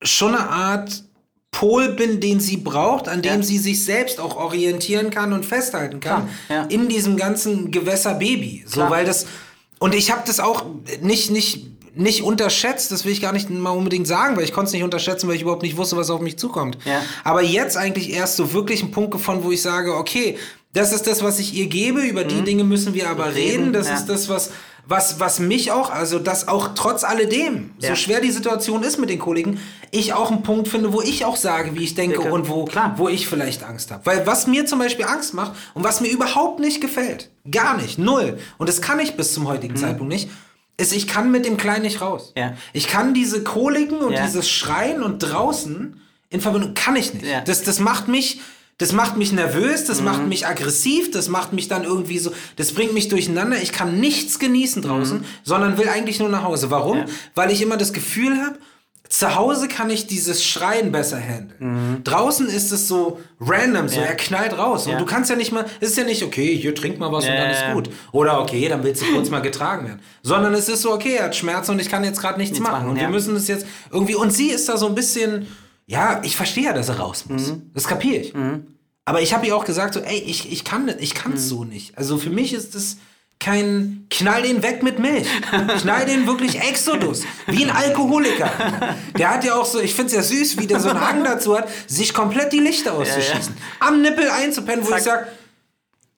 schon 0.02 0.34
eine 0.34 0.48
Art 0.48 1.04
Pol 1.52 1.90
bin, 1.90 2.20
den 2.20 2.40
sie 2.40 2.56
braucht, 2.56 3.08
an 3.08 3.22
dem 3.22 3.40
Ja. 3.40 3.42
sie 3.42 3.58
sich 3.58 3.84
selbst 3.84 4.20
auch 4.20 4.36
orientieren 4.36 5.10
kann 5.10 5.32
und 5.32 5.44
festhalten 5.44 6.00
kann. 6.00 6.28
Klar, 6.46 6.58
ja. 6.60 6.64
In 6.68 6.88
diesem 6.88 7.16
ganzen 7.16 7.70
Gewässer 7.70 8.14
Baby. 8.14 8.62
So, 8.66 8.74
Klar. 8.76 8.90
weil 8.90 9.04
das, 9.04 9.26
und 9.78 9.94
ich 9.94 10.10
habe 10.10 10.22
das 10.26 10.40
auch 10.40 10.64
nicht, 11.02 11.30
nicht, 11.30 11.66
nicht 11.96 12.22
unterschätzt, 12.22 12.92
das 12.92 13.04
will 13.04 13.12
ich 13.12 13.20
gar 13.20 13.32
nicht 13.32 13.50
mal 13.50 13.70
unbedingt 13.70 14.06
sagen, 14.06 14.36
weil 14.36 14.44
ich 14.44 14.52
konnte 14.52 14.68
es 14.68 14.72
nicht 14.72 14.84
unterschätzen, 14.84 15.28
weil 15.28 15.34
ich 15.34 15.42
überhaupt 15.42 15.62
nicht 15.62 15.76
wusste, 15.76 15.96
was 15.96 16.08
auf 16.08 16.20
mich 16.20 16.38
zukommt. 16.38 16.78
Ja. 16.84 17.02
Aber 17.24 17.42
jetzt 17.42 17.76
eigentlich 17.76 18.10
erst 18.12 18.36
so 18.36 18.52
wirklich 18.52 18.80
einen 18.82 18.92
Punkt 18.92 19.10
gefunden, 19.10 19.42
wo 19.44 19.50
ich 19.50 19.60
sage, 19.60 19.96
okay, 19.96 20.38
das 20.72 20.92
ist 20.92 21.08
das, 21.08 21.22
was 21.24 21.40
ich 21.40 21.52
ihr 21.54 21.66
gebe, 21.66 22.00
über 22.02 22.22
die 22.22 22.42
Dinge 22.42 22.62
müssen 22.62 22.94
wir 22.94 23.10
aber 23.10 23.34
reden, 23.34 23.64
Reden, 23.64 23.72
das 23.72 23.90
ist 23.90 24.06
das, 24.06 24.28
was, 24.28 24.50
was, 24.90 25.20
was 25.20 25.38
mich 25.38 25.70
auch, 25.70 25.88
also 25.90 26.18
das 26.18 26.48
auch 26.48 26.74
trotz 26.74 27.04
alledem, 27.04 27.70
so 27.78 27.86
Ja. 27.86 27.96
schwer 27.96 28.20
die 28.20 28.32
Situation 28.32 28.82
ist 28.82 28.98
mit 28.98 29.08
den 29.08 29.20
Kollegen, 29.20 29.60
ich 29.92 30.12
auch 30.12 30.30
einen 30.32 30.42
Punkt 30.42 30.66
finde, 30.68 30.92
wo 30.92 31.00
ich 31.00 31.24
auch 31.24 31.36
sage, 31.36 31.74
wie 31.76 31.84
ich 31.84 31.94
denke 31.94 32.18
Dicke. 32.18 32.32
und 32.32 32.48
wo, 32.48 32.64
Klar. 32.64 32.94
wo 32.96 33.08
ich 33.08 33.28
vielleicht 33.28 33.62
Angst 33.62 33.90
habe. 33.92 34.04
Weil 34.04 34.26
was 34.26 34.46
mir 34.48 34.66
zum 34.66 34.80
Beispiel 34.80 35.04
Angst 35.04 35.32
macht 35.32 35.52
und 35.74 35.84
was 35.84 36.00
mir 36.00 36.08
überhaupt 36.08 36.58
nicht 36.60 36.80
gefällt, 36.80 37.30
gar 37.50 37.76
nicht, 37.76 37.98
null, 37.98 38.38
und 38.58 38.68
das 38.68 38.82
kann 38.82 38.98
ich 38.98 39.16
bis 39.16 39.32
zum 39.32 39.46
heutigen 39.48 39.76
Zeitpunkt 39.76 40.12
nicht, 40.12 40.28
ist, 40.76 40.92
ich 40.92 41.06
kann 41.06 41.30
mit 41.30 41.44
dem 41.46 41.56
Kleinen 41.56 41.82
nicht 41.82 42.00
raus. 42.00 42.32
Mhm. 42.34 42.40
Ja. 42.42 42.52
Ich 42.72 42.88
kann 42.88 43.14
diese 43.14 43.44
Koliken 43.44 43.98
und 43.98 44.12
Ja. 44.14 44.26
dieses 44.26 44.50
Schreien 44.50 45.02
und 45.04 45.20
draußen 45.20 46.00
in 46.30 46.40
Verbindung, 46.40 46.74
kann 46.74 46.96
ich 46.96 47.14
nicht. 47.14 47.26
Das, 47.46 47.62
das 47.62 47.78
macht 47.78 48.08
mich... 48.08 48.40
Das 48.80 48.92
macht 48.92 49.16
mich 49.16 49.30
nervös, 49.30 49.84
das 49.84 49.98
Mhm. 50.00 50.04
macht 50.06 50.26
mich 50.26 50.46
aggressiv, 50.46 51.10
das 51.12 51.28
macht 51.28 51.52
mich 51.52 51.68
dann 51.68 51.84
irgendwie 51.84 52.18
so, 52.18 52.32
das 52.56 52.72
bringt 52.72 52.94
mich 52.94 53.08
durcheinander. 53.08 53.62
Ich 53.62 53.72
kann 53.72 54.00
nichts 54.00 54.38
genießen 54.40 54.82
draußen, 54.82 55.24
sondern 55.44 55.78
will 55.78 55.88
eigentlich 55.88 56.18
nur 56.18 56.28
nach 56.30 56.42
Hause. 56.42 56.70
Warum? 56.70 56.96
Mhm. 56.98 57.06
Ja. 57.06 57.12
Weil 57.36 57.50
ich 57.52 57.62
immer 57.62 57.76
das 57.76 57.92
Gefühl 57.92 58.38
habe, 58.42 58.58
zu 59.08 59.34
Hause 59.34 59.66
kann 59.66 59.90
ich 59.90 60.06
dieses 60.06 60.44
Schreien 60.44 60.92
besser 60.92 61.18
handeln. 61.18 62.00
Draußen 62.04 62.46
ist 62.48 62.70
es 62.70 62.86
so 62.86 63.18
random, 63.40 63.88
so 63.88 63.96
Mhm. 63.96 64.02
Ja. 64.02 64.08
er 64.10 64.14
knallt 64.14 64.56
raus. 64.56 64.86
Und 64.86 64.92
Ja. 64.92 64.98
du 64.98 65.04
kannst 65.04 65.28
ja 65.28 65.34
nicht 65.36 65.50
mal, 65.50 65.64
es 65.80 65.90
ist 65.90 65.98
ja 65.98 66.04
nicht, 66.04 66.22
okay, 66.22 66.56
hier 66.56 66.74
trink 66.76 66.98
mal 67.00 67.10
was 67.10 67.24
und 67.24 67.30
Ja, 67.30 67.36
dann 67.40 67.50
ja, 67.50 67.68
ist 67.68 67.74
gut. 67.74 67.90
Oder 68.12 68.40
okay, 68.40 68.68
dann 68.68 68.84
willst 68.84 69.02
du 69.02 69.06
kurz 69.12 69.28
mal 69.28 69.40
getragen 69.40 69.86
werden. 69.88 70.00
Sondern 70.22 70.54
es 70.54 70.68
ist 70.68 70.82
so, 70.82 70.92
okay, 70.92 71.14
er 71.16 71.24
hat 71.24 71.34
Schmerzen 71.36 71.72
und 71.72 71.80
ich 71.80 71.88
kann 71.90 72.04
jetzt 72.04 72.20
gerade 72.20 72.38
nichts, 72.38 72.52
Nichts 72.52 72.62
machen. 72.70 72.84
machen, 72.86 72.90
Und 72.92 73.00
wir 73.00 73.08
müssen 73.08 73.34
es 73.34 73.48
jetzt 73.48 73.66
irgendwie, 73.92 74.14
und 74.14 74.32
sie 74.32 74.50
ist 74.50 74.68
da 74.68 74.76
so 74.76 74.86
ein 74.86 74.94
bisschen, 74.94 75.48
ja, 75.90 76.20
ich 76.22 76.36
verstehe 76.36 76.66
ja, 76.66 76.72
dass 76.72 76.88
er 76.88 77.00
raus 77.00 77.24
muss. 77.28 77.48
Mhm. 77.48 77.72
Das 77.74 77.88
kapiere 77.88 78.22
ich. 78.22 78.32
Aber 79.04 79.20
ich 79.22 79.34
habe 79.34 79.44
ihr 79.44 79.56
auch 79.56 79.64
gesagt, 79.64 79.94
so, 79.94 80.00
ey, 80.00 80.18
ich, 80.18 80.52
ich 80.52 80.62
kann 80.64 80.88
ich 81.00 81.14
Mhm. 81.14 81.18
kann's 81.18 81.48
so 81.48 81.64
nicht. 81.64 81.98
Also 81.98 82.16
für 82.16 82.30
mich 82.30 82.52
ist 82.54 82.76
es 82.76 82.98
kein 83.40 84.06
Knall 84.08 84.42
den 84.42 84.62
weg 84.62 84.84
mit 84.84 85.00
Milch. 85.00 85.26
Knall 85.80 86.06
den 86.06 86.28
wirklich 86.28 86.60
Exodus. 86.60 87.24
Wie 87.48 87.64
ein 87.64 87.70
Alkoholiker. 87.74 88.52
Der 89.18 89.30
hat 89.30 89.44
ja 89.44 89.56
auch 89.56 89.64
so, 89.64 89.80
ich 89.80 89.94
find's 89.94 90.12
ja 90.12 90.22
süß, 90.22 90.58
wie 90.58 90.68
der 90.68 90.78
so 90.78 90.90
einen 90.90 91.00
Hang 91.00 91.24
dazu 91.24 91.58
hat, 91.58 91.68
sich 91.88 92.14
komplett 92.14 92.52
die 92.52 92.60
Lichter 92.60 92.92
auszuschießen. 92.94 93.54
Am 93.80 94.00
Nippel 94.00 94.30
einzupennen, 94.30 94.86
wo 94.86 94.94
ich 94.94 95.02
sag, 95.02 95.26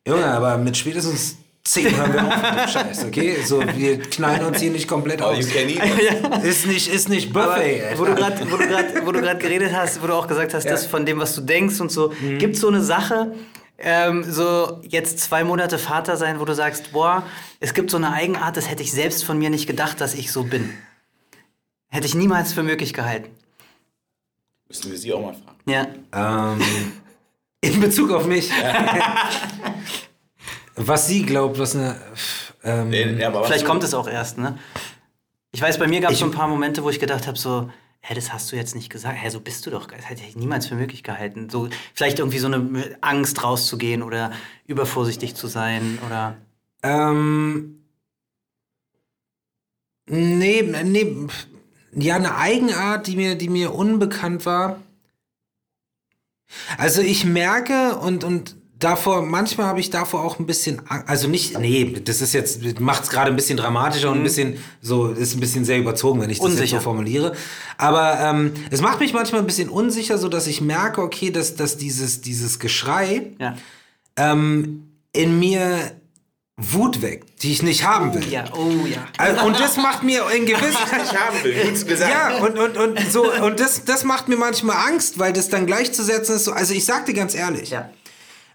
Junge, 0.06 0.26
aber 0.26 0.58
mit 0.58 0.76
spätestens 0.76 1.37
10 1.64 1.96
hören 1.96 2.12
wir 2.12 2.27
auf 2.27 2.42
mit 2.42 2.61
dem 2.61 2.68
Scheiß, 2.68 3.05
okay? 3.05 3.37
So, 3.44 3.61
wir 3.77 4.01
knallen 4.01 4.44
uns 4.46 4.59
hier 4.61 4.72
nicht 4.72 4.88
komplett 4.88 5.22
Oh, 5.22 5.27
aus. 5.27 5.38
you 5.38 5.46
can 5.53 5.68
eat. 5.68 6.42
Ist 6.44 6.66
nicht, 6.66 6.88
ist 6.88 7.09
nicht 7.09 7.35
Aber 7.37 7.55
Buffet. 7.55 7.83
wo 7.96 8.05
du 8.05 8.14
gerade 8.16 8.51
wo 8.51 8.57
du 8.57 8.66
grad- 8.68 9.07
wo 9.07 9.12
du 9.12 9.20
gerade 9.20 9.38
geredet 9.38 9.72
hast, 9.72 10.03
wo 10.03 10.09
du 10.09 10.14
auch 10.14 10.27
gesagt 10.27 10.55
hast, 10.55 10.64
Ja. 10.64 10.72
das 10.72 10.87
von 10.87 11.07
dem, 11.07 11.20
was 11.20 11.35
du 11.37 11.40
denkst 11.40 11.81
und 11.81 11.92
so. 11.92 12.12
Gibt 12.38 12.57
so 12.57 12.66
eine 12.66 12.81
Sache, 12.83 13.33
ähm, 13.79 14.25
so 14.29 14.81
jetzt 14.83 15.20
zwei 15.20 15.44
Monate 15.44 15.79
Vater 15.79 16.16
sein, 16.16 16.40
wo 16.40 16.44
du 16.44 16.55
sagst, 16.55 16.92
boah, 16.92 17.22
es 17.61 17.75
gibt 17.75 17.90
so 17.92 17.96
eine 17.96 18.12
Eigenart, 18.12 18.57
das 18.57 18.68
hätte 18.68 18.83
ich 18.83 18.90
selbst 18.90 19.25
von 19.25 19.38
mir 19.38 19.48
nicht 19.51 19.68
gedacht, 19.68 20.01
dass 20.01 20.14
ich 20.14 20.33
so 20.33 20.42
bin. 20.42 20.72
Hätte 21.90 22.07
ich 22.07 22.14
niemals 22.16 22.53
für 22.53 22.64
möglich 22.64 22.92
gehalten. 22.92 23.31
Müssen 24.68 24.90
wir 24.90 24.98
sie 24.98 25.12
auch 25.12 25.20
mal 25.22 25.35
fragen. 25.35 25.59
Ja. 26.12 26.55
Ähm, 26.55 26.61
in 27.61 27.81
Bezug 27.81 28.11
auf 28.11 28.27
mich. 28.27 28.51
was 30.76 31.06
sie 31.06 31.22
glaubt, 31.24 31.58
was 31.58 31.74
eine. 31.76 32.00
Ähm, 32.64 32.90
Nee, 32.90 33.18
ja, 33.18 33.28
aber 33.28 33.44
Vielleicht 33.44 33.64
kommt 33.64 33.82
es 33.85 33.94
auch 33.94 34.08
erst, 34.08 34.38
ne? 34.38 34.58
Ich 35.52 35.61
weiß, 35.61 35.78
bei 35.78 35.87
mir 35.87 36.00
gab 36.00 36.12
es 36.12 36.18
so 36.18 36.24
ein 36.24 36.30
paar 36.30 36.48
Momente, 36.48 36.82
wo 36.82 36.90
ich 36.90 36.98
gedacht 37.00 37.26
habe, 37.26 37.37
so, 37.37 37.70
hä, 38.00 38.14
das 38.14 38.32
hast 38.32 38.50
du 38.50 38.56
jetzt 38.56 38.74
nicht 38.74 38.88
gesagt. 38.88 39.18
Hä, 39.20 39.28
so 39.28 39.40
bist 39.40 39.66
du 39.66 39.70
doch. 39.70 39.87
Das 39.87 40.08
hätte 40.08 40.22
ich 40.26 40.37
niemals 40.37 40.66
für 40.66 40.74
möglich 40.74 41.02
gehalten. 41.02 41.50
So, 41.50 41.68
vielleicht 41.92 42.18
irgendwie 42.20 42.38
so 42.38 42.46
eine 42.46 42.96
Angst 43.00 43.42
rauszugehen 43.42 44.02
oder 44.02 44.32
übervorsichtig 44.66 45.35
zu 45.35 45.46
sein 45.46 45.98
oder. 46.06 46.37
Ähm. 46.82 47.78
Nee, 50.06 50.62
nee. 50.85 51.16
Ja, 51.94 52.16
eine 52.16 52.37
Eigenart, 52.37 53.06
die 53.06 53.16
mir, 53.16 53.35
die 53.35 53.48
mir 53.48 53.74
unbekannt 53.74 54.46
war. 54.46 54.80
Also 56.78 57.02
ich 57.02 57.24
merke 57.24 57.96
und, 57.96 58.24
und 58.24 58.56
davor, 58.83 59.23
manchmal 59.23 59.67
habe 59.67 59.81
ich 59.81 59.90
davor 59.90 60.23
auch 60.25 60.38
ein 60.38 60.46
bisschen, 60.46 60.83
also 61.06 61.29
nicht, 61.29 61.59
nee, 61.59 61.94
das 62.04 62.21
ist 62.21 62.33
jetzt, 62.35 62.81
macht 62.81 63.04
es 63.04 63.11
gerade 63.11 63.31
ein 63.31 63.37
bisschen 63.37 63.56
dramatischer 63.56 64.11
und 64.11 64.19
ein 64.19 64.23
bisschen, 64.25 64.59
so, 64.81 65.09
ist 65.09 65.35
ein 65.35 65.40
bisschen 65.40 65.65
sehr 65.65 65.79
überzogen, 65.79 66.21
wenn 66.21 66.31
ich 66.31 66.38
das 66.38 66.46
jetzt 66.48 66.59
Unsicher. 66.61 66.77
so 66.79 66.83
formuliere. 66.85 67.35
Aber 67.79 68.19
ähm, 68.21 68.52
es 68.71 68.81
macht 68.81 69.00
mich 69.00 69.13
manchmal 69.13 69.40
ein 69.40 69.46
bisschen 69.46 69.69
unsicher, 69.69 70.19
so 70.19 70.29
dass 70.29 70.46
ich 70.46 70.61
merke, 70.61 71.02
okay, 71.02 71.31
dass, 71.31 71.56
dass 71.56 71.77
dieses, 71.77 72.21
dieses 72.21 72.59
Geschrei 72.59 73.33
Ja. 73.38 73.56
ähm, 74.17 74.88
in 75.13 75.38
mir 75.38 75.92
Wut 76.59 77.00
weckt, 77.02 77.42
die 77.42 77.50
ich 77.50 77.63
nicht 77.63 77.85
haben 77.85 78.15
will. 78.15 78.29
Ja, 78.31 78.44
oh 78.54 78.87
ja. 78.87 79.06
Also, 79.19 79.46
und 79.46 79.59
das 79.59 79.79
macht 79.79 80.02
mir 80.04 80.23
in 80.37 80.44
gewisser 80.46 80.79
Ich 81.04 81.19
haben 81.19 81.42
will, 81.42 81.65
gut's 81.65 81.87
gesagt. 81.87 82.11
ja, 82.13 82.37
und, 82.44 82.59
und, 82.59 82.77
und 82.77 83.11
so, 83.11 83.33
und 83.33 83.59
das, 83.59 83.85
das 83.85 84.04
macht 84.04 84.29
mir 84.29 84.37
manchmal 84.37 84.77
Angst, 84.87 85.19
weil 85.19 85.33
das 85.33 85.48
dann 85.48 85.67
gleichzusetzen 85.67 86.37
ist. 86.37 86.44
So, 86.44 86.52
also 86.52 86.75
ich 86.75 86.85
sag 86.85 87.06
dir 87.06 87.15
ganz 87.15 87.35
ehrlich, 87.35 87.71
Ja. 87.71 87.90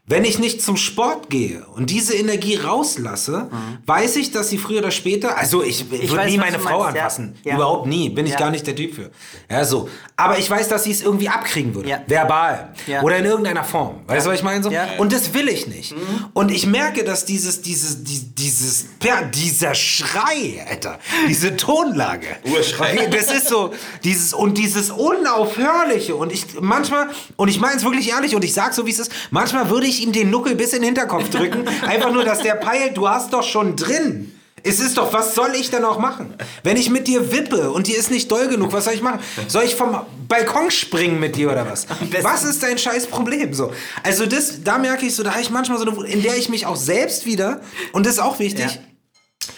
Wenn 0.10 0.24
ich 0.24 0.40
nicht 0.40 0.62
zum 0.62 0.78
Sport 0.78 1.30
gehe 1.30 1.66
und 1.76 1.90
diese 1.90 2.16
Energie 2.16 2.56
rauslasse, 2.56 3.50
weiß 3.86 4.16
ich, 4.16 4.32
dass 4.32 4.50
sie 4.50 4.58
früher 4.58 4.80
oder 4.80 4.92
später, 4.92 5.38
also 5.38 5.62
ich, 5.64 5.84
Mhm. 5.90 5.98
Ich 6.02 6.10
würde 6.12 6.26
nie 6.26 6.38
meine 6.38 6.60
Frau 6.60 6.80
meinst, 6.84 6.98
anfassen. 6.98 7.36
Ja. 7.44 7.56
Überhaupt 7.56 7.88
nie. 7.88 8.10
Bin 8.10 8.26
ich 8.26 8.32
Ja. 8.34 8.40
gar 8.40 8.50
nicht 8.52 8.66
der 8.66 8.76
Typ 8.76 8.96
für. 8.96 9.12
Ja, 9.50 9.66
so. 9.66 9.90
Aber 10.16 10.40
ich 10.40 10.50
weiß, 10.50 10.70
dass 10.70 10.86
sie 10.86 10.92
es 10.92 11.02
irgendwie 11.02 11.30
abkriegen 11.30 11.76
würde. 11.76 11.90
Ja. 11.90 12.02
Verbal. 12.08 12.74
Ja. 12.88 13.02
Oder 13.04 13.18
in 13.18 13.26
irgendeiner 13.26 13.64
Form. 13.64 14.00
Weißt 14.08 14.26
du, 14.26 14.30
was 14.32 14.38
ich 14.40 14.44
meine? 14.44 14.64
So? 14.64 14.72
Ja. 14.72 14.86
Mhm. 14.86 15.00
Und 15.00 15.14
das 15.14 15.34
will 15.34 15.48
ich 15.50 15.68
nicht. 15.68 15.94
Und 16.34 16.52
ich 16.52 16.66
merke, 16.66 17.04
dass 17.04 17.26
dieses, 17.26 17.62
dieses, 17.62 18.04
die- 18.04 18.34
dieses, 18.34 18.86
ja, 19.04 19.22
dieser 19.24 19.76
Schrei, 19.76 20.66
Alter, 20.70 21.00
diese 21.28 21.56
Tonlage. 21.58 22.28
Urschrei. 22.46 23.08
Das 23.12 23.32
ist 23.32 23.48
so, 23.50 23.74
dieses, 24.04 24.34
und 24.34 24.58
dieses 24.58 24.90
Unaufhörliche. 24.90 26.16
Und 26.16 26.32
ich, 26.32 26.46
manchmal, 26.60 27.10
und 27.36 27.50
ich 27.50 27.60
meine 27.60 27.76
es 27.78 27.84
wirklich 27.84 28.10
ehrlich, 28.10 28.36
und 28.36 28.44
ich 28.44 28.54
sag 28.54 28.74
so, 28.74 28.86
wie 28.86 28.92
es 28.92 29.00
ist, 29.00 29.12
manchmal 29.32 29.70
würde 29.70 29.88
ich 29.88 29.97
ihm 30.00 30.12
den 30.12 30.30
Nuckel 30.30 30.56
bis 30.56 30.72
in 30.74 30.80
den 30.80 30.86
Hinterkopf 30.86 31.30
drücken. 31.30 31.68
einfach 31.86 32.12
nur, 32.12 32.24
dass 32.24 32.40
der 32.42 32.56
peilt, 32.56 32.98
du 32.98 33.08
hast 33.10 33.34
doch 33.34 33.44
schon 33.44 33.76
drin. 33.76 34.34
Es 34.64 34.80
ist 34.80 34.98
doch, 34.98 35.14
was 35.14 35.34
soll 35.36 35.52
ich 35.56 35.70
denn 35.70 35.86
auch 35.86 36.00
machen? 36.00 36.34
Wenn 36.64 36.76
ich 36.78 36.90
mit 36.90 37.08
dir 37.08 37.32
wippe 37.32 37.72
und 37.72 37.88
dir 37.88 37.96
ist 37.98 38.12
nicht 38.12 38.30
doll 38.30 38.48
genug, 38.50 38.74
was 38.74 38.86
soll 38.86 38.96
ich 38.96 39.02
machen? 39.02 39.20
Soll 39.48 39.64
ich 39.64 39.76
vom 39.76 39.98
Balkon 40.28 40.72
springen 40.72 41.20
mit 41.20 41.36
dir 41.38 41.52
oder 41.52 41.70
was? 41.70 41.86
Was 42.22 42.44
ist 42.44 42.64
dein 42.64 42.78
scheiß 42.78 43.08
Problem? 43.08 43.54
So. 43.54 43.72
Also 44.04 44.26
das, 44.26 44.64
da 44.64 44.78
merke 44.78 45.06
ich 45.06 45.16
so, 45.16 45.24
da 45.24 45.32
habe 45.32 45.42
ich 45.42 45.52
manchmal 45.52 45.78
so 45.78 45.86
eine 45.86 45.96
Wut, 45.96 46.08
in 46.08 46.22
der 46.22 46.36
ich 46.36 46.50
mich 46.50 46.66
auch 46.66 46.76
selbst 46.76 47.26
wieder, 47.26 47.62
und 47.94 48.06
das 48.06 48.14
ist 48.14 48.20
auch 48.20 48.40
wichtig, 48.40 48.66
Ja. 48.66 49.52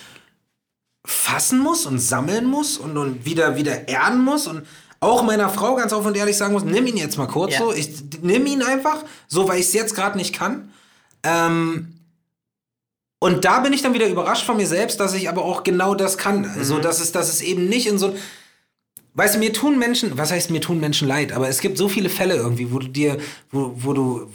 fassen 1.06 1.60
muss 1.60 1.86
und 1.86 2.00
sammeln 2.00 2.46
muss 2.46 2.78
und, 2.78 2.98
und 2.98 3.26
wieder, 3.26 3.56
wieder 3.56 3.88
erden 3.88 4.24
muss 4.24 4.48
und 4.48 4.68
auch 5.02 5.24
meiner 5.24 5.50
Frau 5.50 5.76
ganz 5.76 5.94
offen 5.94 6.08
und 6.08 6.18
ehrlich 6.18 6.38
sagen 6.38 6.54
muss, 6.54 6.64
nimm 6.64 6.86
ihn 6.88 6.98
jetzt 6.98 7.18
mal 7.18 7.28
kurz 7.28 7.54
Ja. 7.54 7.60
so, 7.60 7.74
ich 7.74 7.90
nimm 8.22 8.46
ihn 8.46 8.62
einfach, 8.62 9.04
so 9.28 9.48
weil 9.48 9.60
ich 9.60 9.68
es 9.68 9.74
jetzt 9.74 9.96
gerade 9.96 10.18
nicht 10.18 10.34
kann. 10.36 10.72
Ähm, 11.24 11.94
und 13.20 13.44
da 13.46 13.60
bin 13.60 13.74
ich 13.74 13.82
dann 13.82 13.94
wieder 13.94 14.08
überrascht 14.08 14.46
von 14.46 14.58
mir 14.58 14.68
selbst, 14.68 15.00
dass 15.00 15.14
ich 15.14 15.28
aber 15.30 15.44
auch 15.44 15.64
genau 15.64 15.94
das 15.96 16.18
kann. 16.18 16.46
Also, 16.58 16.76
Mhm. 16.76 16.82
dass, 16.82 17.00
es, 17.02 17.12
dass 17.12 17.30
es 17.30 17.42
eben 17.42 17.68
nicht 17.68 17.88
in 17.88 17.98
so 17.98 18.16
Weißt 19.16 19.36
du, 19.36 19.40
mir 19.40 19.52
tun 19.52 19.78
Menschen, 19.80 20.18
was 20.18 20.32
heißt 20.32 20.50
mir 20.52 20.62
tun 20.62 20.80
Menschen 20.80 21.08
leid, 21.08 21.34
aber 21.34 21.50
es 21.50 21.60
gibt 21.60 21.78
so 21.78 21.90
viele 21.90 22.10
Fälle 22.10 22.36
irgendwie, 22.36 22.72
wo 22.72 22.80
du 22.80 22.88
dir, 22.88 23.18
wo, 23.52 23.74
wo 23.76 23.92
du 23.92 24.30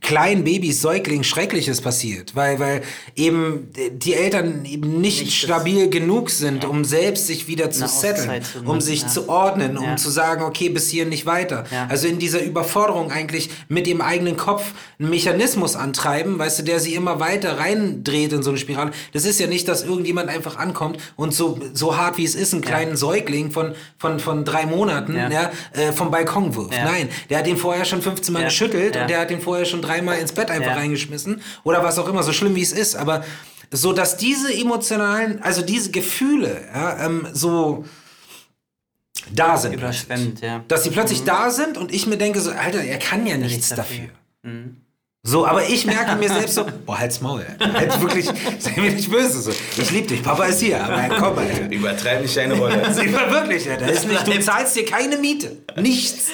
kleinen 0.00 0.44
Babys, 0.44 0.80
Säuglingen 0.80 1.24
Schreckliches 1.24 1.80
passiert, 1.80 2.34
weil, 2.34 2.58
weil 2.58 2.82
eben 3.16 3.68
die 3.92 4.14
Eltern 4.14 4.64
eben 4.64 5.00
nicht, 5.00 5.20
Nicht 5.24 5.32
stabil 5.42 5.90
genug 5.90 6.30
sind, 6.30 6.64
um 6.64 6.84
selbst 6.84 7.26
sich 7.26 7.48
wieder 7.48 7.70
zu 7.70 7.86
setteln, 7.86 8.42
um 8.64 8.80
sich 8.80 9.02
ja. 9.02 9.08
zu 9.08 9.28
ordnen, 9.28 9.76
um 9.76 9.84
Ja. 9.84 9.96
zu 9.96 10.08
sagen, 10.10 10.42
okay, 10.42 10.68
bis 10.70 10.88
hier 10.88 11.04
nicht 11.04 11.26
weiter. 11.26 11.64
Ja. 11.70 11.86
Also 11.90 12.06
in 12.06 12.18
dieser 12.18 12.42
Überforderung 12.42 13.10
eigentlich 13.10 13.50
mit 13.68 13.86
ihrem 13.86 14.00
eigenen 14.00 14.36
Kopf 14.36 14.72
einen 14.98 15.10
Mechanismus 15.10 15.76
antreiben, 15.76 16.38
weißt 16.38 16.60
du, 16.60 16.62
der 16.62 16.80
sie 16.80 16.94
immer 16.94 17.20
weiter 17.20 17.58
reindreht 17.58 18.32
in 18.32 18.42
so 18.42 18.50
eine 18.50 18.58
Spirale. 18.58 18.92
Das 19.12 19.24
ist 19.24 19.38
ja 19.40 19.46
nicht, 19.46 19.68
dass 19.68 19.82
irgendjemand 19.82 20.28
einfach 20.28 20.56
ankommt 20.56 20.98
und 21.16 21.34
so, 21.34 21.58
so 21.74 21.96
hart 21.96 22.16
wie 22.18 22.24
es 22.24 22.34
ist, 22.34 22.52
einen 22.52 22.62
kleinen 22.62 22.96
Säugling 22.96 23.50
von, 23.50 23.74
von, 23.98 24.18
von 24.20 24.44
drei 24.44 24.64
Monaten 24.66 25.14
Ja. 25.14 25.28
ja. 25.30 25.50
äh, 25.72 25.92
vom 25.92 26.10
Balkon 26.10 26.54
wirft. 26.54 26.72
Ja. 26.74 26.84
Nein, 26.84 27.08
der 27.28 27.38
hat 27.38 27.46
den 27.46 27.56
vorher 27.56 27.84
schon 27.84 28.00
15 28.00 28.32
Mal 28.32 28.40
Ja. 28.40 28.44
geschüttelt 28.46 28.94
Ja. 28.94 29.02
und 29.02 29.10
der 29.10 29.20
hat 29.20 29.30
den 29.30 29.40
vorher 29.40 29.64
schon 29.66 29.82
dreimal 29.90 30.18
ins 30.18 30.32
Bett 30.32 30.50
einfach 30.50 30.70
Ja. 30.70 30.74
reingeschmissen 30.74 31.42
oder 31.64 31.82
was 31.82 31.98
auch 31.98 32.08
immer, 32.08 32.22
so 32.22 32.32
schlimm 32.32 32.54
wie 32.54 32.62
es 32.62 32.72
ist. 32.72 32.96
Aber 32.96 33.24
so, 33.72 33.92
dass 33.92 34.16
diese 34.16 34.52
emotionalen, 34.52 35.42
also 35.42 35.62
diese 35.62 35.90
Gefühle 35.90 36.62
ja, 36.74 37.04
ähm, 37.06 37.26
so 37.32 37.84
da 39.32 39.56
sind. 39.56 39.74
Überschwemmt, 39.74 40.40
ja. 40.40 40.64
Dass 40.68 40.84
sie 40.84 40.90
plötzlich 40.90 41.24
da 41.24 41.50
sind 41.50 41.78
und 41.78 41.92
ich 41.92 42.06
mir 42.06 42.16
denke 42.16 42.40
so, 42.40 42.50
Alter, 42.50 42.82
er 42.82 42.98
kann 42.98 43.26
ja 43.26 43.36
nichts 43.36 43.68
dafür. 43.68 44.08
dafür. 44.42 44.70
So, 45.22 45.46
aber 45.46 45.68
ich 45.68 45.84
merke 45.84 46.16
mir 46.16 46.30
selbst 46.30 46.54
so, 46.54 46.64
boah, 46.86 46.98
halt's 46.98 47.20
Maul, 47.20 47.44
Alter. 47.46 47.74
Halt 47.74 48.00
wirklich, 48.00 48.24
sei 48.58 48.74
mir 48.80 48.90
nicht 48.92 49.10
böse 49.10 49.42
so. 49.42 49.52
Ich 49.76 49.90
lieb 49.90 50.08
dich, 50.08 50.22
Papa 50.22 50.46
ist 50.46 50.60
hier, 50.60 50.82
aber 50.82 51.14
komm, 51.14 51.38
Alter. 51.38 51.70
Übertreib 51.70 52.22
nicht 52.22 52.34
deine 52.36 52.54
Rolle. 52.54 52.82
Wirklich, 52.96 53.68
Alter. 53.70 53.86
Das 53.86 53.98
ist 53.98 54.08
nicht, 54.08 54.26
du 54.26 54.40
zahlst 54.40 54.74
dir 54.76 54.86
keine 54.86 55.18
Miete. 55.18 55.58
Nichts. 55.76 56.28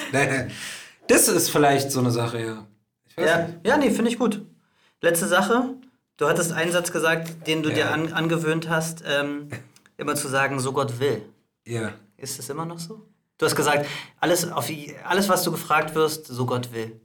Das 1.08 1.26
ist 1.28 1.50
vielleicht 1.50 1.90
so 1.90 1.98
eine 2.00 2.12
Sache, 2.12 2.40
ja. 2.40 2.66
Ja, 3.18 3.48
ja 3.64 3.76
nee, 3.76 3.90
finde 3.90 4.10
ich 4.10 4.18
gut. 4.18 4.44
Letzte 5.00 5.26
Sache. 5.26 5.74
Du 6.16 6.26
hattest 6.26 6.52
einen 6.52 6.72
Satz 6.72 6.92
gesagt, 6.92 7.46
den 7.46 7.62
du 7.62 7.70
dir 7.70 7.86
Ja. 7.86 7.90
an, 7.90 8.12
angewöhnt 8.12 8.68
hast, 8.68 9.02
ähm, 9.06 9.48
immer 9.98 10.14
zu 10.14 10.28
sagen, 10.28 10.60
so 10.60 10.72
Gott 10.72 10.98
will. 10.98 11.22
Ja. 11.66 11.92
Ist 12.16 12.38
es 12.38 12.48
immer 12.48 12.64
noch 12.64 12.78
so? 12.78 13.02
Du 13.38 13.44
hast 13.44 13.54
gesagt, 13.56 13.86
alles, 14.18 14.50
auf, 14.50 14.70
alles, 15.04 15.28
was 15.28 15.42
du 15.42 15.50
gefragt 15.50 15.94
wirst, 15.94 16.26
so 16.26 16.46
Gott 16.46 16.72
will. 16.72 16.98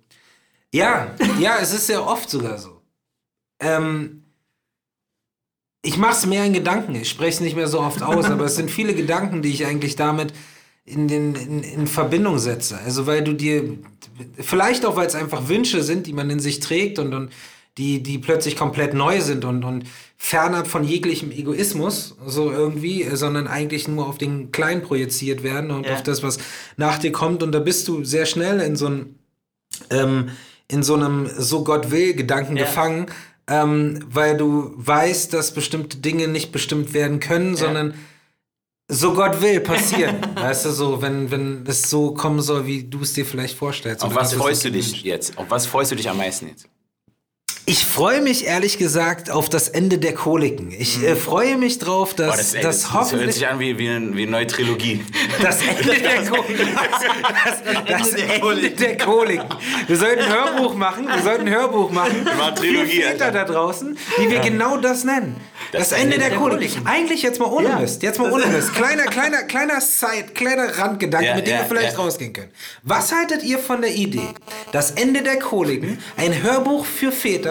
Ja, 0.73 1.13
ja, 1.39 1.57
es 1.59 1.73
ist 1.73 1.87
sehr 1.87 2.05
oft 2.07 2.29
sogar 2.29 2.57
so. 2.57 2.81
Ähm, 3.59 4.23
ich 5.81 5.97
mache 5.97 6.13
es 6.13 6.25
mehr 6.25 6.45
in 6.45 6.53
Gedanken. 6.53 6.95
Ich 6.95 7.09
spreche 7.09 7.31
es 7.35 7.39
nicht 7.41 7.55
mehr 7.57 7.67
so 7.67 7.81
oft 7.81 8.01
aus, 8.01 8.25
aber 8.29 8.45
es 8.45 8.55
sind 8.55 8.71
viele 8.71 8.93
Gedanken, 8.95 9.41
die 9.41 9.49
ich 9.49 9.65
eigentlich 9.65 9.97
damit 9.97 10.31
in, 10.85 11.07
den, 11.07 11.35
in, 11.35 11.63
in 11.63 11.87
Verbindung 11.87 12.39
setze. 12.39 12.77
Also 12.79 13.05
weil 13.07 13.23
du 13.23 13.33
dir, 13.33 13.77
vielleicht 14.39 14.85
auch, 14.85 14.95
weil 14.95 15.07
es 15.07 15.15
einfach 15.15 15.47
Wünsche 15.47 15.83
sind, 15.83 16.07
die 16.07 16.13
man 16.13 16.29
in 16.29 16.39
sich 16.39 16.59
trägt 16.59 16.99
und, 16.99 17.13
und 17.13 17.31
die, 17.77 18.03
die 18.03 18.17
plötzlich 18.17 18.57
komplett 18.57 18.93
neu 18.93 19.21
sind 19.21 19.45
und, 19.45 19.63
und 19.63 19.85
fernab 20.17 20.67
von 20.67 20.83
jeglichem 20.83 21.31
Egoismus, 21.31 22.15
so 22.25 22.51
irgendwie, 22.51 23.07
sondern 23.13 23.47
eigentlich 23.47 23.87
nur 23.87 24.07
auf 24.07 24.17
den 24.17 24.51
Kleinen 24.51 24.81
projiziert 24.81 25.41
werden 25.43 25.71
und 25.71 25.85
Ja. 25.85 25.93
auf 25.93 26.03
das, 26.03 26.21
was 26.21 26.37
nach 26.77 26.97
dir 26.97 27.11
kommt. 27.11 27.43
Und 27.43 27.53
da 27.53 27.59
bist 27.59 27.87
du 27.87 28.03
sehr 28.03 28.25
schnell 28.25 28.59
in 28.59 28.75
so 28.75 28.87
ein 28.87 29.15
ähm, 29.89 30.29
in 30.67 30.83
so 30.83 30.95
einem 30.95 31.29
so 31.37 31.63
Gott 31.63 31.91
will 31.91 32.13
Gedanken 32.13 32.57
Ja. 32.57 32.63
gefangen, 32.65 33.05
ähm, 33.47 33.99
weil 34.09 34.35
du 34.37 34.73
weißt, 34.75 35.33
dass 35.33 35.53
bestimmte 35.53 35.97
Dinge 35.97 36.27
nicht 36.27 36.51
bestimmt 36.51 36.93
werden 36.93 37.19
können, 37.19 37.55
sondern 37.55 37.93
so 38.91 39.13
Gott 39.13 39.41
will 39.41 39.61
passieren. 39.61 40.17
weißt 40.35 40.65
du, 40.65 40.71
so, 40.71 41.01
wenn, 41.01 41.31
wenn 41.31 41.63
es 41.65 41.89
so 41.89 42.13
kommen 42.13 42.41
soll, 42.41 42.65
wie 42.65 42.83
du 42.83 43.01
es 43.01 43.13
dir 43.13 43.25
vielleicht 43.25 43.57
vorstellst. 43.57 44.03
Auf 44.03 44.13
was 44.13 44.33
freust 44.33 44.65
du 44.65 44.71
dich 44.71 45.03
jetzt? 45.03 45.37
Auf 45.37 45.49
was 45.49 45.65
freust 45.65 45.91
du 45.91 45.95
dich 45.95 46.09
am 46.09 46.17
meisten 46.17 46.47
jetzt? 46.47 46.67
Ich 47.65 47.85
freue 47.85 48.21
mich 48.21 48.45
ehrlich 48.47 48.79
gesagt 48.79 49.29
auf 49.29 49.47
das 49.47 49.69
Ende 49.69 49.99
der 49.99 50.13
Koliken. 50.13 50.71
Ich 50.71 51.03
äh, 51.03 51.15
freue 51.15 51.57
mich 51.57 51.77
drauf, 51.77 52.15
dass 52.15 52.27
Boah, 52.31 52.37
das, 52.37 52.53
ey, 52.55 52.61
das, 52.63 52.81
das, 52.81 52.83
das 52.83 52.93
hört 52.93 53.03
hoffentlich 53.03 53.35
sich 53.35 53.47
an 53.47 53.59
wie, 53.59 53.77
wie, 53.77 53.87
eine, 53.87 54.15
wie 54.15 54.23
eine 54.23 54.31
neue 54.31 54.47
Trilogie. 54.47 55.05
das 55.41 55.59
Ende 55.79 55.93
der 55.93 56.23
Koliken. 56.29 56.69
Das, 57.85 58.11
das 58.11 58.13
Ende 58.13 58.71
der 58.71 58.97
Koliken. 58.97 59.47
Wir 59.87 59.95
sollten 59.97 60.23
ein 60.23 60.33
Hörbuch 60.33 60.73
machen. 60.75 61.07
Wir 61.07 61.21
sollten 61.21 61.47
ein 61.47 61.53
Hörbuch 61.53 61.91
machen. 61.91 62.23
machen 62.23 62.55
Trilogie, 62.55 63.01
Väter 63.03 63.31
da 63.31 63.43
draußen, 63.45 63.95
die 64.17 64.29
wir 64.29 64.39
genau 64.39 64.77
das 64.77 65.03
nennen. 65.03 65.35
Das, 65.71 65.91
Ende 65.91 66.17
der, 66.17 66.31
Koliken. 66.31 66.85
Eigentlich 66.85 67.21
jetzt 67.21 67.39
mal 67.39 67.45
ohne 67.45 67.69
Ja. 67.69 67.79
Mist. 67.79 68.01
Jetzt 68.03 68.19
mal 68.19 68.31
ohne 68.31 68.47
Mist. 68.47 68.73
Kleiner, 68.73 69.03
kleiner, 69.03 69.43
kleiner 69.43 69.79
Side, 69.79 70.31
kleiner 70.33 70.77
Randgedanke, 70.77 71.27
Ja, 71.27 71.35
mit 71.35 71.47
dem 71.47 71.53
ja, 71.53 71.59
wir 71.59 71.65
vielleicht 71.65 71.93
ja. 71.93 71.99
rausgehen 71.99 72.33
können. 72.33 72.51
Was 72.83 73.13
haltet 73.13 73.43
ihr 73.43 73.59
von 73.59 73.81
der 73.81 73.93
Idee? 73.93 74.27
Das 74.71 74.91
Ende 74.91 75.21
der 75.21 75.39
Koliken, 75.39 75.99
ein 76.17 76.41
Hörbuch 76.43 76.85
für 76.85 77.11
Väter, 77.11 77.50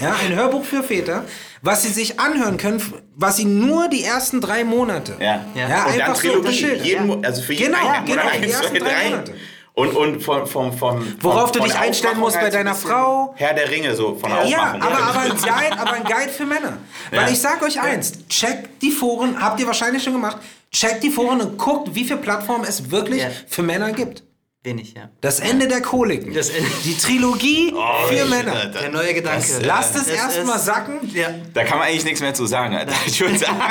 ja, 0.00 0.14
ein 0.24 0.34
Hörbuch 0.34 0.64
für 0.64 0.82
Väter, 0.82 1.24
was 1.62 1.82
sie 1.82 1.88
sich 1.88 2.20
anhören 2.20 2.56
können, 2.56 2.82
was 3.14 3.36
sie 3.36 3.44
nur 3.44 3.88
die 3.88 4.04
ersten 4.04 4.40
drei 4.40 4.64
Monate. 4.64 5.16
Ja. 5.20 5.44
Ja. 5.54 5.68
Ja, 5.68 5.84
Und 5.86 5.92
dann 5.98 6.00
einfach 6.02 6.14
so 6.16 6.20
Trilogie. 6.28 6.46
beschildern. 6.48 6.84
jeden, 6.86 7.24
also 7.24 7.42
für 7.42 7.52
jeden 7.54 7.72
Genau, 7.74 7.88
einen 7.88 8.06
genau, 8.06 8.22
Monat 8.24 8.44
die 8.44 8.50
ersten 8.50 8.74
drei 8.78 8.88
drei. 8.90 9.08
Monate. 9.10 9.34
Und, 9.74 9.94
und 9.94 10.20
von, 10.22 10.46
vom, 10.46 10.72
vom, 10.72 11.06
Worauf 11.20 11.52
du 11.52 11.60
dich 11.60 11.74
einstellen 11.78 12.18
musst 12.18 12.36
bei 12.36 12.42
so 12.42 12.46
ein 12.46 12.64
deiner 12.64 12.74
Frau. 12.74 13.34
Herr 13.36 13.52
der 13.52 13.70
Ringe, 13.70 13.94
so 13.94 14.14
von 14.16 14.30
der 14.30 14.46
Ja, 14.46 14.74
aber, 14.80 14.86
aber, 14.90 15.20
ein 15.20 15.30
Guide, 15.36 15.78
aber 15.78 15.92
ein 15.92 16.04
Guide 16.04 16.30
für 16.30 16.46
Männer. 16.46 16.78
Weil 17.10 17.26
Ja. 17.26 17.28
ich 17.28 17.38
sag 17.38 17.62
euch 17.62 17.78
eins, 17.78 18.26
checkt 18.28 18.80
die 18.82 18.90
Foren, 18.90 19.38
habt 19.38 19.60
ihr 19.60 19.66
wahrscheinlich 19.66 20.02
schon 20.02 20.14
gemacht, 20.14 20.38
checkt 20.72 21.02
die 21.02 21.10
Foren 21.10 21.42
und 21.42 21.58
guckt, 21.58 21.94
wie 21.94 22.04
viele 22.04 22.18
Plattformen 22.20 22.64
es 22.66 22.90
wirklich 22.90 23.20
Ja. 23.20 23.28
für 23.48 23.62
Männer 23.62 23.92
gibt. 23.92 24.22
Wenig, 24.66 24.94
ja. 24.94 25.08
Das 25.20 25.40
Ende 25.40 25.68
der 25.68 25.80
Koliken. 25.80 26.34
Das 26.34 26.50
Ende- 26.50 26.68
Die 26.84 26.96
Trilogie 26.98 27.72
Oh, 27.74 28.06
für 28.08 28.24
Männer. 28.26 28.66
Der 28.66 28.90
neue 28.90 29.14
Gedanke. 29.14 29.38
Das, 29.46 29.58
äh, 29.60 29.64
Lasst 29.66 29.96
es 29.96 30.08
erstmal 30.08 30.58
sacken. 30.58 30.98
Ja. 31.14 31.28
Da 31.54 31.64
kann 31.64 31.78
man 31.78 31.88
eigentlich 31.88 32.04
nichts 32.04 32.20
mehr 32.20 32.34
zu 32.34 32.46
sagen, 32.46 32.74
Alter. 32.74 32.92
Ich 33.06 33.18
würde 33.20 33.38
sagen. 33.38 33.58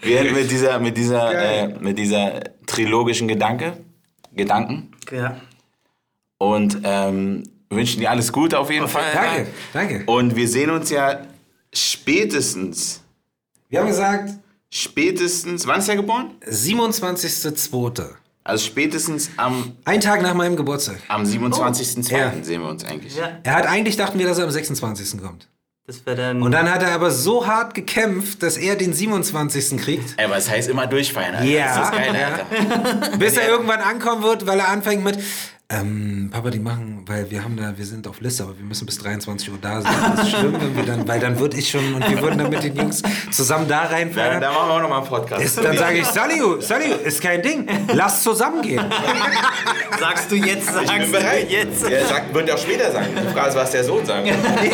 Wir 0.00 0.20
enden 0.20 0.34
mit 0.34 0.50
dieser, 0.50 0.78
mit 0.78 0.96
dieser, 0.96 1.62
äh, 1.64 1.68
mit 1.80 1.98
dieser 1.98 2.40
trilogischen 2.66 3.28
Gedanke, 3.28 3.76
Gedanken. 4.32 4.92
ja. 5.12 5.40
Und 6.40 6.78
ähm, 6.84 7.42
wünschen 7.68 7.98
dir 8.00 8.10
alles 8.12 8.32
Gute 8.32 8.60
auf 8.60 8.70
jeden 8.70 8.86
Fall. 8.86 9.10
Danke, 9.12 9.46
danke. 9.72 10.02
Und 10.06 10.36
wir 10.36 10.46
sehen 10.48 10.70
uns 10.70 10.88
ja 10.88 11.22
spätestens, 11.74 13.02
Wir 13.68 13.80
haben 13.80 13.88
gesagt, 13.88 14.30
spätestens, 14.70 15.66
wann 15.66 15.80
ist 15.80 15.88
er 15.88 15.96
geboren? 15.96 16.30
27.02. 16.48 18.04
Also 18.48 18.64
spätestens 18.64 19.30
am, 19.36 19.76
Ein 19.84 20.00
Tag 20.00 20.22
nach 20.22 20.32
meinem 20.34 20.56
Geburtstag. 20.56 20.96
am 21.08 21.22
27.02. 21.24 22.10
Ja. 22.16 22.32
sehen 22.42 22.62
wir 22.62 22.68
uns 22.70 22.82
eigentlich. 22.84 23.14
Ja, 23.14 23.28
Er 23.42 23.54
hat 23.54 23.66
eigentlich 23.66 23.96
dachten 23.96 24.18
wir, 24.18 24.26
dass 24.26 24.38
er 24.38 24.44
am 24.44 24.50
26. 24.50 25.20
kommt. 25.20 25.48
das 25.86 26.04
wäre 26.06 26.16
dann. 26.16 26.42
Und 26.42 26.52
dann 26.52 26.70
hat 26.72 26.82
er 26.82 26.92
aber 26.92 27.10
so 27.10 27.46
hart 27.46 27.74
gekämpft, 27.74 28.42
dass 28.42 28.56
er 28.56 28.76
den 28.76 28.94
27. 28.94 29.76
kriegt, 29.78 30.14
Ey, 30.16 30.24
aber 30.24 30.38
es 30.38 30.48
heißt 30.48 30.68
immer 30.70 30.86
durchfeiern, 30.86 31.34
Alter. 31.34 31.44
Ja. 31.46 31.78
Das 31.78 31.88
ist 31.90 31.92
geil, 31.92 32.16
Alter. 32.16 33.16
bis 33.18 33.36
er 33.36 33.48
irgendwann 33.48 33.80
ankommen 33.80 34.22
wird, 34.22 34.46
weil 34.46 34.58
er 34.58 34.68
anfängt 34.68 35.04
mit 35.04 35.18
ähm, 35.70 36.30
Papa, 36.32 36.48
die 36.48 36.60
machen, 36.60 37.02
weil 37.06 37.30
wir 37.30 37.44
haben 37.44 37.54
da, 37.54 37.76
wir 37.76 37.84
sind 37.84 38.08
auf 38.08 38.22
Liste, 38.22 38.42
aber 38.42 38.56
wir 38.56 38.64
müssen 38.64 38.86
bis 38.86 38.96
23 38.98 39.50
Uhr 39.50 39.58
da 39.60 39.82
sein. 39.82 39.92
Das 40.16 40.24
ist 40.26 40.30
schlimm, 40.30 40.54
wenn 40.58 40.74
wir 40.74 40.82
dann, 40.84 41.06
weil 41.06 41.20
dann 41.20 41.38
würde 41.38 41.58
ich 41.58 41.68
schon 41.68 41.92
und 41.92 42.08
wir 42.08 42.22
würden 42.22 42.38
dann 42.38 42.48
mit 42.48 42.62
den 42.62 42.74
Jungs 42.74 43.02
zusammen 43.30 43.68
da 43.68 43.80
reinfahren. 43.82 44.40
da 44.40 44.50
machen 44.50 44.66
wir 44.68 44.74
auch 44.76 44.80
nochmal 44.80 45.00
einen 45.00 45.08
Podcast. 45.08 45.44
Ist, 45.44 45.58
dann 45.62 45.76
sage 45.76 45.98
ich, 45.98 46.06
Saliu, 46.06 46.58
Saliu, 46.62 46.94
ist 47.04 47.20
kein 47.20 47.42
Ding. 47.42 47.66
Lass 47.92 48.22
zusammengehen. 48.22 48.82
sagst 50.00 50.30
du 50.30 50.36
jetzt, 50.36 50.72
sagst 50.72 50.90
ich 50.90 50.98
bin 51.00 51.12
du 51.12 51.12
bereit. 51.12 51.50
jetzt. 51.50 51.86
Der 51.86 52.06
sagt, 52.06 52.32
wird 52.32 52.48
ja 52.48 52.54
auch 52.54 52.58
später 52.58 52.90
sagen. 52.90 53.08
Die 53.14 53.28
Frage 53.34 53.50
ist, 53.50 53.56
was 53.56 53.70
der 53.70 53.84
Sohn 53.84 54.06
sagt. 54.06 54.26
okay, 54.26 54.72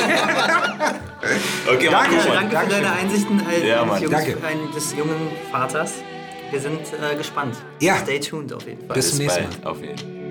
mach 1.91 2.07
Danke, 2.07 2.29
Mann. 2.29 2.51
Danke 2.51 2.57
für 2.57 2.69
deine 2.71 2.93
Einsichten 2.93 3.41
als, 3.45 3.65
Ja, 3.65 3.83
eines 3.83 3.93
Mann. 3.95 4.03
Jungs, 4.03 4.15
Danke. 4.15 4.37
des 4.73 4.95
jungen 4.97 5.33
Vaters. 5.51 5.95
Wir 6.53 6.61
sind 6.61 6.79
äh, 6.79 7.17
gespannt. 7.17 7.57
Ja. 7.81 7.97
Stay 7.97 8.21
tuned 8.21 8.53
auf 8.53 8.65
jeden 8.65 8.87
Fall. 8.87 8.95
Bis 8.95 9.11
zum 9.11 9.19
nächsten 9.19 9.43
Mal. 9.43 9.51
Auf 9.69 9.81
jeden 9.81 9.99
Fall. 9.99 10.24